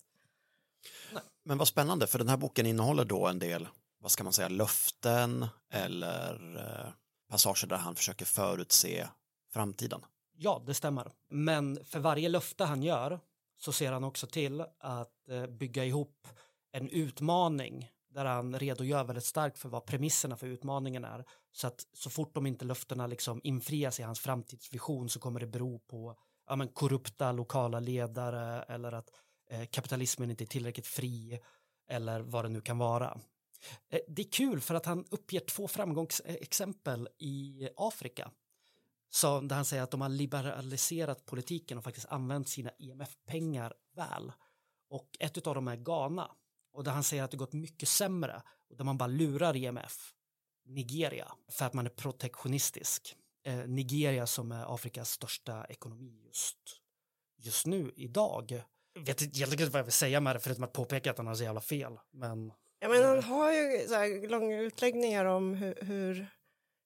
Men 1.43 1.57
vad 1.57 1.67
spännande, 1.67 2.07
för 2.07 2.19
den 2.19 2.29
här 2.29 2.37
boken 2.37 2.65
innehåller 2.65 3.05
då 3.05 3.27
en 3.27 3.39
del, 3.39 3.67
vad 3.99 4.11
ska 4.11 4.23
man 4.23 4.33
säga, 4.33 4.49
löften 4.49 5.47
eller 5.69 6.57
eh, 6.57 6.91
passager 7.29 7.67
där 7.67 7.77
han 7.77 7.95
försöker 7.95 8.25
förutse 8.25 9.07
framtiden. 9.53 10.05
Ja, 10.35 10.63
det 10.65 10.73
stämmer. 10.73 11.11
Men 11.29 11.85
för 11.85 11.99
varje 11.99 12.29
löfte 12.29 12.63
han 12.63 12.83
gör 12.83 13.19
så 13.57 13.71
ser 13.71 13.91
han 13.91 14.03
också 14.03 14.27
till 14.27 14.65
att 14.79 15.29
eh, 15.29 15.47
bygga 15.47 15.85
ihop 15.85 16.27
en 16.71 16.89
utmaning 16.89 17.89
där 18.09 18.25
han 18.25 18.59
redogör 18.59 19.03
väldigt 19.03 19.25
starkt 19.25 19.57
för 19.57 19.69
vad 19.69 19.85
premisserna 19.85 20.37
för 20.37 20.47
utmaningen 20.47 21.05
är. 21.05 21.25
Så 21.51 21.67
att 21.67 21.87
så 21.93 22.09
fort 22.09 22.35
de 22.35 22.45
inte 22.45 22.65
löftena 22.65 23.07
liksom 23.07 23.41
infrias 23.43 23.99
i 23.99 24.03
hans 24.03 24.19
framtidsvision 24.19 25.09
så 25.09 25.19
kommer 25.19 25.39
det 25.39 25.47
bero 25.47 25.79
på 25.79 26.15
ja, 26.47 26.55
men 26.55 26.67
korrupta 26.67 27.31
lokala 27.31 27.79
ledare 27.79 28.63
eller 28.63 28.91
att 28.91 29.09
eh, 29.49 29.65
kapitalismen 29.65 30.29
inte 30.29 30.43
är 30.43 30.45
tillräckligt 30.45 30.87
fri 30.87 31.39
eller 31.89 32.21
vad 32.21 32.45
det 32.45 32.49
nu 32.49 32.61
kan 32.61 32.77
vara. 32.77 33.19
Eh, 33.89 33.99
det 34.07 34.21
är 34.21 34.31
kul 34.31 34.61
för 34.61 34.75
att 34.75 34.85
han 34.85 35.05
uppger 35.11 35.39
två 35.39 35.67
framgångsexempel 35.67 37.09
i 37.17 37.69
Afrika 37.75 38.31
så 39.15 39.41
där 39.41 39.55
han 39.55 39.65
säger 39.65 39.83
att 39.83 39.91
de 39.91 40.01
har 40.01 40.09
liberaliserat 40.09 41.25
politiken 41.25 41.77
och 41.77 41.83
faktiskt 41.83 42.07
använt 42.07 42.49
sina 42.49 42.71
IMF-pengar 42.77 43.73
väl. 43.95 44.31
Och 44.89 45.09
ett 45.19 45.47
av 45.47 45.55
dem 45.55 45.67
är 45.67 45.75
Ghana. 45.75 46.31
Och 46.73 46.83
där 46.83 46.91
han 46.91 47.03
säger 47.03 47.23
att 47.23 47.31
det 47.31 47.37
gått 47.37 47.53
mycket 47.53 47.89
sämre 47.89 48.41
och 48.69 48.77
där 48.77 48.85
man 48.85 48.97
bara 48.97 49.07
lurar 49.07 49.55
IMF. 49.55 50.13
Nigeria, 50.65 51.31
för 51.51 51.65
att 51.65 51.73
man 51.73 51.85
är 51.85 51.89
protektionistisk. 51.89 53.15
Eh, 53.45 53.67
Nigeria 53.67 54.27
som 54.27 54.51
är 54.51 54.75
Afrikas 54.75 55.11
största 55.11 55.65
ekonomi 55.65 56.21
just, 56.25 56.57
just 57.37 57.65
nu, 57.65 57.93
idag. 57.95 58.63
Jag 58.93 59.05
vet 59.05 59.21
egentligen 59.21 59.51
inte 59.51 59.73
vad 59.73 59.79
jag 59.79 59.83
vill 59.83 59.93
säga 59.93 60.19
med 60.19 60.35
det 60.35 60.39
förutom 60.39 60.63
att 60.63 60.73
påpeka 60.73 61.11
att 61.11 61.17
han 61.17 61.27
har 61.27 61.35
så 61.35 61.43
jävla 61.43 61.61
fel. 61.61 61.99
Men 62.11 62.51
Ja, 62.79 62.89
men 62.89 63.03
han 63.03 63.23
har 63.23 63.51
ju 63.51 63.87
så 63.87 63.93
här 63.93 64.27
långa 64.27 64.59
utläggningar 64.59 65.25
om 65.25 65.53
hur, 65.53 65.77
hur, 65.81 66.27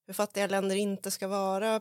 hur 0.08 0.14
fattiga 0.14 0.48
länder 0.48 0.76
inte 0.76 1.12
ska 1.12 1.28
vara 1.28 1.80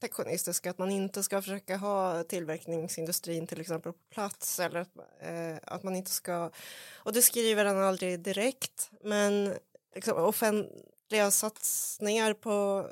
protektionistiska, 0.00 0.70
att 0.70 0.78
man 0.78 0.90
inte 0.90 1.22
ska 1.22 1.42
försöka 1.42 1.76
ha 1.76 2.22
tillverkningsindustrin 2.24 3.46
till 3.46 3.60
exempel 3.60 3.92
på 3.92 3.98
plats 4.10 4.60
eller 4.60 4.80
att, 4.80 4.96
eh, 5.20 5.56
att 5.62 5.82
man 5.82 5.96
inte 5.96 6.10
ska, 6.10 6.50
och 6.94 7.12
det 7.12 7.22
skriver 7.22 7.64
han 7.64 7.78
aldrig 7.78 8.20
direkt, 8.20 8.90
men 9.04 9.54
liksom, 9.94 10.16
offentliga 10.16 11.30
satsningar 11.30 12.34
på, 12.34 12.86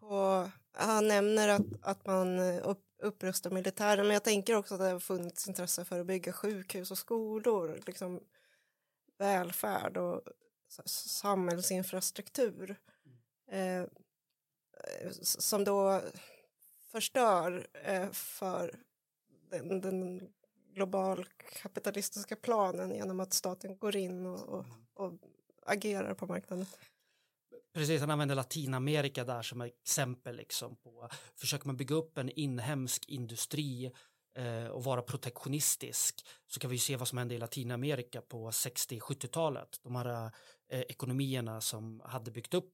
på 0.00 0.50
han 0.72 1.08
nämner 1.08 1.48
att, 1.48 1.66
att 1.82 2.06
man 2.06 2.40
upp, 2.40 2.82
upprustar 3.02 3.50
militären, 3.50 4.06
men 4.06 4.14
jag 4.14 4.24
tänker 4.24 4.54
också 4.54 4.74
att 4.74 4.80
det 4.80 4.86
har 4.90 5.00
funnits 5.00 5.48
intresse 5.48 5.84
för 5.84 6.00
att 6.00 6.06
bygga 6.06 6.32
sjukhus 6.32 6.90
och 6.90 6.98
skolor, 6.98 7.80
liksom 7.86 8.20
välfärd 9.18 9.96
och 9.96 10.22
samhällsinfrastruktur. 10.86 12.76
Eh, 13.50 13.82
s- 13.82 13.88
som 15.22 15.64
då 15.64 16.02
förstör 16.92 17.66
eh, 17.84 18.10
för 18.10 18.74
den, 19.50 19.80
den 19.80 20.28
global 20.74 21.26
kapitalistiska 21.62 22.36
planen 22.36 22.94
genom 22.94 23.20
att 23.20 23.32
staten 23.32 23.78
går 23.78 23.96
in 23.96 24.26
och, 24.26 24.48
och, 24.48 24.66
och 24.94 25.12
agerar 25.66 26.14
på 26.14 26.26
marknaden. 26.26 26.66
Precis, 27.74 28.00
han 28.00 28.10
använder 28.10 28.34
Latinamerika 28.34 29.24
där 29.24 29.42
som 29.42 29.60
exempel 29.60 30.36
liksom 30.36 30.76
på 30.76 31.08
försöker 31.34 31.66
man 31.66 31.76
bygga 31.76 31.94
upp 31.94 32.18
en 32.18 32.30
inhemsk 32.30 33.08
industri 33.08 33.92
eh, 34.36 34.66
och 34.66 34.84
vara 34.84 35.02
protektionistisk 35.02 36.26
så 36.46 36.60
kan 36.60 36.70
vi 36.70 36.76
ju 36.76 36.80
se 36.80 36.96
vad 36.96 37.08
som 37.08 37.18
hände 37.18 37.34
i 37.34 37.38
Latinamerika 37.38 38.20
på 38.20 38.50
60-70-talet. 38.50 39.80
De 39.82 39.96
här 39.96 40.30
eh, 40.68 40.80
ekonomierna 40.80 41.60
som 41.60 42.02
hade 42.04 42.30
byggt 42.30 42.54
upp 42.54 42.72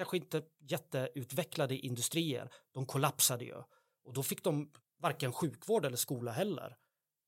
kanske 0.00 0.16
inte 0.16 0.42
jätteutvecklade 0.68 1.76
industrier, 1.76 2.50
de 2.74 2.86
kollapsade 2.86 3.44
ju 3.44 3.54
och 4.04 4.12
då 4.12 4.22
fick 4.22 4.44
de 4.44 4.70
varken 5.02 5.32
sjukvård 5.32 5.84
eller 5.86 5.96
skola 5.96 6.32
heller. 6.32 6.76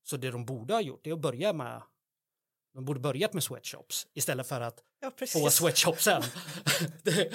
Så 0.03 0.17
det 0.17 0.31
de 0.31 0.45
borde 0.45 0.73
ha 0.73 0.81
gjort 0.81 1.07
är 1.07 1.13
att 1.13 1.19
börja 1.21 1.53
med 1.53 1.81
De 2.73 2.85
borde 2.85 2.99
börjat 2.99 3.33
med 3.33 3.43
sweatshops 3.43 4.07
istället 4.13 4.47
för 4.47 4.61
att 4.61 4.79
Ja, 5.01 5.11
få 5.27 5.49
sweatshopsen. 5.49 6.21
det, 7.03 7.31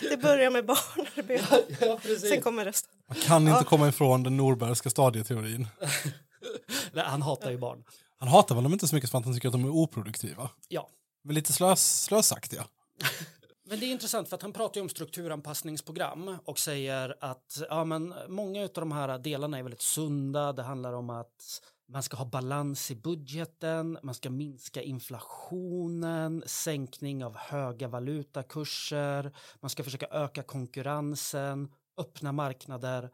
Det 0.10 0.16
börjar 0.22 0.50
med 0.50 0.66
barnarbete. 0.66 1.64
ja, 1.80 1.98
precis. 2.02 2.28
Sen 2.30 2.42
kommer 2.42 2.64
resten. 2.64 2.90
Man 3.08 3.18
kan 3.18 3.42
inte 3.42 3.52
Ja. 3.52 3.64
komma 3.64 3.88
ifrån 3.88 4.22
den 4.22 4.36
Norbergska 4.36 4.90
stadieteorin. 4.90 5.68
Nej, 6.92 7.04
Han 7.04 7.22
hatar 7.22 7.50
ju 7.50 7.58
barn. 7.58 7.84
Han 8.18 8.28
hatar 8.28 8.54
väl 8.54 8.64
dem 8.64 8.72
inte 8.72 8.88
så 8.88 8.94
mycket 8.94 9.10
för 9.10 9.18
att 9.18 9.24
han 9.24 9.34
tycker 9.34 9.48
att 9.48 9.52
de 9.52 9.64
är 9.64 9.70
oproduktiva. 9.70 10.50
Ja. 10.68 10.88
Men 11.24 11.34
lite 11.34 11.52
slös, 11.52 12.02
slösaktiga. 12.02 12.66
Men 13.70 13.80
det 13.80 13.86
är 13.86 13.90
intressant 13.90 14.28
för 14.28 14.36
att 14.36 14.42
han 14.42 14.52
pratar 14.52 14.78
ju 14.78 14.82
om 14.82 14.88
strukturanpassningsprogram 14.88 16.38
och 16.44 16.58
säger 16.58 17.16
att 17.20 17.62
ja, 17.68 17.84
men 17.84 18.14
många 18.28 18.62
av 18.62 18.70
de 18.72 18.92
här 18.92 19.18
delarna 19.18 19.58
är 19.58 19.62
väldigt 19.62 19.80
sunda. 19.80 20.52
Det 20.52 20.62
handlar 20.62 20.92
om 20.92 21.10
att 21.10 21.62
man 21.88 22.02
ska 22.02 22.16
ha 22.16 22.24
balans 22.24 22.90
i 22.90 22.96
budgeten, 22.96 23.98
man 24.02 24.14
ska 24.14 24.30
minska 24.30 24.82
inflationen, 24.82 26.42
sänkning 26.46 27.24
av 27.24 27.36
höga 27.36 27.88
valutakurser, 27.88 29.32
man 29.60 29.70
ska 29.70 29.84
försöka 29.84 30.06
öka 30.06 30.42
konkurrensen, 30.42 31.72
öppna 31.96 32.32
marknader 32.32 33.10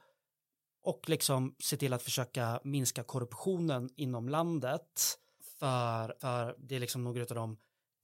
och 0.83 1.09
liksom 1.09 1.55
se 1.59 1.77
till 1.77 1.93
att 1.93 2.03
försöka 2.03 2.61
minska 2.65 3.03
korruptionen 3.03 3.91
inom 3.97 4.29
landet. 4.29 5.19
För, 5.59 6.15
för 6.21 6.57
det 6.59 6.77
är 6.77 6.81
liksom 6.81 7.05
några 7.05 7.23
av 7.23 7.27
de 7.27 7.57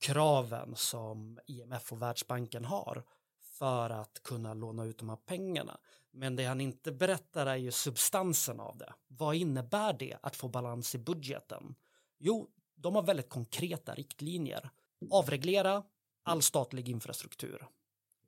kraven 0.03 0.75
som 0.75 1.39
IMF 1.45 1.91
och 1.91 2.01
Världsbanken 2.01 2.65
har 2.65 3.03
för 3.41 3.89
att 3.89 4.23
kunna 4.23 4.53
låna 4.53 4.85
ut 4.85 4.97
de 4.97 5.09
här 5.09 5.15
pengarna. 5.15 5.77
Men 6.11 6.35
det 6.35 6.45
han 6.45 6.61
inte 6.61 6.91
berättar 6.91 7.45
är 7.45 7.55
ju 7.55 7.71
substansen 7.71 8.59
av 8.59 8.77
det. 8.77 8.93
Vad 9.07 9.35
innebär 9.35 9.93
det 9.93 10.17
att 10.21 10.35
få 10.35 10.47
balans 10.47 10.95
i 10.95 10.97
budgeten? 10.97 11.75
Jo, 12.19 12.49
de 12.75 12.95
har 12.95 13.03
väldigt 13.03 13.29
konkreta 13.29 13.93
riktlinjer. 13.93 14.69
Avreglera 15.11 15.83
all 16.23 16.41
statlig 16.41 16.89
infrastruktur. 16.89 17.67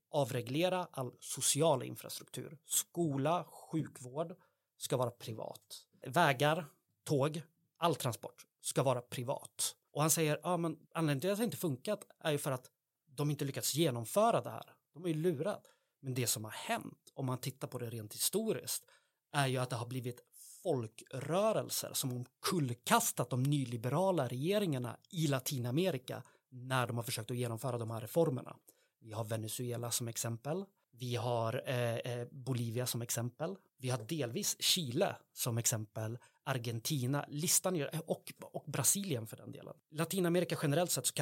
Avreglera 0.09 0.87
all 0.91 1.11
social 1.19 1.83
infrastruktur. 1.83 2.57
Skola, 2.65 3.43
sjukvård 3.43 4.35
ska 4.77 4.97
vara 4.97 5.11
privat. 5.11 5.85
Vägar, 6.07 6.65
tåg, 7.03 7.41
all 7.77 7.95
transport 7.95 8.45
ska 8.61 8.83
vara 8.83 9.01
privat. 9.01 9.75
Och 9.95 10.01
han 10.01 10.09
säger, 10.09 10.39
ja 10.43 10.57
men 10.57 10.77
anledningen 10.93 11.21
till 11.21 11.31
att 11.31 11.37
det 11.37 11.43
inte 11.43 11.57
funkat 11.57 12.07
är 12.19 12.31
ju 12.31 12.37
för 12.37 12.51
att 12.51 12.69
de 13.05 13.31
inte 13.31 13.45
lyckats 13.45 13.75
genomföra 13.75 14.41
det 14.41 14.49
här. 14.49 14.73
De 14.93 15.03
är 15.03 15.07
ju 15.07 15.13
lurat. 15.13 15.63
Men 16.01 16.13
det 16.13 16.27
som 16.27 16.43
har 16.43 16.51
hänt, 16.51 17.11
om 17.13 17.25
man 17.25 17.37
tittar 17.37 17.67
på 17.67 17.77
det 17.77 17.89
rent 17.89 18.13
historiskt, 18.13 18.85
är 19.31 19.47
ju 19.47 19.57
att 19.57 19.69
det 19.69 19.75
har 19.75 19.85
blivit 19.85 20.19
folkrörelser 20.63 21.93
som 21.93 22.13
omkullkastat 22.13 23.29
de 23.29 23.43
nyliberala 23.43 24.27
regeringarna 24.27 24.97
i 25.09 25.27
Latinamerika 25.27 26.23
när 26.49 26.87
de 26.87 26.97
har 26.97 27.03
försökt 27.03 27.31
att 27.31 27.37
genomföra 27.37 27.77
de 27.77 27.91
här 27.91 28.01
reformerna. 28.01 28.55
Vi 28.99 29.11
har 29.11 29.23
Venezuela 29.23 29.91
som 29.91 30.07
exempel. 30.07 30.65
Vi 30.91 31.15
har 31.15 31.63
eh, 31.65 31.95
eh 31.95 32.27
Bolivia 32.31 32.85
som 32.85 33.01
exempel. 33.01 33.55
Vi 33.77 33.89
har 33.89 33.97
delvis 33.97 34.55
Chile 34.59 35.15
som 35.33 35.57
exempel. 35.57 36.17
Argentina, 36.43 37.25
listan 37.27 37.75
gör, 37.75 37.89
och, 38.05 38.33
och 38.41 38.63
Brasilien 38.67 39.27
för 39.27 39.37
den 39.37 39.51
delen. 39.51 39.73
Latinamerika 39.91 40.57
generellt 40.61 40.91
sett 40.91 41.05
så 41.05 41.13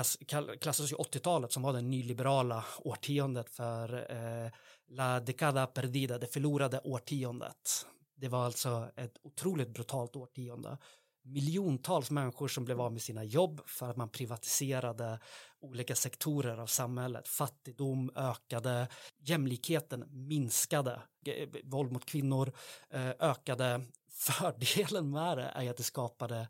klassas 0.62 0.92
ju 0.92 0.96
80-talet 0.96 1.52
som 1.52 1.64
var 1.64 1.74
det 1.74 1.82
nyliberala 1.82 2.66
årtiondet 2.80 3.50
för 3.50 4.12
eh, 4.12 4.52
La 4.88 5.20
Decada 5.20 5.68
Perdida, 5.68 6.18
det 6.18 6.28
förlorade 6.28 6.80
årtiondet. 6.84 7.86
Det 8.16 8.28
var 8.28 8.46
alltså 8.46 8.90
ett 8.96 9.18
otroligt 9.24 9.70
brutalt 9.70 10.16
årtionde. 10.16 10.78
Miljontals 11.24 12.12
människor 12.12 12.48
som 12.48 12.66
blev 12.66 12.82
av 12.82 12.92
med 12.92 13.02
sina 13.02 13.24
jobb 13.24 13.62
för 13.66 13.90
att 13.90 13.98
man 13.98 14.10
privatiserade 14.10 15.20
olika 15.60 15.96
sektorer 15.96 16.58
av 16.58 16.68
samhället. 16.68 17.28
Fattigdom 17.28 18.12
ökade, 18.16 18.88
jämlikheten 19.20 20.06
minskade, 20.10 21.02
Eh, 21.28 21.50
våld 21.64 21.92
mot 21.92 22.06
kvinnor 22.06 22.52
eh, 22.90 23.10
ökade. 23.20 23.82
Fördelen 24.12 25.12
med 25.12 25.38
det 25.38 25.44
är 25.44 25.70
att 25.70 25.78
det 25.78 25.84
skapade 25.84 26.48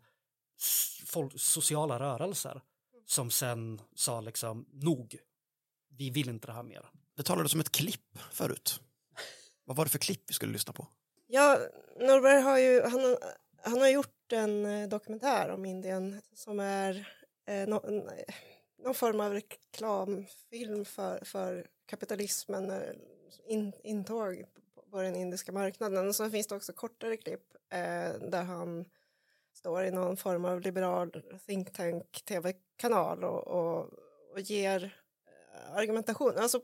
sociala 1.36 1.98
rörelser 1.98 2.62
som 3.06 3.30
sen 3.30 3.80
sa 3.94 4.20
liksom 4.20 4.66
nog, 4.72 5.16
vi 5.88 6.10
vill 6.10 6.28
inte 6.28 6.46
det 6.46 6.52
här 6.52 6.62
mer. 6.62 6.90
Det 7.16 7.22
talades 7.22 7.54
om 7.54 7.60
ett 7.60 7.72
klipp 7.72 8.18
förut. 8.32 8.80
Vad 9.64 9.76
var 9.76 9.84
det 9.84 9.90
för 9.90 9.98
klipp 9.98 10.22
vi 10.26 10.34
skulle 10.34 10.52
lyssna 10.52 10.72
på? 10.72 10.88
Ja, 11.26 11.58
Norberg 12.00 12.42
har 12.42 12.58
ju, 12.58 12.82
han, 12.82 13.16
han 13.64 13.80
har 13.80 13.88
gjort 13.88 14.32
en 14.32 14.66
eh, 14.66 14.88
dokumentär 14.88 15.48
om 15.50 15.64
Indien 15.64 16.20
som 16.34 16.60
är 16.60 17.08
eh, 17.46 17.68
no, 17.68 17.80
någon 18.84 18.94
form 18.94 19.20
av 19.20 19.32
reklamfilm 19.32 20.84
för, 20.84 21.24
för 21.24 21.66
kapitalismen, 21.86 22.70
eh, 22.70 22.94
in, 23.46 23.72
intåg 23.82 24.44
på, 24.90 25.02
den 25.02 25.16
indiska 25.16 25.52
marknaden. 25.52 26.08
Och 26.08 26.14
så 26.14 26.30
finns 26.30 26.46
det 26.46 26.54
också 26.54 26.72
kortare 26.72 27.16
klipp 27.16 27.54
eh, 27.70 28.28
där 28.30 28.42
han 28.42 28.84
står 29.52 29.84
i 29.84 29.90
någon 29.90 30.16
form 30.16 30.44
av 30.44 30.60
liberal 30.60 31.22
think 31.46 31.72
tank 31.72 32.22
tv-kanal 32.24 33.24
och, 33.24 33.46
och, 33.46 33.90
och 34.32 34.40
ger 34.40 34.98
eh, 35.24 35.76
argumentation. 35.76 36.38
Alltså 36.38 36.60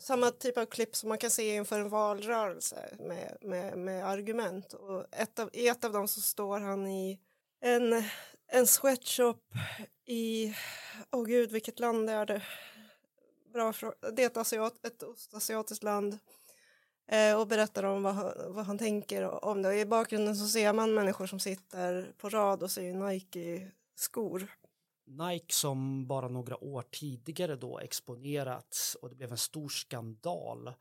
samma 0.00 0.30
typ 0.30 0.58
av 0.58 0.66
klipp 0.66 0.96
som 0.96 1.08
man 1.08 1.18
kan 1.18 1.30
se 1.30 1.54
inför 1.54 1.80
en 1.80 1.88
valrörelse 1.88 2.96
med, 2.98 3.36
med, 3.40 3.78
med 3.78 4.06
argument. 4.06 4.72
Och 4.72 5.04
ett 5.12 5.38
av, 5.38 5.50
I 5.52 5.68
ett 5.68 5.84
av 5.84 5.92
dem 5.92 6.08
så 6.08 6.20
står 6.20 6.60
han 6.60 6.86
i 6.86 7.20
en, 7.60 8.04
en 8.48 8.66
sweatshop 8.66 9.42
i, 10.06 10.54
åh 11.10 11.24
gud 11.24 11.52
vilket 11.52 11.80
land 11.80 12.10
är 12.10 12.26
det? 12.26 12.42
Bra 13.52 13.72
fråga. 13.72 13.94
Det 14.12 14.22
är 14.22 14.26
ett, 14.26 14.36
asiat, 14.36 14.86
ett 14.86 15.02
ostasiatiskt 15.02 15.84
land 15.84 16.18
eh, 17.08 17.40
och 17.40 17.46
berättar 17.46 17.82
om 17.82 18.02
vad 18.02 18.14
han, 18.14 18.32
vad 18.48 18.64
han 18.64 18.78
tänker 18.78 19.44
om 19.44 19.62
det. 19.62 19.68
Och 19.68 19.74
I 19.74 19.86
bakgrunden 19.86 20.36
så 20.36 20.46
ser 20.46 20.72
man 20.72 20.94
människor 20.94 21.26
som 21.26 21.40
sitter 21.40 22.12
på 22.18 22.28
rad 22.28 22.62
och 22.62 22.70
ser 22.70 22.94
Nike-skor. 22.94 24.48
Nike 25.10 25.54
som 25.54 26.06
bara 26.06 26.28
några 26.28 26.64
år 26.64 26.84
tidigare 26.90 27.56
då 27.56 27.78
exponerats 27.78 28.94
och 28.94 29.08
det 29.08 29.14
blev 29.14 29.30
en 29.30 29.38
stor 29.38 29.68
skandal 29.68 30.72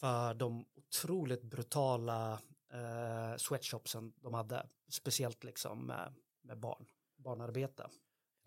för 0.00 0.34
de 0.34 0.64
otroligt 0.76 1.42
brutala 1.42 2.32
eh, 2.72 3.36
sweatshopsen 3.36 4.12
de 4.22 4.34
hade, 4.34 4.66
speciellt 4.90 5.44
liksom 5.44 5.86
med, 5.86 6.14
med 6.42 6.58
barn, 6.58 6.86
barnarbete. 7.16 7.86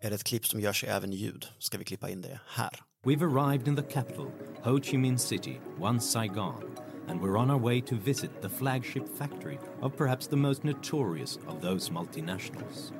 Är 0.00 0.10
det 0.10 0.14
ett 0.14 0.24
klipp 0.24 0.46
som 0.46 0.60
gör 0.60 0.72
sig 0.72 0.88
även 0.88 1.12
i 1.12 1.16
ljud? 1.16 1.46
Ska 1.58 1.78
vi 1.78 1.84
klippa 1.84 2.10
in 2.10 2.22
det 2.22 2.40
här? 2.46 2.80
We've 3.04 3.22
arrived 3.22 3.68
in 3.68 3.76
the 3.76 3.82
capital, 3.82 4.26
Ho 4.62 4.80
Chi 4.80 4.96
Minh 4.96 5.18
City, 5.18 5.60
once 5.80 6.06
Saigon, 6.06 6.76
and 7.08 7.20
we're 7.20 7.38
on 7.38 7.50
our 7.50 7.60
way 7.60 7.80
to 7.80 7.96
visit 7.96 8.30
the 8.42 8.48
flagship 8.48 9.18
factory 9.18 9.58
of 9.80 9.96
perhaps 9.96 10.28
the 10.28 10.36
most 10.36 10.64
notorious 10.64 11.36
of 11.36 11.60
those 11.60 11.92
multinationals. 11.92 12.92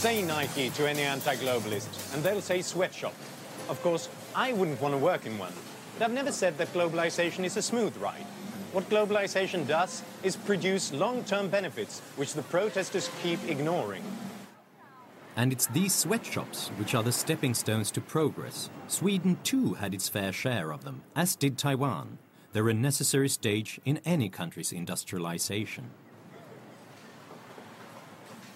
Say 0.00 0.22
Nike 0.22 0.70
to 0.70 0.88
any 0.88 1.02
anti-globalist, 1.02 2.14
and 2.14 2.22
they'll 2.22 2.40
say 2.40 2.62
sweatshop. 2.62 3.12
Of 3.68 3.82
course, 3.82 4.08
I 4.34 4.54
wouldn't 4.54 4.80
want 4.80 4.94
to 4.94 4.98
work 4.98 5.26
in 5.26 5.36
one. 5.36 5.52
But 5.98 6.06
I've 6.06 6.14
never 6.14 6.32
said 6.32 6.56
that 6.56 6.72
globalization 6.72 7.44
is 7.44 7.58
a 7.58 7.60
smooth 7.60 7.94
ride. 7.98 8.24
What 8.72 8.88
globalization 8.88 9.68
does 9.68 10.02
is 10.22 10.36
produce 10.36 10.90
long-term 10.94 11.50
benefits, 11.50 12.00
which 12.16 12.32
the 12.32 12.40
protesters 12.40 13.10
keep 13.22 13.46
ignoring. 13.46 14.02
And 15.36 15.52
it's 15.52 15.66
these 15.66 15.94
sweatshops 15.94 16.68
which 16.78 16.94
are 16.94 17.02
the 17.02 17.12
stepping 17.12 17.52
stones 17.52 17.90
to 17.90 18.00
progress. 18.00 18.70
Sweden 18.88 19.36
too 19.44 19.74
had 19.74 19.92
its 19.92 20.08
fair 20.08 20.32
share 20.32 20.72
of 20.72 20.82
them, 20.82 21.02
as 21.14 21.36
did 21.36 21.58
Taiwan. 21.58 22.16
They're 22.54 22.70
a 22.70 22.74
necessary 22.74 23.28
stage 23.28 23.78
in 23.84 24.00
any 24.06 24.30
country's 24.30 24.72
industrialization. 24.72 25.90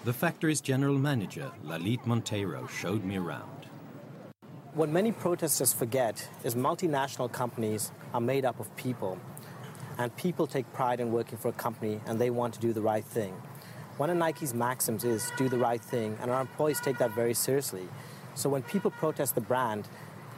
The 0.05 0.13
factory's 0.13 0.61
general 0.61 0.99
manager, 0.99 1.51
Lalit 1.65 2.05
Monteiro, 2.05 2.69
showed 2.69 3.03
me 3.03 3.17
around. 3.17 3.65
What 4.75 4.89
many 4.89 5.11
protesters 5.11 5.73
forget 5.73 6.29
is 6.43 6.53
multinational 6.53 7.31
companies 7.31 7.91
are 8.13 8.21
made 8.21 8.45
up 8.45 8.59
of 8.59 8.75
people, 8.75 9.17
and 9.97 10.15
people 10.15 10.45
take 10.45 10.71
pride 10.73 10.99
in 10.99 11.11
working 11.11 11.39
for 11.39 11.47
a 11.47 11.53
company 11.53 12.01
and 12.05 12.21
they 12.21 12.29
want 12.29 12.53
to 12.53 12.59
do 12.59 12.71
the 12.71 12.83
right 12.83 13.03
thing. 13.03 13.33
One 13.97 14.11
of 14.11 14.17
Nike's 14.17 14.53
maxims 14.53 15.03
is 15.03 15.31
do 15.37 15.49
the 15.49 15.57
right 15.57 15.81
thing, 15.81 16.15
and 16.21 16.29
our 16.29 16.41
employees 16.41 16.79
take 16.79 16.99
that 16.99 17.15
very 17.15 17.33
seriously. 17.33 17.87
So 18.35 18.47
when 18.47 18.61
people 18.61 18.91
protest 18.91 19.33
the 19.33 19.41
brand, 19.41 19.87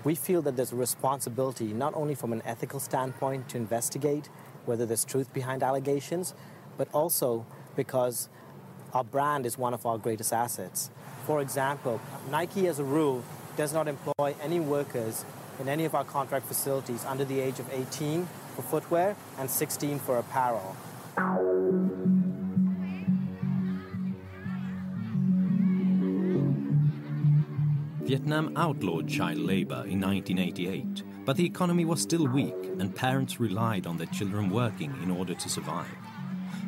we 0.05 0.15
feel 0.15 0.41
that 0.43 0.55
there's 0.55 0.71
a 0.71 0.77
responsibility 0.77 1.73
not 1.73 1.93
only 1.93 2.15
from 2.15 2.31
an 2.31 2.41
ethical 2.45 2.79
standpoint 2.79 3.49
to 3.49 3.57
investigate 3.57 4.29
whether 4.65 4.85
there's 4.85 5.03
truth 5.03 5.33
behind 5.33 5.61
allegations, 5.61 6.33
but 6.77 6.87
also 6.93 7.45
because 7.75 8.29
our 8.93 9.03
brand 9.03 9.45
is 9.45 9.57
one 9.57 9.73
of 9.73 9.85
our 9.85 9.97
greatest 9.97 10.33
assets. 10.33 10.89
For 11.25 11.41
example, 11.41 11.99
Nike 12.31 12.67
as 12.67 12.79
a 12.79 12.83
rule 12.83 13.23
does 13.55 13.73
not 13.73 13.87
employ 13.87 14.35
any 14.41 14.59
workers 14.59 15.25
in 15.59 15.67
any 15.67 15.85
of 15.85 15.95
our 15.95 16.03
contract 16.03 16.45
facilities 16.45 17.03
under 17.05 17.25
the 17.25 17.39
age 17.39 17.59
of 17.59 17.71
18 17.71 18.27
for 18.55 18.61
footwear 18.61 19.15
and 19.37 19.49
16 19.49 19.99
for 19.99 20.17
apparel. 20.17 20.75
Vietnam 28.07 28.53
outlawed 28.55 29.09
child 29.09 29.39
labor 29.39 29.83
in 29.85 29.99
1988, 29.99 31.03
but 31.25 31.35
the 31.35 31.45
economy 31.45 31.83
was 31.83 32.01
still 32.01 32.25
weak 32.25 32.55
and 32.79 32.95
parents 32.95 33.37
relied 33.37 33.85
on 33.85 33.97
their 33.97 34.07
children 34.07 34.49
working 34.49 34.95
in 35.03 35.11
order 35.11 35.33
to 35.33 35.49
survive. 35.49 36.06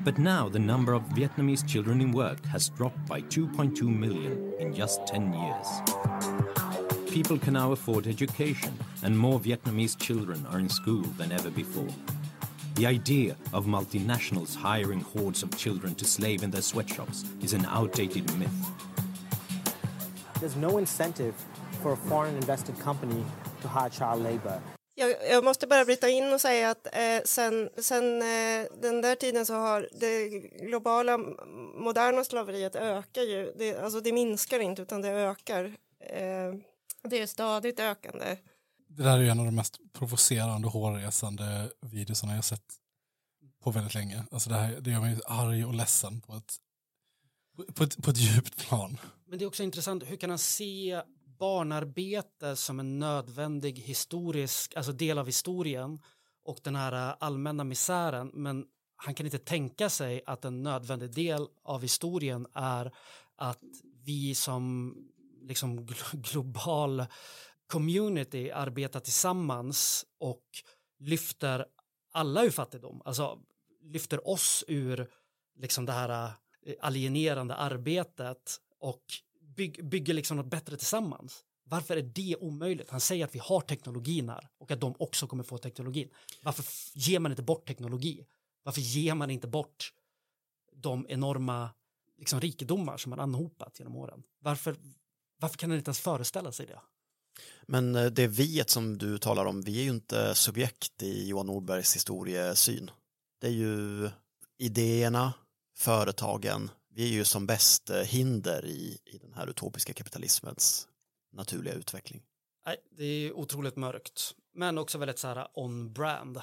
But 0.01 0.17
now 0.17 0.47
the 0.47 0.59
number 0.59 0.93
of 0.93 1.03
Vietnamese 1.09 1.67
children 1.67 1.99
in 1.99 2.13
work 2.13 2.45
has 2.45 2.69
dropped 2.69 3.05
by 3.05 3.21
2.2 3.21 3.81
million 3.83 4.53
in 4.57 4.73
just 4.73 5.05
10 5.05 5.33
years. 5.33 5.67
People 7.11 7.37
can 7.37 7.53
now 7.53 7.73
afford 7.73 8.07
education, 8.07 8.73
and 9.03 9.17
more 9.17 9.39
Vietnamese 9.41 9.99
children 9.99 10.45
are 10.51 10.59
in 10.59 10.69
school 10.69 11.01
than 11.17 11.33
ever 11.33 11.49
before. 11.49 11.89
The 12.75 12.85
idea 12.85 13.35
of 13.51 13.65
multinationals 13.65 14.55
hiring 14.55 15.01
hordes 15.01 15.43
of 15.43 15.55
children 15.57 15.95
to 15.95 16.05
slave 16.05 16.43
in 16.43 16.51
their 16.51 16.61
sweatshops 16.61 17.25
is 17.41 17.51
an 17.51 17.65
outdated 17.65 18.33
myth. 18.39 18.71
There's 20.39 20.55
no 20.55 20.77
incentive 20.77 21.35
for 21.83 21.91
a 21.91 21.97
foreign 21.97 22.35
invested 22.35 22.79
company 22.79 23.25
to 23.61 23.67
hire 23.67 23.89
child 23.89 24.23
labor. 24.23 24.61
Jag, 24.99 25.29
jag 25.29 25.43
måste 25.43 25.67
bara 25.67 25.85
bryta 25.85 26.09
in 26.09 26.33
och 26.33 26.41
säga 26.41 26.69
att 26.69 26.87
eh, 26.93 27.21
sen, 27.25 27.69
sen 27.77 28.21
eh, 28.21 28.67
den 28.81 29.01
där 29.01 29.15
tiden 29.15 29.45
så 29.45 29.53
har 29.53 29.89
det 29.99 30.29
globala 30.67 31.17
moderna 31.75 32.23
slaveriet 32.23 32.75
ökar 32.75 33.21
ju. 33.21 33.53
Det, 33.57 33.77
alltså 33.77 34.01
det 34.01 34.13
minskar 34.13 34.59
inte 34.59 34.81
utan 34.81 35.01
det 35.01 35.09
ökar. 35.09 35.65
Eh, 35.99 36.53
det 37.03 37.19
är 37.19 37.27
stadigt 37.27 37.79
ökande. 37.79 38.37
Det 38.87 39.03
där 39.03 39.17
är 39.17 39.21
ju 39.21 39.29
en 39.29 39.39
av 39.39 39.45
de 39.45 39.55
mest 39.55 39.79
provocerande 39.93 40.67
och 40.67 40.73
hårresande 40.73 41.71
videorna 41.81 42.35
jag 42.35 42.45
sett 42.45 42.73
på 43.63 43.71
väldigt 43.71 43.93
länge. 43.93 44.23
Alltså 44.31 44.49
det, 44.49 44.55
här, 44.55 44.81
det 44.81 44.91
gör 44.91 44.99
mig 44.99 45.19
arg 45.25 45.65
och 45.65 45.73
ledsen 45.73 46.21
på 46.21 46.35
ett, 46.35 46.55
på 47.75 47.83
ett, 47.83 48.03
på 48.03 48.11
ett 48.11 48.17
djupt 48.17 48.57
plan. 48.57 48.97
Men 49.27 49.39
det 49.39 49.45
är 49.45 49.47
också 49.47 49.63
intressant, 49.63 50.03
hur 50.03 50.17
kan 50.17 50.29
han 50.29 50.39
se 50.39 51.01
barnarbete 51.39 52.55
som 52.55 52.79
en 52.79 52.99
nödvändig 52.99 53.79
historisk, 53.79 54.75
alltså 54.75 54.91
del 54.91 55.17
av 55.17 55.25
historien 55.25 55.99
och 56.43 56.59
den 56.63 56.75
här 56.75 57.09
eh, 57.09 57.15
allmänna 57.19 57.63
misären, 57.63 58.31
men 58.33 58.65
han 58.95 59.13
kan 59.13 59.25
inte 59.25 59.37
tänka 59.37 59.89
sig 59.89 60.21
att 60.25 60.45
en 60.45 60.63
nödvändig 60.63 61.11
del 61.11 61.47
av 61.63 61.81
historien 61.81 62.47
är 62.53 62.91
att 63.35 63.63
vi 64.03 64.35
som 64.35 64.95
liksom 65.41 65.87
global 66.13 67.05
community 67.67 68.51
arbetar 68.51 68.99
tillsammans 68.99 70.05
och 70.19 70.43
lyfter 70.99 71.65
alla 72.11 72.43
ur 72.43 72.49
fattigdom, 72.49 73.01
alltså 73.05 73.39
lyfter 73.81 74.27
oss 74.27 74.63
ur 74.67 75.09
liksom 75.55 75.85
det 75.85 75.91
här 75.91 76.31
eh, 76.65 76.75
alienerande 76.81 77.55
arbetet 77.55 78.57
och 78.79 79.03
byg, 79.59 79.85
bygger 79.85 80.13
liksom 80.13 80.37
något 80.37 80.51
bättre 80.51 80.77
tillsammans. 80.77 81.43
Varför 81.63 81.97
är 81.97 82.01
det 82.01 82.35
omöjligt? 82.39 82.89
Han 82.89 82.99
säger 82.99 83.25
att 83.25 83.35
vi 83.35 83.39
har 83.39 83.61
teknologin 83.61 84.29
här 84.29 84.49
och 84.59 84.71
att 84.71 84.81
de 84.81 84.95
också 84.99 85.27
kommer 85.27 85.43
få 85.43 85.57
teknologin. 85.57 86.09
Varför 86.43 86.65
ger 86.93 87.19
man 87.19 87.31
inte 87.31 87.43
bort 87.43 87.67
teknologi? 87.67 88.25
Varför 88.63 88.81
ger 88.81 89.15
man 89.15 89.29
inte 89.29 89.47
bort 89.47 89.93
de 90.73 91.05
enorma 91.09 91.69
liksom, 92.17 92.41
rikedomar 92.41 92.97
som 92.97 93.09
man 93.09 93.19
anhopat 93.19 93.79
genom 93.79 93.95
åren? 93.95 94.23
Varför, 94.39 94.75
varför 95.39 95.57
kan 95.57 95.69
han 95.69 95.77
inte 95.77 95.89
ens 95.89 95.99
föreställa 95.99 96.51
sig 96.51 96.65
det? 96.65 96.79
Men 97.67 97.95
eh, 97.95 98.05
det 98.05 98.27
viet 98.27 98.69
som 98.69 98.97
du 98.97 99.17
talar 99.17 99.45
om, 99.45 99.61
vi 99.61 99.79
är 99.79 99.83
ju 99.83 99.89
inte 99.89 100.35
subjekt 100.35 101.03
i 101.03 101.27
Johan 101.27 101.47
Norbergs 101.47 101.95
historiesyn. 101.95 102.91
Det 103.41 103.47
är 103.47 103.51
ju 103.51 104.09
idéerna, 104.57 105.33
företagen, 105.77 106.71
vi 106.99 107.05
är 107.05 107.13
ju 107.13 107.25
som 107.25 107.45
bäst 107.45 107.89
eh, 107.89 108.01
hinder 108.01 108.65
i, 108.65 108.97
i 109.05 109.17
den 109.17 109.33
här 109.33 109.47
utopiska 109.47 109.93
kapitalismens 109.93 110.87
naturliga 111.33 111.73
utveckling. 111.73 112.21
Nej, 112.65 112.77
det 112.97 113.03
är 113.03 113.33
otroligt 113.33 113.75
mörkt, 113.75 114.35
men 114.53 114.77
också 114.77 114.97
väldigt 114.97 115.19
så 115.19 115.27
här 115.27 115.47
on-brand. 115.53 116.41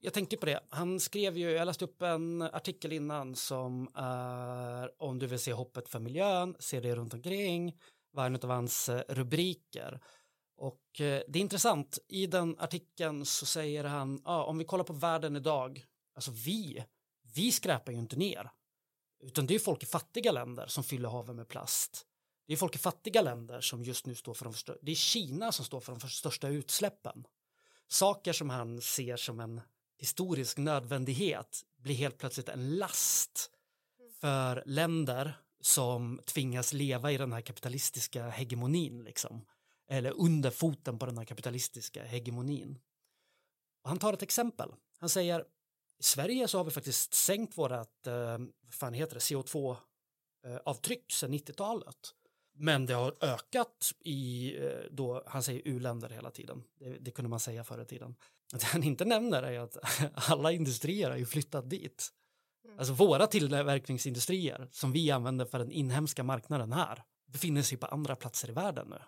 Jag 0.00 0.12
tänkte 0.12 0.36
på 0.36 0.46
det, 0.46 0.60
han 0.68 1.00
skrev 1.00 1.36
ju, 1.36 1.50
jag 1.50 1.66
läste 1.66 1.84
upp 1.84 2.02
en 2.02 2.42
artikel 2.42 2.92
innan 2.92 3.36
som 3.36 3.88
är 3.94 5.02
om 5.02 5.18
du 5.18 5.26
vill 5.26 5.38
se 5.38 5.52
hoppet 5.52 5.88
för 5.88 5.98
miljön, 5.98 6.56
se 6.58 6.80
det 6.80 6.94
runt 6.94 7.14
omkring, 7.14 7.76
var 8.12 8.26
en 8.26 8.34
av 8.34 8.50
hans 8.50 8.88
eh, 8.88 9.02
rubriker. 9.08 10.00
Och 10.56 11.00
eh, 11.00 11.22
det 11.28 11.38
är 11.38 11.42
intressant, 11.42 11.98
i 12.08 12.26
den 12.26 12.58
artikeln 12.58 13.26
så 13.26 13.46
säger 13.46 13.84
han, 13.84 14.22
ja, 14.24 14.44
om 14.44 14.58
vi 14.58 14.64
kollar 14.64 14.84
på 14.84 14.92
världen 14.92 15.36
idag, 15.36 15.84
alltså 16.14 16.30
vi, 16.30 16.84
vi 17.34 17.52
skräpar 17.52 17.92
ju 17.92 17.98
inte 17.98 18.16
ner, 18.16 18.50
utan 19.22 19.46
det 19.46 19.54
är 19.54 19.58
folk 19.58 19.82
i 19.82 19.86
fattiga 19.86 20.32
länder 20.32 20.66
som 20.66 20.84
fyller 20.84 21.08
haven 21.08 21.36
med 21.36 21.48
plast. 21.48 22.06
Det 22.46 22.52
är 22.52 22.56
folk 22.56 22.74
i 22.74 22.78
fattiga 22.78 23.22
länder 23.22 23.60
som 23.60 23.84
just 23.84 24.06
nu 24.06 24.14
står 24.14 24.34
för 24.34 24.44
de 24.44 24.54
största, 24.54 24.80
det 24.82 24.92
är 24.92 24.96
Kina 24.96 25.52
som 25.52 25.64
står 25.64 25.80
för 25.80 25.96
de 26.00 26.08
största 26.08 26.48
utsläppen. 26.48 27.26
Saker 27.88 28.32
som 28.32 28.50
han 28.50 28.80
ser 28.80 29.16
som 29.16 29.40
en 29.40 29.60
historisk 29.98 30.58
nödvändighet 30.58 31.64
blir 31.76 31.94
helt 31.94 32.18
plötsligt 32.18 32.48
en 32.48 32.76
last 32.76 33.50
för 34.20 34.62
länder 34.66 35.38
som 35.60 36.20
tvingas 36.24 36.72
leva 36.72 37.12
i 37.12 37.16
den 37.16 37.32
här 37.32 37.40
kapitalistiska 37.40 38.28
hegemonin 38.28 39.04
liksom. 39.04 39.44
Eller 39.88 40.10
under 40.10 40.50
foten 40.50 40.98
på 40.98 41.06
den 41.06 41.18
här 41.18 41.24
kapitalistiska 41.24 42.04
hegemonin. 42.04 42.78
Och 43.82 43.88
han 43.88 43.98
tar 43.98 44.12
ett 44.12 44.22
exempel. 44.22 44.70
Han 44.98 45.08
säger 45.08 45.44
i 46.02 46.04
Sverige 46.04 46.48
så 46.48 46.58
har 46.58 46.64
vi 46.64 46.70
faktiskt 46.70 47.14
sänkt 47.14 47.58
vårat, 47.58 48.06
eh, 48.06 48.38
fan 48.70 48.94
heter 48.94 49.14
det, 49.14 49.20
CO2 49.20 49.76
eh, 50.46 50.76
sedan 51.08 51.34
90-talet. 51.34 52.14
Men 52.54 52.86
det 52.86 52.94
har 52.94 53.14
ökat 53.20 53.92
i, 54.00 54.56
eh, 54.64 54.70
då, 54.90 55.22
han 55.26 55.42
säger 55.42 55.62
u-länder 55.64 56.08
hela 56.08 56.30
tiden. 56.30 56.62
Det, 56.78 56.98
det 57.00 57.10
kunde 57.10 57.28
man 57.28 57.40
säga 57.40 57.64
förr 57.64 57.82
i 57.82 57.84
tiden. 57.84 58.14
Det 58.52 58.64
han 58.64 58.82
inte 58.82 59.04
nämner 59.04 59.42
är 59.42 59.60
att 59.60 59.76
alla 60.30 60.52
industrier 60.52 61.10
har 61.10 61.16
ju 61.16 61.26
flyttat 61.26 61.70
dit. 61.70 62.08
Alltså 62.78 62.92
våra 62.92 63.26
tillverkningsindustrier 63.26 64.68
som 64.70 64.92
vi 64.92 65.10
använder 65.10 65.44
för 65.44 65.58
den 65.58 65.72
inhemska 65.72 66.22
marknaden 66.22 66.72
här 66.72 67.02
befinner 67.26 67.62
sig 67.62 67.78
på 67.78 67.86
andra 67.86 68.16
platser 68.16 68.48
i 68.48 68.52
världen 68.52 68.88
nu. 68.88 68.98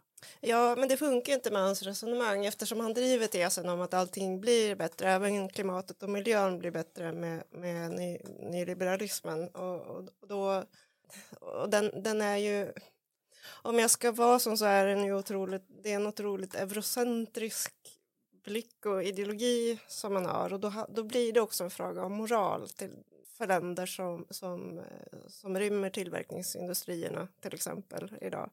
Ja, 0.41 0.77
men 0.77 0.89
det 0.89 0.97
funkar 0.97 1.33
inte 1.33 1.51
med 1.51 1.63
hans 1.63 1.83
resonemang 1.83 2.47
eftersom 2.47 2.81
han 2.81 2.95
driver 2.95 3.27
tesen 3.27 3.69
om 3.69 3.81
att 3.81 3.95
allting 3.95 4.41
blir 4.41 4.75
bättre, 4.75 5.11
även 5.11 5.49
klimatet 5.49 6.03
och 6.03 6.11
miljön 6.11 6.59
blir 6.59 6.71
bättre 6.71 7.13
med, 7.13 7.43
med 7.51 7.91
ny, 7.91 8.19
nyliberalismen. 8.39 9.49
Och, 9.49 9.81
och, 9.81 10.09
då, 10.29 10.65
och 11.41 11.71
den, 11.71 12.03
den 12.03 12.21
är 12.21 12.37
ju, 12.37 12.73
om 13.63 13.79
jag 13.79 13.91
ska 13.91 14.13
vara 14.13 14.39
som 14.39 14.57
så 14.57 14.65
är 14.65 14.87
den 14.87 15.05
ju 15.05 15.15
otroligt, 15.15 15.65
det 15.83 15.93
är 15.93 15.97
en 15.97 16.07
otroligt 16.07 16.55
eurocentrisk 16.55 17.75
blick 18.45 18.87
och 18.87 19.05
ideologi 19.05 19.79
som 19.89 20.15
man 20.15 20.27
har 20.27 20.53
och 20.53 20.61
då, 20.61 20.73
då 20.89 21.03
blir 21.03 21.33
det 21.33 21.41
också 21.41 21.65
en 21.65 21.71
fråga 21.71 22.03
om 22.03 22.13
moral 22.13 22.69
till, 22.69 22.91
för 23.39 23.47
länder 23.47 23.87
som, 23.87 24.27
som, 24.31 24.79
eh, 24.79 25.19
som 25.29 25.59
rymmer 25.59 25.91
tillverkningsindustrierna 25.91 27.29
till 27.41 27.55
exempel 27.55 28.13
idag. 28.21 28.51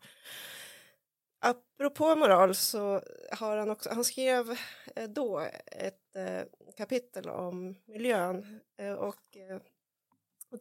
Apropå 1.44 2.16
moral 2.16 2.56
så 2.56 3.02
har 3.32 3.58
han 3.58 3.70
också, 3.70 3.90
han 3.94 4.04
skrev 4.04 4.58
eh, 4.96 5.10
då 5.10 5.40
ett 5.66 6.16
eh, 6.16 6.42
kapitel 6.78 7.30
om 7.30 7.76
miljön 7.86 8.60
eh, 8.78 8.94
och 8.94 9.38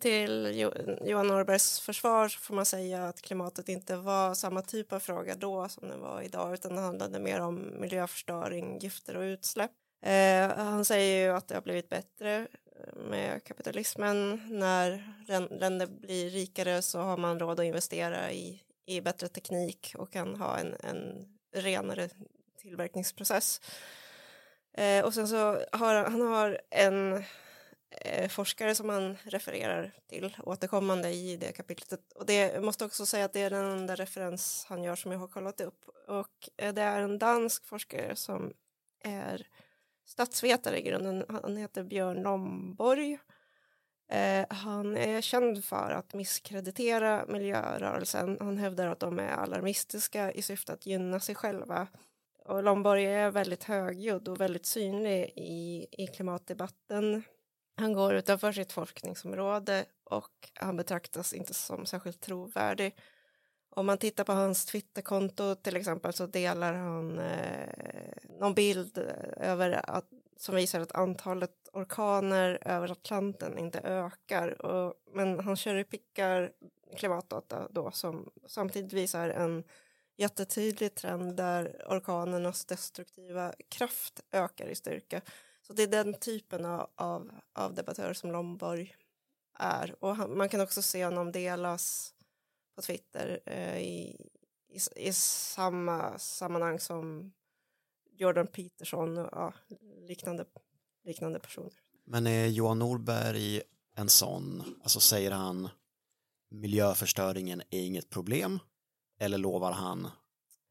till 0.01 0.61
Johan 1.05 1.26
Norbergs 1.26 1.81
försvar 1.81 2.28
så 2.28 2.41
får 2.41 2.55
man 2.55 2.66
säga 2.66 3.09
att 3.09 3.22
klimatet 3.22 3.68
inte 3.68 3.97
var 3.97 4.35
samma 4.35 4.62
typ 4.62 4.93
av 4.93 5.01
fråga 5.01 5.35
då 5.35 5.68
som 5.68 5.89
det 5.89 5.97
var 5.97 6.22
idag 6.22 6.55
utan 6.55 6.74
det 6.74 6.81
handlade 6.81 7.20
mer 7.20 7.41
om 7.41 7.81
miljöförstöring, 7.81 8.78
gifter 8.78 9.16
och 9.16 9.22
utsläpp. 9.22 9.70
Eh, 10.03 10.49
han 10.57 10.85
säger 10.85 11.26
ju 11.26 11.37
att 11.37 11.49
det 11.49 11.55
har 11.55 11.62
blivit 11.62 11.89
bättre 11.89 12.49
med 13.11 13.45
kapitalismen. 13.45 14.41
När 14.59 15.14
länder 15.51 15.87
blir 15.87 16.31
rikare 16.31 16.83
så 16.83 16.99
har 16.99 17.16
man 17.16 17.39
råd 17.39 17.61
att 17.61 17.66
investera 17.66 18.33
i, 18.33 18.62
i 18.91 19.01
bättre 19.01 19.28
teknik 19.28 19.95
och 19.99 20.12
kan 20.12 20.36
ha 20.36 20.59
en, 20.59 20.74
en 20.80 21.28
renare 21.55 22.09
tillverkningsprocess. 22.59 23.61
Eh, 24.72 25.05
och 25.05 25.14
sen 25.14 25.28
så 25.28 25.64
har 25.72 25.95
han, 25.95 26.20
har 26.20 26.61
en 26.70 27.24
eh, 27.91 28.28
forskare 28.28 28.74
som 28.74 28.88
han 28.88 29.16
refererar 29.24 29.93
till 30.09 30.36
återkommande 30.43 31.11
i 31.11 31.36
det 31.36 31.53
kapitlet. 31.53 32.12
Och 32.14 32.26
det 32.26 32.34
jag 32.34 32.64
måste 32.64 32.84
också 32.84 33.07
säga 33.07 33.24
att 33.24 33.32
det 33.32 33.41
är 33.41 33.51
den 33.51 33.66
enda 33.66 33.95
referens 33.95 34.66
han 34.68 34.82
gör 34.82 34.97
som 34.97 35.12
jag 35.12 35.18
har 35.18 35.28
kollat 35.28 35.61
upp. 35.61 35.84
Och 36.09 36.49
eh, 36.57 36.74
det 36.74 36.82
är 36.82 37.03
en 37.03 37.18
dansk 37.18 37.66
forskare 37.66 38.16
som 38.16 38.53
är 39.05 39.47
statsvetare 40.07 40.78
i 40.78 40.82
grunden. 40.82 41.24
Han 41.28 41.57
heter 41.57 41.84
Björn 41.84 42.22
Lomborg. 42.22 43.18
Eh, 44.11 44.46
han 44.50 44.96
är 44.96 45.20
känd 45.20 45.64
för 45.64 45.90
att 45.90 46.14
misskreditera 46.14 47.24
miljörörelsen. 47.28 48.36
Han 48.40 48.58
hävdar 48.58 48.86
att 48.86 49.00
de 49.00 49.18
är 49.18 49.28
alarmistiska 49.28 50.32
i 50.32 50.42
syfte 50.42 50.72
att 50.72 50.86
gynna 50.86 51.20
sig 51.20 51.34
själva. 51.34 51.88
Och 52.44 52.62
Lomborg 52.62 53.06
är 53.06 53.30
väldigt 53.30 53.64
högljudd 53.64 54.28
och 54.28 54.40
väldigt 54.40 54.66
synlig 54.66 55.32
i, 55.36 55.86
i 55.90 56.06
klimatdebatten. 56.06 57.22
Han 57.76 57.92
går 57.92 58.14
utanför 58.14 58.52
sitt 58.52 58.72
forskningsområde 58.72 59.84
och 60.04 60.50
han 60.54 60.76
betraktas 60.76 61.32
inte 61.32 61.54
som 61.54 61.86
särskilt 61.86 62.20
trovärdig. 62.20 62.94
Om 63.70 63.86
man 63.86 63.98
tittar 63.98 64.24
på 64.24 64.32
hans 64.32 64.64
Twitterkonto 64.64 65.54
till 65.54 65.76
exempel 65.76 66.12
så 66.12 66.26
delar 66.26 66.74
han 66.74 67.18
eh, 67.18 67.68
någon 68.40 68.54
bild 68.54 68.98
eh, 68.98 69.50
över 69.50 69.90
att, 69.90 70.08
som 70.36 70.54
visar 70.54 70.80
att 70.80 70.92
antalet 70.92 71.59
orkaner 71.73 72.59
över 72.61 72.91
Atlanten 72.93 73.59
inte 73.59 73.81
ökar. 73.81 74.66
Och, 74.66 74.95
men 75.12 75.41
han 75.41 75.57
kör 75.57 75.75
i 75.75 75.85
pickar 75.85 76.53
klimatdata 76.97 77.68
då 77.71 77.91
som 77.91 78.31
samtidigt 78.47 78.93
visar 78.93 79.29
en 79.29 79.64
jättetydlig 80.16 80.95
trend 80.95 81.37
där 81.37 81.85
orkanernas 81.89 82.64
destruktiva 82.64 83.53
kraft 83.68 84.21
ökar 84.33 84.66
i 84.66 84.75
styrka. 84.75 85.21
Så 85.62 85.73
det 85.73 85.83
är 85.83 85.87
den 85.87 86.14
typen 86.14 86.64
av, 86.64 86.91
av, 86.95 87.31
av 87.53 87.75
debattör 87.75 88.12
som 88.12 88.33
Lomborg 88.33 88.97
är. 89.59 90.05
Och 90.05 90.16
han, 90.16 90.39
man 90.39 90.49
kan 90.49 90.61
också 90.61 90.83
se 90.83 91.05
honom 91.05 91.33
delas 91.33 92.14
på 92.77 92.83
Twitter 92.83 93.41
eh, 93.47 93.79
i, 93.79 94.27
i, 94.68 95.07
i, 95.09 95.12
samma 95.12 96.18
sammanhang 96.18 96.81
som 96.81 97.33
Jordan 98.11 98.47
Peterson 98.47 99.18
och 99.18 99.29
ja, 99.33 99.53
liknande, 100.09 100.45
liknande 101.11 101.38
personer. 101.38 101.72
Men 102.04 102.26
är 102.26 102.46
Johan 102.46 102.78
Norberg 102.78 103.62
en 103.94 104.08
sån, 104.08 104.62
alltså 104.82 105.00
säger 105.00 105.30
han 105.30 105.68
miljöförstöringen 106.50 107.62
är 107.70 107.80
inget 107.80 108.11
problem 108.11 108.58
eller 109.20 109.38
lovar 109.38 109.72
han 109.72 110.08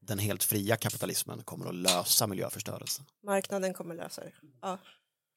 den 0.00 0.18
helt 0.18 0.44
fria 0.44 0.76
kapitalismen 0.76 1.42
kommer 1.42 1.66
att 1.66 1.74
lösa 1.74 2.26
miljöförstörelsen? 2.26 3.04
Marknaden 3.22 3.74
kommer 3.74 3.94
lösa 3.94 4.24
det. 4.24 4.32
Ja. 4.62 4.78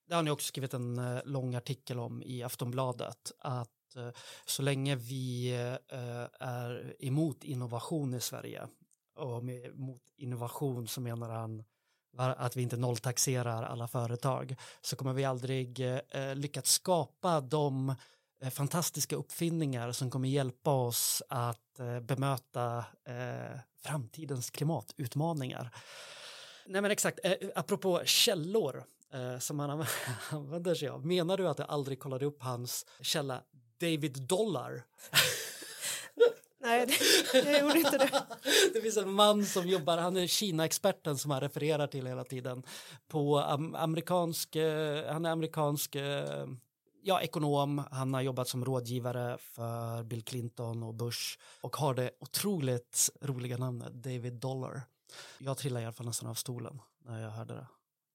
Det 0.07 0.15
har 0.15 0.23
ni 0.23 0.31
också 0.31 0.47
skrivit 0.47 0.73
en 0.73 0.97
eh, 0.97 1.21
lång 1.25 1.55
artikel 1.55 1.99
om 1.99 2.23
i 2.23 2.43
Aftonbladet. 2.43 3.31
Att 3.39 3.95
eh, 3.95 4.09
så 4.45 4.61
länge 4.61 4.95
vi 4.95 5.51
eh, 5.87 6.27
är 6.39 6.95
emot 6.99 7.43
innovation 7.43 8.13
i 8.13 8.19
Sverige 8.19 8.67
och 9.15 9.43
med 9.43 9.65
emot 9.65 10.01
innovation 10.17 10.87
så 10.87 11.01
menar 11.01 11.29
han 11.29 11.63
att 12.18 12.55
vi 12.55 12.61
inte 12.61 12.78
nolltaxerar 12.78 13.64
alla 13.64 13.88
företag 13.88 14.55
så 14.82 14.95
kommer 14.95 15.14
vi 15.14 15.26
aldrig 15.26 15.80
eh, 15.80 16.36
lyckas 16.36 16.68
skapa 16.68 17.41
de 17.41 17.95
eh, 18.41 18.49
fantastiska 18.49 19.16
uppfinningar 19.16 19.91
som 19.91 20.11
kommer 20.11 20.30
hjälpa 20.30 20.72
oss 20.72 21.24
att 21.30 21.80
eh, 21.80 21.99
bemöta 21.99 22.86
framtidens 23.84 24.49
klimatutmaningar. 24.49 25.72
Nej 26.66 26.82
men 26.82 26.91
exakt, 26.91 27.20
apropå 27.55 28.01
källor 28.05 28.84
eh, 29.14 29.39
som 29.39 29.59
han 29.59 29.86
använder 30.30 30.76
sig 30.76 30.88
av. 30.89 31.05
Menar 31.05 31.38
du 31.38 31.47
att 31.47 31.57
du 31.57 31.64
aldrig 31.64 31.99
kollade 31.99 32.26
upp 32.26 32.41
hans 32.41 32.86
källa 33.01 33.41
David 33.80 34.22
Dollar? 34.22 34.84
Nej, 36.64 36.86
det, 37.34 37.51
jag 37.51 37.61
gjorde 37.61 37.80
inte 37.80 37.97
det. 37.97 38.24
Det 38.74 38.82
finns 38.82 38.97
en 38.97 39.14
man 39.14 39.45
som 39.45 39.68
jobbar, 39.68 39.97
han 39.97 40.18
är 40.18 40.28
Kina-experten 40.28 41.18
som 41.18 41.32
han 41.32 41.41
refererar 41.41 41.88
till 41.88 42.07
hela 42.07 42.24
tiden. 42.24 42.64
På 43.07 43.39
amerikansk, 43.76 44.55
eh, 44.55 45.14
han 45.14 45.26
är 45.26 45.30
amerikansk 45.30 45.95
eh, 45.95 46.47
ja, 47.03 47.22
ekonom, 47.22 47.84
han 47.91 48.14
har 48.14 48.22
jobbat 48.22 48.47
som 48.47 48.66
rådgivare 48.66 49.38
för 49.38 50.03
Bill 50.03 50.24
Clinton 50.24 50.84
och 50.84 50.93
Bush 50.93 51.39
och 51.61 51.76
har 51.76 51.93
det 51.93 52.11
otroligt 52.20 53.09
roliga 53.22 53.57
namnet 53.57 53.93
David 53.93 54.34
Dollar. 54.34 54.82
Jag 55.38 55.57
trillade 55.57 55.84
i 55.84 55.86
alla 55.86 55.93
fall 55.93 56.05
nästan 56.05 56.30
av 56.30 56.36
stolen 56.36 56.82
när 57.05 57.22
jag 57.22 57.30
hörde 57.30 57.53
det. 57.53 57.68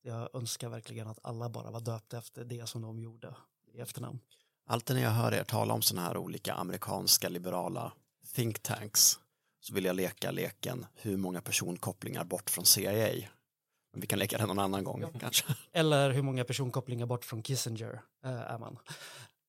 Jag 0.03 0.29
önskar 0.35 0.69
verkligen 0.69 1.09
att 1.09 1.19
alla 1.23 1.49
bara 1.49 1.71
var 1.71 1.81
döpta 1.81 2.19
efter 2.19 2.45
det 2.45 2.69
som 2.69 2.83
de 2.83 2.99
gjorde 2.99 3.35
i 3.73 3.81
efternamn. 3.81 4.19
Alltid 4.67 4.97
när 4.97 5.03
jag 5.03 5.11
hör 5.11 5.35
er 5.35 5.45
tala 5.45 5.75
om 5.75 5.83
sådana 5.83 6.07
här 6.07 6.17
olika 6.17 6.55
amerikanska 6.55 7.29
liberala 7.29 7.93
think 8.39 8.62
tanks 8.62 9.18
så 9.61 9.74
vill 9.74 9.84
jag 9.84 9.97
leka 9.97 10.30
leken 10.30 10.86
hur 10.95 11.16
många 11.16 11.41
personkopplingar 11.41 12.24
bort 12.24 12.51
från 12.51 12.64
CIA. 12.64 13.28
Men 13.93 14.01
vi 14.01 14.07
kan 14.07 14.18
leka 14.18 14.39
den 14.39 14.49
någon 14.49 14.59
annan 14.59 14.84
gång 14.84 15.01
ja. 15.01 15.18
kanske. 15.20 15.45
Eller 15.72 16.11
hur 16.11 16.22
många 16.22 16.45
personkopplingar 16.45 17.07
bort 17.07 17.24
från 17.24 17.43
Kissinger 17.43 18.03
äh, 18.24 18.30
är 18.30 18.59
man. 18.59 18.78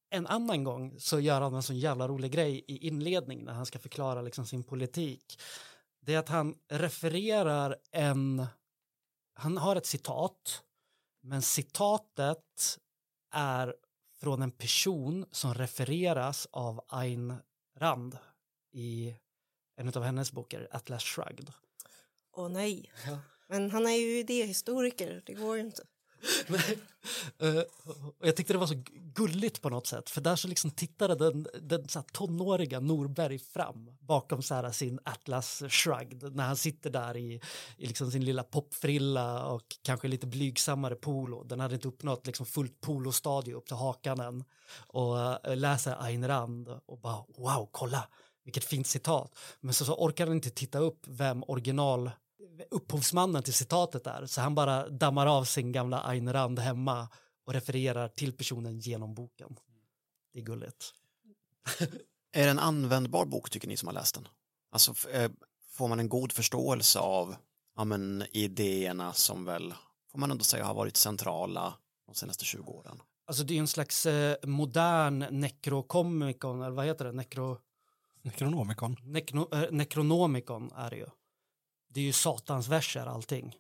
En 0.10 0.28
annan 0.28 0.64
gång 0.64 1.00
så 1.00 1.20
gör 1.20 1.42
han 1.42 1.54
en 1.54 1.64
sån 1.64 1.80
jävla 1.80 2.08
rolig 2.08 2.32
grej 2.32 2.66
i 2.68 2.88
inledning 2.88 3.44
när 3.44 3.54
han 3.54 3.66
ska 3.66 3.80
förklara 3.80 4.22
liksom 4.22 4.46
sin 4.46 4.64
politik. 4.64 5.42
Det 6.02 6.14
är 6.14 6.20
att 6.20 6.30
han 6.30 6.56
refererar 6.70 7.76
en 7.92 8.46
han 9.34 9.58
har 9.58 9.76
ett 9.76 9.86
citat, 9.86 10.64
men 11.22 11.42
citatet 11.42 12.78
är 13.34 13.76
från 14.22 14.42
en 14.42 14.52
person 14.52 15.26
som 15.32 15.54
refereras 15.54 16.48
av 16.52 16.82
Ayn 16.88 17.36
Rand 17.78 18.18
i 18.72 19.16
en 19.78 19.92
av 19.96 20.04
hennes 20.04 20.32
böcker, 20.32 20.68
Atlas 20.72 21.04
Shrugged. 21.04 21.52
Åh 22.36 22.50
nej, 22.50 22.92
ja. 23.06 23.20
men 23.48 23.72
han 23.72 23.88
är 23.88 23.96
ju 23.96 24.20
idéhistoriker, 24.20 25.22
det 25.26 25.34
går 25.34 25.58
ju 25.58 25.64
inte. 25.64 25.84
uh, 27.44 27.62
och 28.18 28.28
jag 28.28 28.36
tyckte 28.36 28.54
det 28.54 28.60
var 28.60 28.68
så 28.68 28.84
gulligt 28.96 29.62
på 29.62 29.70
något 29.70 29.88
sätt 29.88 30.10
för 30.10 30.22
där 30.22 30.36
så 30.36 30.48
liksom 30.48 30.72
tittade 30.72 31.16
den, 31.16 31.48
den 31.62 31.88
så 31.88 32.02
tonåriga 32.02 32.80
Norberg 32.80 33.40
fram 33.40 33.90
bakom 34.00 34.42
så 34.42 34.56
här 34.56 34.72
sin 34.72 35.00
Atlas 35.04 35.64
Shrugged 35.70 36.36
när 36.36 36.48
han 36.48 36.58
sitter 36.58 36.90
där 36.90 37.18
i, 37.18 37.42
i 37.78 37.88
liksom 37.88 38.12
sin 38.12 38.26
lilla 38.26 38.44
popfrilla 38.44 39.46
och 39.46 39.78
kanske 39.82 40.08
lite 40.08 40.28
blygsammare 40.28 40.96
polo. 40.96 41.44
Den 41.44 41.60
hade 41.60 41.76
inte 41.76 41.88
uppnått 41.88 42.28
liksom 42.28 42.46
fullt 42.46 42.82
polostadie 42.82 43.54
upp 43.54 43.66
till 43.66 43.76
hakan 43.76 44.20
än 44.20 44.44
och 44.88 45.16
uh, 45.16 45.56
läser 45.56 46.04
Ayn 46.04 46.28
Rand 46.28 46.70
och 46.86 47.00
bara 47.00 47.26
wow, 47.38 47.70
kolla 47.72 48.08
vilket 48.50 48.64
fint 48.64 48.88
citat. 48.88 49.38
Men 49.60 49.74
så, 49.74 49.86
så 49.86 49.96
orkar 49.96 50.28
han 50.28 50.36
inte 50.36 50.50
titta 50.50 50.80
upp 50.80 51.08
vem 51.08 51.44
original 51.48 52.12
upphovsmannen 52.72 53.44
till 53.44 53.54
citatet 53.54 54.08
är. 54.08 54.26
Så 54.26 54.42
han 54.42 54.56
bara 54.56 54.90
dammar 54.90 55.28
av 55.28 55.44
sin 55.44 55.72
gamla 55.72 56.02
Ayn 56.04 56.34
Rand 56.34 56.60
hemma 56.60 57.10
och 57.46 57.54
refererar 57.54 58.08
till 58.08 58.34
personen 58.34 58.80
genom 58.80 59.14
boken. 59.14 59.56
Det 60.34 60.40
är 60.40 60.44
gulligt. 60.44 60.94
är 62.32 62.44
det 62.46 62.52
en 62.52 62.60
användbar 62.60 63.26
bok 63.26 63.50
tycker 63.50 63.68
ni 63.68 63.78
som 63.78 63.88
har 63.88 63.94
läst 63.94 64.16
den? 64.16 64.28
Alltså 64.72 65.10
eh, 65.10 65.32
får 65.72 65.88
man 65.88 66.00
en 66.00 66.10
god 66.10 66.32
förståelse 66.32 67.00
av 67.00 67.36
ja, 67.76 67.84
men, 67.84 68.24
idéerna 68.32 69.14
som 69.14 69.46
väl, 69.46 69.74
får 70.12 70.20
man 70.20 70.32
ändå 70.32 70.44
säga, 70.44 70.66
har 70.66 70.74
varit 70.74 70.98
centrala 70.98 71.74
de 72.06 72.16
senaste 72.16 72.46
20 72.46 72.72
åren? 72.72 73.02
Alltså 73.28 73.44
det 73.44 73.56
är 73.56 73.60
en 73.60 73.68
slags 73.68 74.06
eh, 74.06 74.36
modern 74.44 75.26
nekrokomikon, 75.32 76.62
eller 76.62 76.76
vad 76.76 76.86
heter 76.86 77.06
det? 77.06 77.12
Nekro... 77.12 77.58
Nekronomikon. 78.22 78.98
Nekno, 79.04 79.48
eh, 79.54 79.72
nekronomikon 79.72 80.72
är 80.76 80.90
det 80.90 80.98
ju 80.98 81.06
det 81.90 82.00
är 82.00 82.06
ju 82.06 82.14
satans 82.14 82.68
verser 82.68 83.06
allting. 83.06 83.56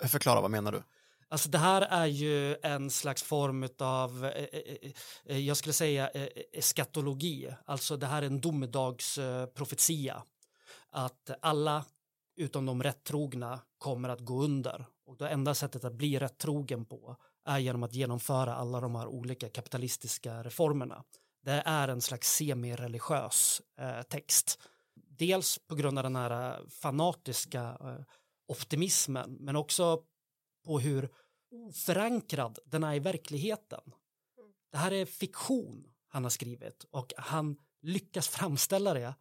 Förklara, 0.00 0.40
vad 0.40 0.50
menar 0.50 0.72
du? 0.72 0.82
Alltså 1.28 1.48
det 1.48 1.58
här 1.58 1.82
är 1.82 2.06
ju 2.06 2.56
en 2.62 2.90
slags 2.90 3.22
form 3.22 3.68
av, 3.78 4.24
eh, 4.24 4.44
eh, 4.52 4.92
eh, 5.24 5.38
jag 5.38 5.56
skulle 5.56 5.72
säga 5.72 6.08
eskatologi, 6.52 7.54
alltså 7.66 7.96
det 7.96 8.06
här 8.06 8.22
är 8.22 8.26
en 8.26 8.40
domedagsprofetia. 8.40 10.22
Att 10.90 11.30
alla 11.42 11.84
utom 12.36 12.66
de 12.66 12.82
rättrogna 12.82 13.60
kommer 13.78 14.08
att 14.08 14.20
gå 14.20 14.42
under 14.42 14.86
och 15.06 15.16
det 15.16 15.28
enda 15.28 15.54
sättet 15.54 15.84
att 15.84 15.94
bli 15.94 16.18
rättrogen 16.18 16.84
på 16.84 17.16
är 17.44 17.58
genom 17.58 17.82
att 17.82 17.94
genomföra 17.94 18.54
alla 18.54 18.80
de 18.80 18.94
här 18.94 19.06
olika 19.06 19.48
kapitalistiska 19.48 20.42
reformerna. 20.42 21.04
Det 21.42 21.62
är 21.66 21.88
en 21.88 22.00
slags 22.00 22.36
semireligiös 22.36 23.62
eh, 23.78 24.02
text 24.02 24.58
dels 24.94 25.58
på 25.58 25.74
grund 25.74 25.98
av 25.98 26.02
den 26.02 26.16
här 26.16 26.60
eh, 26.60 26.68
fanatiska 26.68 27.76
eh, 27.80 28.04
optimismen 28.48 29.36
men 29.40 29.56
också 29.56 30.02
på 30.64 30.78
hur 30.78 31.08
oförankrad 31.50 32.58
den 32.64 32.84
är 32.84 32.94
i 32.94 32.98
verkligheten. 32.98 33.80
Det 34.72 34.78
här 34.78 34.92
är 34.92 35.06
fiktion 35.06 35.92
han 36.08 36.22
har 36.22 36.30
skrivit 36.30 36.84
och 36.90 37.12
han 37.16 37.56
lyckas 37.82 38.28
framställa 38.28 38.94
det 38.94 39.14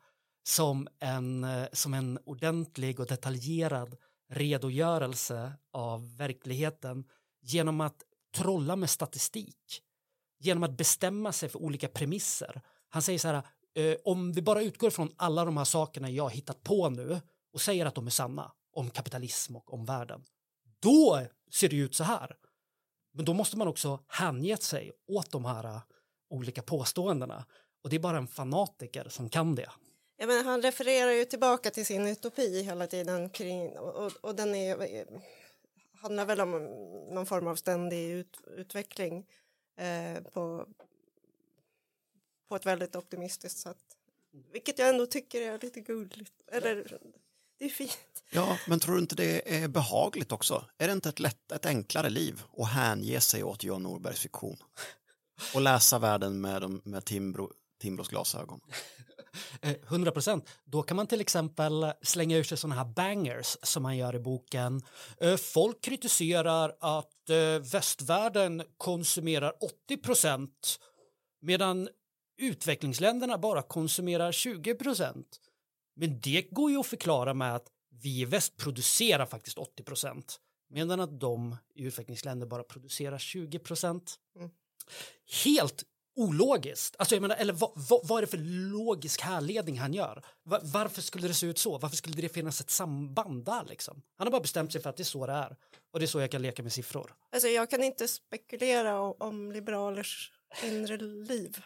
som 0.43 0.87
en, 0.99 1.43
eh, 1.43 1.67
som 1.73 1.93
en 1.93 2.19
ordentlig 2.25 2.99
och 2.99 3.07
detaljerad 3.07 3.97
redogörelse 4.29 5.53
av 5.71 6.17
verkligheten 6.17 7.05
genom 7.41 7.81
att 7.81 8.03
trolla 8.35 8.75
med 8.75 8.89
statistik, 8.89 9.81
genom 10.41 10.63
att 10.63 10.77
bestämma 10.77 11.31
sig 11.31 11.49
för 11.49 11.59
olika 11.61 11.87
premisser. 11.87 12.61
Han 12.89 13.01
säger 13.01 13.19
så 13.19 13.27
här, 13.27 13.43
eh, 13.75 13.97
om 14.03 14.33
vi 14.33 14.41
bara 14.41 14.61
utgår 14.61 14.89
från 14.89 15.11
alla 15.15 15.45
de 15.45 15.57
här 15.57 15.65
sakerna 15.65 16.09
jag 16.09 16.23
har 16.23 16.29
hittat 16.29 16.63
på 16.63 16.89
nu 16.89 17.21
och 17.53 17.61
säger 17.61 17.85
att 17.85 17.95
de 17.95 18.07
är 18.07 18.11
sanna 18.11 18.51
om 18.73 18.89
kapitalism 18.89 19.55
och 19.55 19.73
om 19.73 19.85
världen, 19.85 20.23
då 20.79 21.21
ser 21.51 21.69
det 21.69 21.75
ut 21.75 21.95
så 21.95 22.03
här. 22.03 22.35
Men 23.13 23.25
då 23.25 23.33
måste 23.33 23.57
man 23.57 23.67
också 23.67 23.99
hänge 24.07 24.57
sig 24.57 24.91
åt 25.07 25.31
de 25.31 25.45
här, 25.45 25.63
eh, 25.63 25.81
olika 26.29 26.61
påståendena. 26.61 27.45
Och 27.83 27.89
det 27.89 27.95
är 27.95 27.99
bara 27.99 28.17
en 28.17 28.27
fanatiker 28.27 29.09
som 29.09 29.29
kan 29.29 29.55
det. 29.55 29.69
Ja, 30.17 30.27
men 30.27 30.45
han 30.45 30.61
refererar 30.61 31.11
ju 31.11 31.25
tillbaka 31.25 31.71
till 31.71 31.85
sin 31.85 32.07
utopi 32.07 32.63
hela 32.63 32.87
tiden 32.87 33.29
kring, 33.29 33.77
och, 33.79 34.11
och 34.21 34.35
den 34.35 34.55
är, 34.55 34.81
eh, 34.81 35.05
handlar 36.01 36.25
väl 36.25 36.41
om 36.41 36.51
någon 37.13 37.25
form 37.25 37.47
av 37.47 37.55
ständig 37.55 38.09
ut, 38.09 38.37
utveckling 38.57 39.25
eh, 39.81 40.23
på, 40.33 40.67
på 42.49 42.55
ett 42.55 42.65
väldigt 42.65 42.95
optimistiskt 42.95 43.59
sätt. 43.59 43.97
Vilket 44.51 44.79
jag 44.79 44.89
ändå 44.89 45.05
tycker 45.05 45.41
är 45.41 45.59
lite 45.59 45.81
gulligt. 45.81 46.33
Eller, 46.47 46.99
det 47.57 47.65
är 47.65 47.69
fint. 47.69 48.23
Ja, 48.29 48.57
men 48.67 48.79
tror 48.79 48.95
du 48.95 49.01
inte 49.01 49.15
det 49.15 49.55
är 49.63 49.67
behagligt 49.67 50.31
också? 50.31 50.65
Är 50.77 50.87
det 50.87 50.93
inte 50.93 51.09
ett, 51.09 51.19
lätt, 51.19 51.51
ett 51.51 51.65
enklare 51.65 52.09
liv 52.09 52.43
att 52.57 52.69
hänge 52.69 53.21
sig 53.21 53.43
åt 53.43 53.63
John 53.63 53.83
Norbergs 53.83 54.19
fiktion? 54.19 54.57
Och 55.53 55.61
läsa 55.61 55.99
världen 55.99 56.41
med, 56.41 56.85
med 56.85 57.05
Timbro, 57.05 57.51
Timbros 57.79 58.07
glasögon. 58.07 58.61
Eh, 59.61 59.75
100 59.87 60.11
procent. 60.11 60.49
Då 60.65 60.83
kan 60.83 60.97
man 60.97 61.07
till 61.07 61.21
exempel 61.21 61.93
slänga 62.01 62.37
ur 62.37 62.43
sig 62.43 62.57
sådana 62.57 62.75
här 62.75 62.85
bangers 62.85 63.57
som 63.63 63.83
man 63.83 63.97
gör 63.97 64.15
i 64.15 64.19
boken. 64.19 64.81
Eh, 65.17 65.37
Folk 65.37 65.81
kritiserar 65.81 66.75
att 66.79 67.29
eh, 67.29 67.71
västvärlden 67.71 68.63
konsumerar 68.77 69.53
80 69.85 69.97
procent 69.97 70.79
medan 71.41 71.89
utvecklingsländerna 72.37 73.37
bara 73.37 73.61
konsumerar 73.61 74.31
20 74.31 74.75
procent. 74.75 75.39
Men 75.95 76.19
det 76.19 76.41
går 76.51 76.71
ju 76.71 76.77
att 76.77 76.87
förklara 76.87 77.33
med 77.33 77.55
att 77.55 77.67
vi 78.03 78.21
i 78.21 78.25
väst 78.25 78.57
producerar 78.57 79.25
faktiskt 79.25 79.57
80 79.57 79.83
procent 79.83 80.39
medan 80.69 80.99
att 80.99 81.19
de 81.19 81.57
i 81.75 81.83
utvecklingsländer 81.83 82.47
bara 82.47 82.63
producerar 82.63 83.17
20 83.17 83.59
procent. 83.59 84.15
Mm. 84.35 84.49
Helt 85.43 85.83
ologiskt. 86.21 86.95
Alltså 86.99 87.15
jag 87.15 87.21
menar, 87.21 87.35
eller 87.35 87.53
vad, 87.53 87.71
vad, 87.75 88.07
vad 88.07 88.17
är 88.17 88.21
det 88.21 88.27
för 88.31 88.37
logisk 88.71 89.21
härledning 89.21 89.79
han 89.79 89.93
gör? 89.93 90.23
Va- 90.43 90.59
varför 90.63 91.01
skulle 91.01 91.27
det 91.27 91.33
se 91.33 91.45
ut 91.47 91.57
så? 91.57 91.77
Varför 91.77 91.95
skulle 91.97 92.21
det 92.21 92.29
finnas 92.29 92.61
ett 92.61 92.69
samband 92.69 93.45
där 93.45 93.65
liksom? 93.65 94.01
Han 94.17 94.27
har 94.27 94.31
bara 94.31 94.41
bestämt 94.41 94.71
sig 94.71 94.81
för 94.81 94.89
att 94.89 94.97
det 94.97 95.03
är 95.03 95.05
så 95.05 95.25
det 95.27 95.33
är. 95.33 95.55
Och 95.93 95.99
det 95.99 96.05
är 96.05 96.07
så 96.07 96.19
jag 96.19 96.31
kan 96.31 96.41
leka 96.41 96.63
med 96.63 96.73
siffror. 96.73 97.15
Alltså, 97.31 97.47
jag 97.47 97.69
kan 97.69 97.83
inte 97.83 98.07
spekulera 98.07 98.99
om, 98.99 99.15
om 99.19 99.51
liberalers 99.51 100.31
inre 100.63 100.97
liv. 100.97 101.57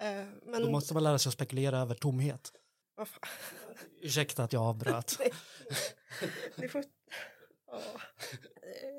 Eh, 0.00 0.06
men 0.46 0.62
Då 0.62 0.70
måste 0.70 0.94
man 0.94 1.02
lära 1.02 1.18
sig 1.18 1.30
att 1.30 1.34
spekulera 1.34 1.78
över 1.78 1.94
tomhet. 1.94 2.52
vad 2.96 3.08
fan. 3.08 3.20
Ursäkta 4.02 4.44
att 4.44 4.52
jag 4.52 4.62
avbröt. 4.62 5.18
Det 6.56 6.68
får... 6.68 6.84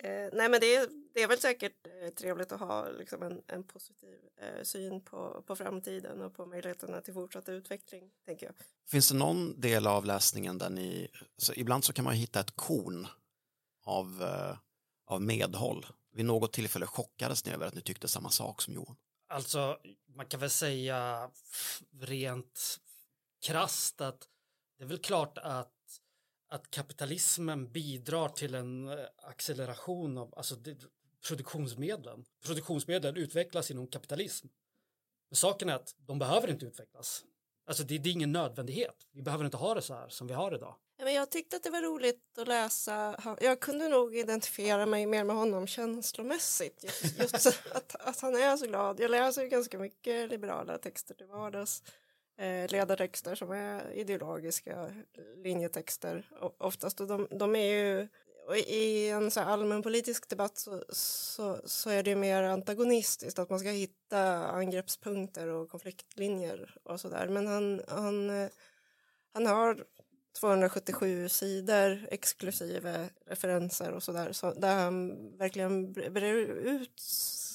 Eh, 0.03 0.29
nej 0.33 0.49
men 0.49 0.59
det 0.59 0.75
är, 0.75 0.87
det 1.13 1.23
är 1.23 1.27
väl 1.27 1.39
säkert 1.39 1.87
eh, 1.87 2.09
trevligt 2.09 2.51
att 2.51 2.59
ha 2.59 2.89
liksom 2.89 3.23
en, 3.23 3.41
en 3.47 3.63
positiv 3.63 4.19
eh, 4.41 4.63
syn 4.63 5.01
på, 5.01 5.43
på 5.47 5.55
framtiden 5.55 6.21
och 6.21 6.33
på 6.33 6.45
möjligheterna 6.45 7.01
till 7.01 7.13
fortsatt 7.13 7.49
utveckling, 7.49 8.11
tänker 8.25 8.45
jag. 8.45 8.55
Finns 8.87 9.09
det 9.09 9.15
någon 9.15 9.61
del 9.61 9.87
av 9.87 10.05
läsningen 10.05 10.57
där 10.57 10.69
ni, 10.69 11.07
så 11.37 11.53
ibland 11.53 11.83
så 11.83 11.93
kan 11.93 12.05
man 12.05 12.13
hitta 12.13 12.39
ett 12.39 12.55
korn 12.55 13.07
av, 13.83 14.23
eh, 14.23 14.57
av 15.05 15.21
medhåll. 15.21 15.85
Vid 16.11 16.25
något 16.25 16.53
tillfälle 16.53 16.85
chockades 16.85 17.45
ni 17.45 17.51
över 17.51 17.67
att 17.67 17.73
ni 17.73 17.81
tyckte 17.81 18.07
samma 18.07 18.29
sak 18.29 18.61
som 18.61 18.73
Johan. 18.73 18.95
Alltså, 19.27 19.77
man 20.15 20.25
kan 20.25 20.39
väl 20.39 20.49
säga 20.49 21.29
rent 21.99 22.79
krasst 23.45 24.01
att 24.01 24.27
det 24.77 24.83
är 24.83 24.87
väl 24.87 24.97
klart 24.97 25.37
att, 25.37 25.74
att 26.49 26.71
kapitalismen 26.71 27.71
bidrar 27.71 28.29
till 28.29 28.55
en 28.55 28.89
eh, 28.89 29.05
acceleration 29.17 30.17
av 30.17 30.33
alltså 30.37 30.55
det, 30.55 30.77
produktionsmedlen. 31.27 32.25
Produktionsmedlen 32.45 33.15
utvecklas 33.15 33.71
inom 33.71 33.87
kapitalism. 33.87 34.47
Men 35.29 35.35
saken 35.35 35.69
är 35.69 35.73
att 35.73 35.95
de 35.97 36.19
behöver 36.19 36.49
inte 36.49 36.65
utvecklas. 36.65 37.23
Alltså 37.67 37.83
det, 37.83 37.97
det 37.97 38.09
är 38.09 38.13
ingen 38.13 38.31
nödvändighet. 38.31 39.07
Vi 39.11 39.21
behöver 39.21 39.45
inte 39.45 39.57
ha 39.57 39.73
det 39.73 39.81
så 39.81 39.93
här 39.93 40.09
som 40.09 40.27
vi 40.27 40.33
har 40.33 40.55
idag. 40.55 40.75
Men 40.97 41.13
jag 41.13 41.29
tyckte 41.29 41.55
att 41.55 41.63
det 41.63 41.69
var 41.69 41.81
roligt 41.81 42.37
att 42.37 42.47
läsa. 42.47 43.35
Jag 43.41 43.59
kunde 43.59 43.89
nog 43.89 44.15
identifiera 44.15 44.85
mig 44.85 45.05
mer 45.05 45.23
med 45.23 45.35
honom 45.35 45.67
känslomässigt. 45.67 46.83
Just, 46.83 47.19
just 47.19 47.45
att, 47.71 47.95
att 47.95 48.19
han 48.19 48.35
är 48.35 48.57
så 48.57 48.67
glad. 48.67 48.99
Jag 48.99 49.11
läser 49.11 49.45
ganska 49.45 49.79
mycket 49.79 50.29
liberala 50.29 50.77
texter 50.77 51.15
till 51.15 51.27
vardags. 51.27 51.83
Eh, 52.37 52.71
ledartexter 52.71 53.35
som 53.35 53.51
är 53.51 53.91
ideologiska 53.91 54.93
linjetexter 55.43 56.29
oftast. 56.57 57.01
Och 57.01 57.07
de, 57.07 57.27
de 57.31 57.55
är 57.55 57.73
ju 57.73 58.07
och 58.47 58.57
i 58.57 59.09
en 59.09 59.31
så 59.31 59.39
här 59.39 59.47
allmänpolitisk 59.47 60.29
debatt 60.29 60.57
så, 60.57 60.83
så, 60.89 61.61
så 61.65 61.89
är 61.89 62.03
det 62.03 62.15
mer 62.15 62.43
antagonistiskt 62.43 63.39
att 63.39 63.49
man 63.49 63.59
ska 63.59 63.69
hitta 63.69 64.47
angreppspunkter 64.47 65.47
och 65.47 65.69
konfliktlinjer 65.69 66.77
och 66.83 66.99
sådär. 66.99 67.27
Men 67.27 67.47
han, 67.47 67.81
han, 67.87 68.29
eh, 68.29 68.49
han 69.33 69.45
har 69.45 69.83
277 70.39 71.29
sidor 71.29 72.07
exklusive 72.11 73.09
referenser 73.25 73.91
och 73.91 74.03
sådär 74.03 74.31
så 74.31 74.53
där 74.53 74.75
han 74.75 75.15
verkligen 75.37 75.93
brer 75.93 76.35
ut 76.47 77.01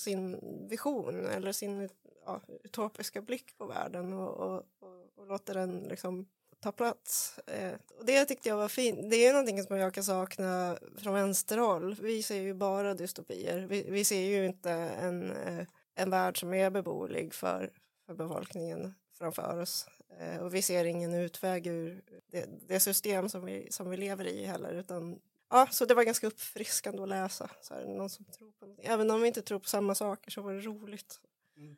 sin 0.00 0.38
vision 0.68 1.26
eller 1.26 1.52
sin 1.52 1.88
ja, 2.26 2.40
utopiska 2.64 3.22
blick 3.22 3.58
på 3.58 3.66
världen 3.66 4.12
och, 4.12 4.36
och, 4.36 4.56
och, 4.80 5.18
och 5.18 5.26
låter 5.26 5.54
den 5.54 5.78
liksom 5.78 6.26
ta 6.60 6.72
plats. 6.72 7.38
Eh, 7.46 7.72
och 7.98 8.04
det 8.04 8.24
tyckte 8.24 8.48
jag 8.48 8.56
var 8.56 8.68
fint. 8.68 9.10
Det 9.10 9.26
är 9.26 9.32
någonting 9.32 9.62
som 9.62 9.76
jag 9.76 9.94
kan 9.94 10.04
sakna 10.04 10.78
från 10.96 11.14
vänsterhåll. 11.14 11.96
Vi 12.00 12.22
ser 12.22 12.40
ju 12.40 12.54
bara 12.54 12.94
dystopier. 12.94 13.66
Vi, 13.66 13.90
vi 13.90 14.04
ser 14.04 14.20
ju 14.20 14.46
inte 14.46 14.70
en, 14.70 15.30
eh, 15.30 15.66
en 15.94 16.10
värld 16.10 16.40
som 16.40 16.54
är 16.54 16.70
beboelig 16.70 17.34
för, 17.34 17.70
för 18.06 18.14
befolkningen 18.14 18.94
framför 19.18 19.60
oss. 19.60 19.86
Eh, 20.18 20.42
och 20.42 20.54
vi 20.54 20.62
ser 20.62 20.84
ingen 20.84 21.14
utväg 21.14 21.66
ur 21.66 22.02
det, 22.26 22.46
det 22.68 22.80
system 22.80 23.28
som 23.28 23.44
vi, 23.44 23.66
som 23.70 23.90
vi 23.90 23.96
lever 23.96 24.26
i 24.26 24.44
heller. 24.44 24.72
Utan, 24.72 25.18
ja, 25.50 25.68
så 25.70 25.84
det 25.84 25.94
var 25.94 26.04
ganska 26.04 26.26
uppfriskande 26.26 27.02
att 27.02 27.08
läsa. 27.08 27.50
Så 27.62 27.74
här, 27.74 27.86
någon 27.86 28.10
som 28.10 28.24
tror 28.24 28.52
på. 28.52 28.76
Även 28.82 29.10
om 29.10 29.20
vi 29.20 29.28
inte 29.28 29.42
tror 29.42 29.58
på 29.58 29.68
samma 29.68 29.94
saker 29.94 30.30
så 30.30 30.42
var 30.42 30.52
det 30.52 30.60
roligt. 30.60 31.20
Mm. 31.56 31.76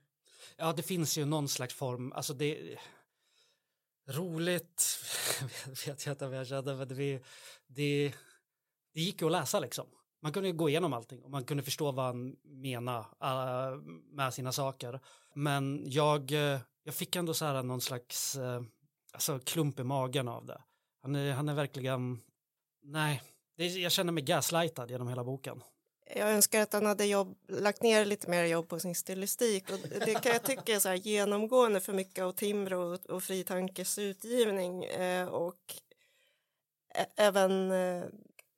Ja, 0.56 0.72
det 0.72 0.82
finns 0.82 1.18
ju 1.18 1.24
någon 1.24 1.48
slags 1.48 1.74
form, 1.74 2.12
alltså 2.12 2.34
det 2.34 2.78
roligt, 4.08 4.98
vet 5.86 6.06
jag 6.06 6.12
inte 6.12 6.26
vad 6.26 6.38
jag 6.38 6.46
kände, 6.46 6.74
men 6.74 6.88
det, 6.88 7.22
det, 7.66 8.12
det 8.94 9.00
gick 9.00 9.20
ju 9.20 9.26
att 9.26 9.32
läsa 9.32 9.60
liksom. 9.60 9.86
Man 10.22 10.32
kunde 10.32 10.48
ju 10.48 10.54
gå 10.54 10.68
igenom 10.68 10.92
allting 10.92 11.22
och 11.22 11.30
man 11.30 11.44
kunde 11.44 11.62
förstå 11.62 11.92
vad 11.92 12.04
han 12.04 12.36
menade 12.42 13.06
äh, 13.22 13.76
med 14.12 14.34
sina 14.34 14.52
saker. 14.52 15.00
Men 15.34 15.82
jag, 15.86 16.32
eh, 16.32 16.60
jag 16.82 16.94
fick 16.94 17.16
ändå 17.16 17.34
så 17.34 17.44
här 17.44 17.62
någon 17.62 17.80
slags 17.80 18.36
eh, 18.36 18.62
alltså, 19.12 19.38
klump 19.38 19.80
i 19.80 19.84
magen 19.84 20.28
av 20.28 20.46
det. 20.46 20.62
Han 21.02 21.14
är, 21.14 21.32
han 21.32 21.48
är 21.48 21.54
verkligen, 21.54 22.20
nej, 22.82 23.22
jag 23.56 23.92
känner 23.92 24.12
mig 24.12 24.22
gaslightad 24.22 24.90
genom 24.90 25.08
hela 25.08 25.24
boken. 25.24 25.62
Jag 26.16 26.30
önskar 26.30 26.60
att 26.60 26.72
han 26.72 26.86
hade 26.86 27.04
jobb, 27.06 27.36
lagt 27.48 27.82
ner 27.82 28.04
lite 28.04 28.30
mer 28.30 28.44
jobb 28.44 28.68
på 28.68 28.80
sin 28.80 28.94
stilistik. 28.94 29.70
Och 29.70 29.78
det 30.06 30.22
kan 30.22 30.32
jag 30.32 30.42
tycka 30.42 30.74
är 30.74 30.78
så 30.78 30.88
här 30.88 30.96
genomgående 30.96 31.80
för 31.80 31.92
mycket 31.92 32.24
av 32.24 32.32
Timbro 32.32 32.94
och, 32.94 33.06
och 33.06 33.22
Fri 33.22 33.44
Tankes 33.44 33.98
utgivning. 33.98 34.84
Eh, 34.84 35.28
och 35.28 35.74
även 37.16 37.70
eh, 37.70 38.04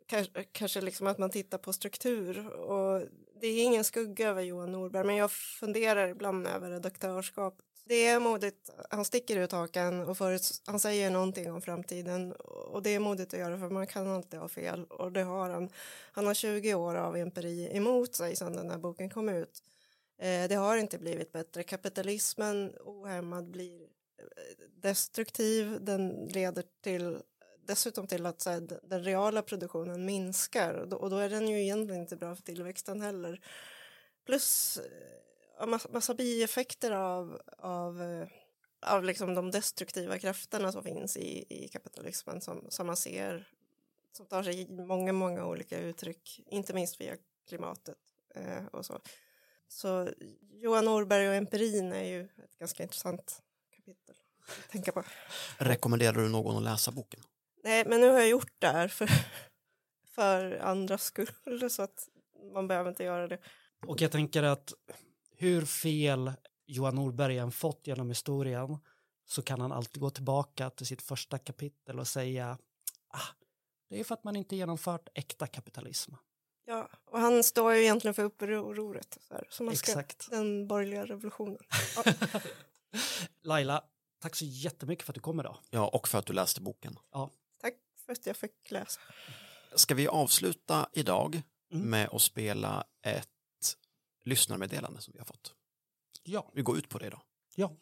kanske, 0.06 0.44
kanske 0.52 0.80
liksom 0.80 1.06
att 1.06 1.18
man 1.18 1.30
tittar 1.30 1.58
på 1.58 1.72
struktur. 1.72 2.46
Och 2.48 3.08
det 3.40 3.46
är 3.46 3.64
ingen 3.64 3.84
skugga 3.84 4.28
över 4.28 4.42
Johan 4.42 4.72
Norberg 4.72 5.04
men 5.06 5.16
jag 5.16 5.32
funderar 5.32 6.08
ibland 6.08 6.46
över 6.46 6.70
redaktörskap. 6.70 7.58
Det 7.86 8.06
är 8.06 8.20
modigt, 8.20 8.70
han 8.90 9.04
sticker 9.04 9.36
ut 9.36 9.52
hakan 9.52 10.00
och 10.08 10.18
förut, 10.18 10.62
han 10.66 10.80
säger 10.80 11.10
någonting 11.10 11.52
om 11.52 11.60
framtiden 11.62 12.32
och 12.32 12.82
det 12.82 12.90
är 12.90 12.98
modigt 12.98 13.34
att 13.34 13.40
göra 13.40 13.58
för 13.58 13.68
man 13.70 13.86
kan 13.86 14.06
alltid 14.08 14.40
ha 14.40 14.48
fel 14.48 14.84
och 14.84 15.12
det 15.12 15.22
har 15.22 15.50
han. 15.50 15.70
Han 16.12 16.26
har 16.26 16.34
20 16.34 16.74
år 16.74 16.94
av 16.94 17.16
empiri 17.16 17.76
emot 17.76 18.14
sig 18.14 18.36
sedan 18.36 18.52
den 18.52 18.70
här 18.70 18.78
boken 18.78 19.10
kom 19.10 19.28
ut. 19.28 19.62
Eh, 20.18 20.48
det 20.48 20.54
har 20.54 20.76
inte 20.76 20.98
blivit 20.98 21.32
bättre. 21.32 21.62
Kapitalismen 21.62 22.74
ohämmad 22.84 23.50
blir 23.50 23.82
eh, 23.82 24.68
destruktiv. 24.82 25.78
Den 25.84 26.08
leder 26.26 26.64
till 26.80 27.18
dessutom 27.66 28.06
till 28.06 28.26
att 28.26 28.40
så 28.40 28.50
här, 28.50 28.60
den- 28.60 28.80
den 28.82 29.04
reala 29.04 29.42
produktionen 29.42 30.04
minskar 30.04 30.74
och 30.74 30.88
då, 30.88 30.96
och 30.96 31.10
då 31.10 31.16
är 31.16 31.30
den 31.30 31.48
ju 31.48 31.62
egentligen 31.62 32.00
inte 32.02 32.16
bra 32.16 32.36
för 32.36 32.42
tillväxten 32.42 33.00
heller. 33.00 33.40
Plus 34.26 34.76
eh, 34.78 34.84
massa, 35.66 35.88
massa 35.92 36.14
bieffekter 36.14 36.90
av, 36.90 37.40
av, 37.58 38.02
eh, 38.02 38.28
av 38.86 39.04
liksom 39.04 39.34
de 39.34 39.50
destruktiva 39.50 40.18
krafterna 40.18 40.72
som 40.72 40.82
finns 40.82 41.16
i, 41.16 41.44
i 41.48 41.68
kapitalismen 41.68 42.40
som, 42.40 42.66
som 42.68 42.86
man 42.86 42.96
ser 42.96 43.48
som 44.16 44.26
tar 44.26 44.42
sig 44.42 44.68
många, 44.70 45.12
många 45.12 45.46
olika 45.46 45.78
uttryck, 45.78 46.40
inte 46.46 46.74
minst 46.74 47.00
via 47.00 47.16
klimatet 47.48 47.96
eh, 48.34 48.66
och 48.66 48.86
så. 48.86 49.00
Så 49.68 50.08
Johan 50.40 50.84
Norberg 50.84 51.28
och 51.28 51.34
empirin 51.34 51.92
är 51.92 52.04
ju 52.04 52.20
ett 52.22 52.58
ganska 52.58 52.82
intressant 52.82 53.42
kapitel 53.76 54.16
att 54.46 54.70
tänka 54.70 54.92
på. 54.92 55.02
Rekommenderar 55.58 56.12
du 56.12 56.28
någon 56.28 56.56
att 56.56 56.62
läsa 56.62 56.92
boken? 56.92 57.20
Nej, 57.64 57.84
men 57.86 58.00
nu 58.00 58.08
har 58.08 58.18
jag 58.18 58.28
gjort 58.28 58.52
det 58.58 58.68
här 58.68 58.88
för, 58.88 59.08
för 60.14 60.58
andras 60.58 61.04
skull 61.04 61.70
så 61.70 61.82
att 61.82 62.08
man 62.54 62.68
behöver 62.68 62.90
inte 62.90 63.04
göra 63.04 63.28
det. 63.28 63.38
Och 63.86 64.00
jag 64.00 64.12
tänker 64.12 64.42
att 64.42 64.72
hur 65.44 65.64
fel 65.64 66.32
Johan 66.66 66.94
Norberg 66.94 67.50
fått 67.50 67.86
genom 67.86 68.08
historien 68.08 68.78
så 69.26 69.42
kan 69.42 69.60
han 69.60 69.72
alltid 69.72 70.00
gå 70.00 70.10
tillbaka 70.10 70.70
till 70.70 70.86
sitt 70.86 71.02
första 71.02 71.38
kapitel 71.38 71.98
och 71.98 72.08
säga 72.08 72.58
ah, 73.08 73.28
det 73.90 74.00
är 74.00 74.04
för 74.04 74.14
att 74.14 74.24
man 74.24 74.36
inte 74.36 74.56
genomfört 74.56 75.08
äkta 75.14 75.46
kapitalism. 75.46 76.14
Ja, 76.66 76.88
och 77.04 77.20
han 77.20 77.44
står 77.44 77.74
ju 77.74 77.82
egentligen 77.82 78.14
för 78.14 78.22
upproret, 78.24 79.18
så 79.20 79.34
här, 79.34 79.46
som 79.50 79.66
man 79.66 79.76
ska, 79.76 79.90
Exakt. 79.90 80.30
den 80.30 80.66
borgerliga 80.68 81.04
revolutionen. 81.06 81.58
Ja, 81.96 82.40
Laila, 83.42 83.84
tack 84.22 84.36
så 84.36 84.44
jättemycket 84.44 85.04
för 85.06 85.12
att 85.12 85.14
du 85.14 85.20
kom 85.20 85.40
idag. 85.40 85.56
Ja, 85.70 85.88
och 85.88 86.08
för 86.08 86.18
att 86.18 86.26
du 86.26 86.32
läste 86.32 86.60
boken. 86.60 86.98
tack 87.60 87.74
för 88.06 88.12
att 88.12 88.26
jag 88.26 88.36
fick 88.36 88.70
läsa. 88.70 89.00
Ska 89.74 89.94
vi 89.94 90.08
avsluta 90.08 90.88
idag 90.92 91.42
Mm. 91.72 91.90
med 91.90 92.08
att 92.12 92.22
spela 92.22 92.84
ett 93.02 93.28
lyssnarmeddelande 94.24 95.00
som 95.00 95.12
vi 95.12 95.18
har 95.18 95.26
fått? 95.26 95.54
Ja. 96.22 96.50
Vi 96.54 96.62
går 96.62 96.78
ut 96.78 96.88
på 96.88 96.98
det 96.98 97.06
idag. 97.06 97.20
Ja. 97.56 97.76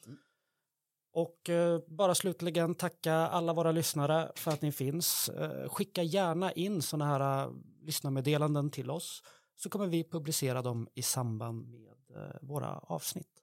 Och 1.13 1.51
eh, 1.51 1.81
bara 1.87 2.15
slutligen 2.15 2.75
tacka 2.75 3.15
alla 3.15 3.53
våra 3.53 3.73
lyssnare 3.73 4.33
för 4.35 4.51
att 4.51 4.63
ni 4.63 4.73
finns. 4.73 5.29
Eh, 5.29 5.69
skicka 5.69 6.03
gärna 6.03 6.53
in 6.53 6.83
sådana 6.83 7.07
här 7.07 7.45
eh, 7.45 7.53
lyssnarmeddelanden 7.83 8.71
till 8.71 8.91
oss 8.91 9.23
så 9.57 9.69
kommer 9.69 9.87
vi 9.87 10.05
publicera 10.05 10.63
dem 10.63 10.89
i 10.95 11.03
samband 11.03 11.69
med 11.69 12.17
eh, 12.17 12.37
våra 12.41 12.79
avsnitt. 12.79 13.43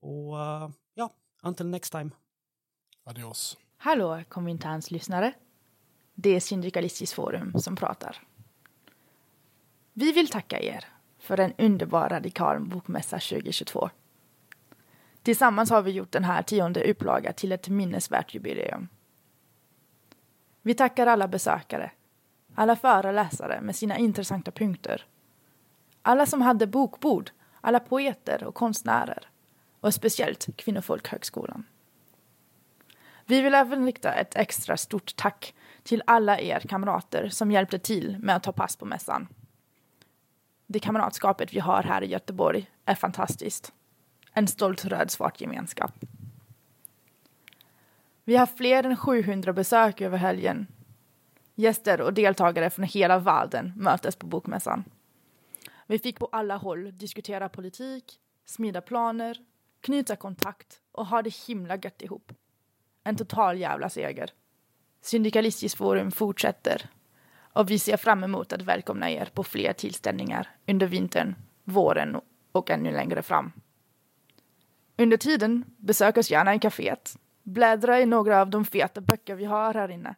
Och 0.00 0.40
eh, 0.40 0.70
ja, 0.94 1.10
until 1.42 1.66
next 1.66 1.92
time. 1.92 2.10
Adios. 3.04 3.58
Hallå 3.76 4.22
Kominterns 4.28 4.90
lyssnare. 4.90 5.32
Det 6.14 6.30
är 6.30 6.40
Syndikalistiskt 6.40 7.14
forum 7.14 7.52
som 7.58 7.76
pratar. 7.76 8.22
Vi 9.92 10.12
vill 10.12 10.28
tacka 10.28 10.60
er 10.60 10.93
för 11.24 11.40
en 11.40 11.52
underbar 11.58 12.08
radikal 12.08 12.60
bokmässa 12.60 13.18
2022. 13.18 13.90
Tillsammans 15.22 15.70
har 15.70 15.82
vi 15.82 15.90
gjort 15.90 16.12
den 16.12 16.24
här 16.24 16.42
tionde 16.42 16.90
upplagan 16.90 17.34
till 17.34 17.52
ett 17.52 17.68
minnesvärt 17.68 18.34
jubileum. 18.34 18.88
Vi 20.62 20.74
tackar 20.74 21.06
alla 21.06 21.28
besökare, 21.28 21.90
alla 22.54 22.76
föreläsare 22.76 23.60
med 23.60 23.76
sina 23.76 23.98
intressanta 23.98 24.50
punkter, 24.50 25.06
alla 26.02 26.26
som 26.26 26.42
hade 26.42 26.66
bokbord, 26.66 27.30
alla 27.60 27.80
poeter 27.80 28.44
och 28.44 28.54
konstnärer 28.54 29.28
och 29.80 29.94
speciellt 29.94 30.56
Kvinnofolkhögskolan. 30.56 31.64
Vi 33.26 33.40
vill 33.40 33.54
även 33.54 33.86
rikta 33.86 34.12
ett 34.12 34.36
extra 34.36 34.76
stort 34.76 35.16
tack 35.16 35.54
till 35.82 36.02
alla 36.06 36.40
er 36.40 36.60
kamrater 36.60 37.28
som 37.28 37.52
hjälpte 37.52 37.78
till 37.78 38.16
med 38.20 38.36
att 38.36 38.42
ta 38.42 38.52
pass 38.52 38.76
på 38.76 38.84
mässan. 38.84 39.28
Det 40.74 40.80
kamratskapet 40.80 41.54
vi 41.54 41.58
har 41.58 41.82
här 41.82 42.02
i 42.02 42.06
Göteborg 42.06 42.70
är 42.84 42.94
fantastiskt. 42.94 43.72
En 44.32 44.46
stolt 44.46 44.84
röd-svart 44.84 45.40
gemenskap. 45.40 45.92
Vi 48.24 48.36
har 48.36 48.46
fler 48.46 48.84
än 48.84 48.96
700 48.96 49.52
besök 49.52 50.00
över 50.00 50.18
helgen. 50.18 50.66
Gäster 51.54 52.00
och 52.00 52.14
deltagare 52.14 52.70
från 52.70 52.84
hela 52.84 53.18
världen 53.18 53.72
mötes 53.76 54.16
på 54.16 54.26
bokmässan. 54.26 54.84
Vi 55.86 55.98
fick 55.98 56.18
på 56.18 56.28
alla 56.32 56.56
håll 56.56 56.98
diskutera 56.98 57.48
politik, 57.48 58.20
smida 58.44 58.80
planer, 58.80 59.38
knyta 59.80 60.16
kontakt 60.16 60.80
och 60.92 61.06
ha 61.06 61.22
det 61.22 61.34
himla 61.34 61.76
gött 61.76 62.02
ihop. 62.02 62.32
En 63.04 63.16
total 63.16 63.58
jävla 63.58 63.88
seger. 63.88 64.30
Syndikalistiskt 65.00 65.78
forum 65.78 66.10
fortsätter 66.10 66.90
och 67.54 67.70
vi 67.70 67.78
ser 67.78 67.96
fram 67.96 68.24
emot 68.24 68.52
att 68.52 68.62
välkomna 68.62 69.10
er 69.10 69.28
på 69.34 69.44
fler 69.44 69.72
tillställningar 69.72 70.50
under 70.66 70.86
vintern, 70.86 71.34
våren 71.64 72.20
och 72.52 72.70
ännu 72.70 72.92
längre 72.92 73.22
fram. 73.22 73.52
Under 74.96 75.16
tiden 75.16 75.64
besök 75.76 76.16
oss 76.16 76.30
gärna 76.30 76.54
i 76.54 76.58
kaféet. 76.58 77.18
Bläddra 77.42 78.00
i 78.00 78.06
några 78.06 78.40
av 78.40 78.50
de 78.50 78.64
feta 78.64 79.00
böcker 79.00 79.34
vi 79.34 79.44
har 79.44 79.74
här 79.74 79.90
inne. 79.90 80.14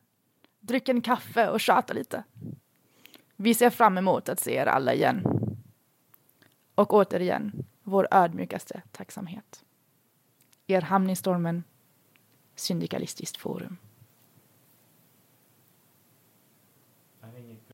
Dryck 0.60 0.88
en 0.88 1.00
kaffe 1.00 1.48
och 1.48 1.60
tjata 1.60 1.94
lite. 1.94 2.24
Vi 3.36 3.54
ser 3.54 3.70
fram 3.70 3.98
emot 3.98 4.28
att 4.28 4.40
se 4.40 4.54
er 4.54 4.66
alla 4.66 4.94
igen. 4.94 5.26
Och 6.74 6.94
återigen, 6.94 7.64
vår 7.82 8.08
ödmjukaste 8.10 8.82
tacksamhet. 8.92 9.64
Er 10.66 10.80
hamn 10.80 11.10
i 11.10 11.16
stormen, 11.16 11.64
Syndikalistiskt 12.54 13.36
forum. 13.36 13.76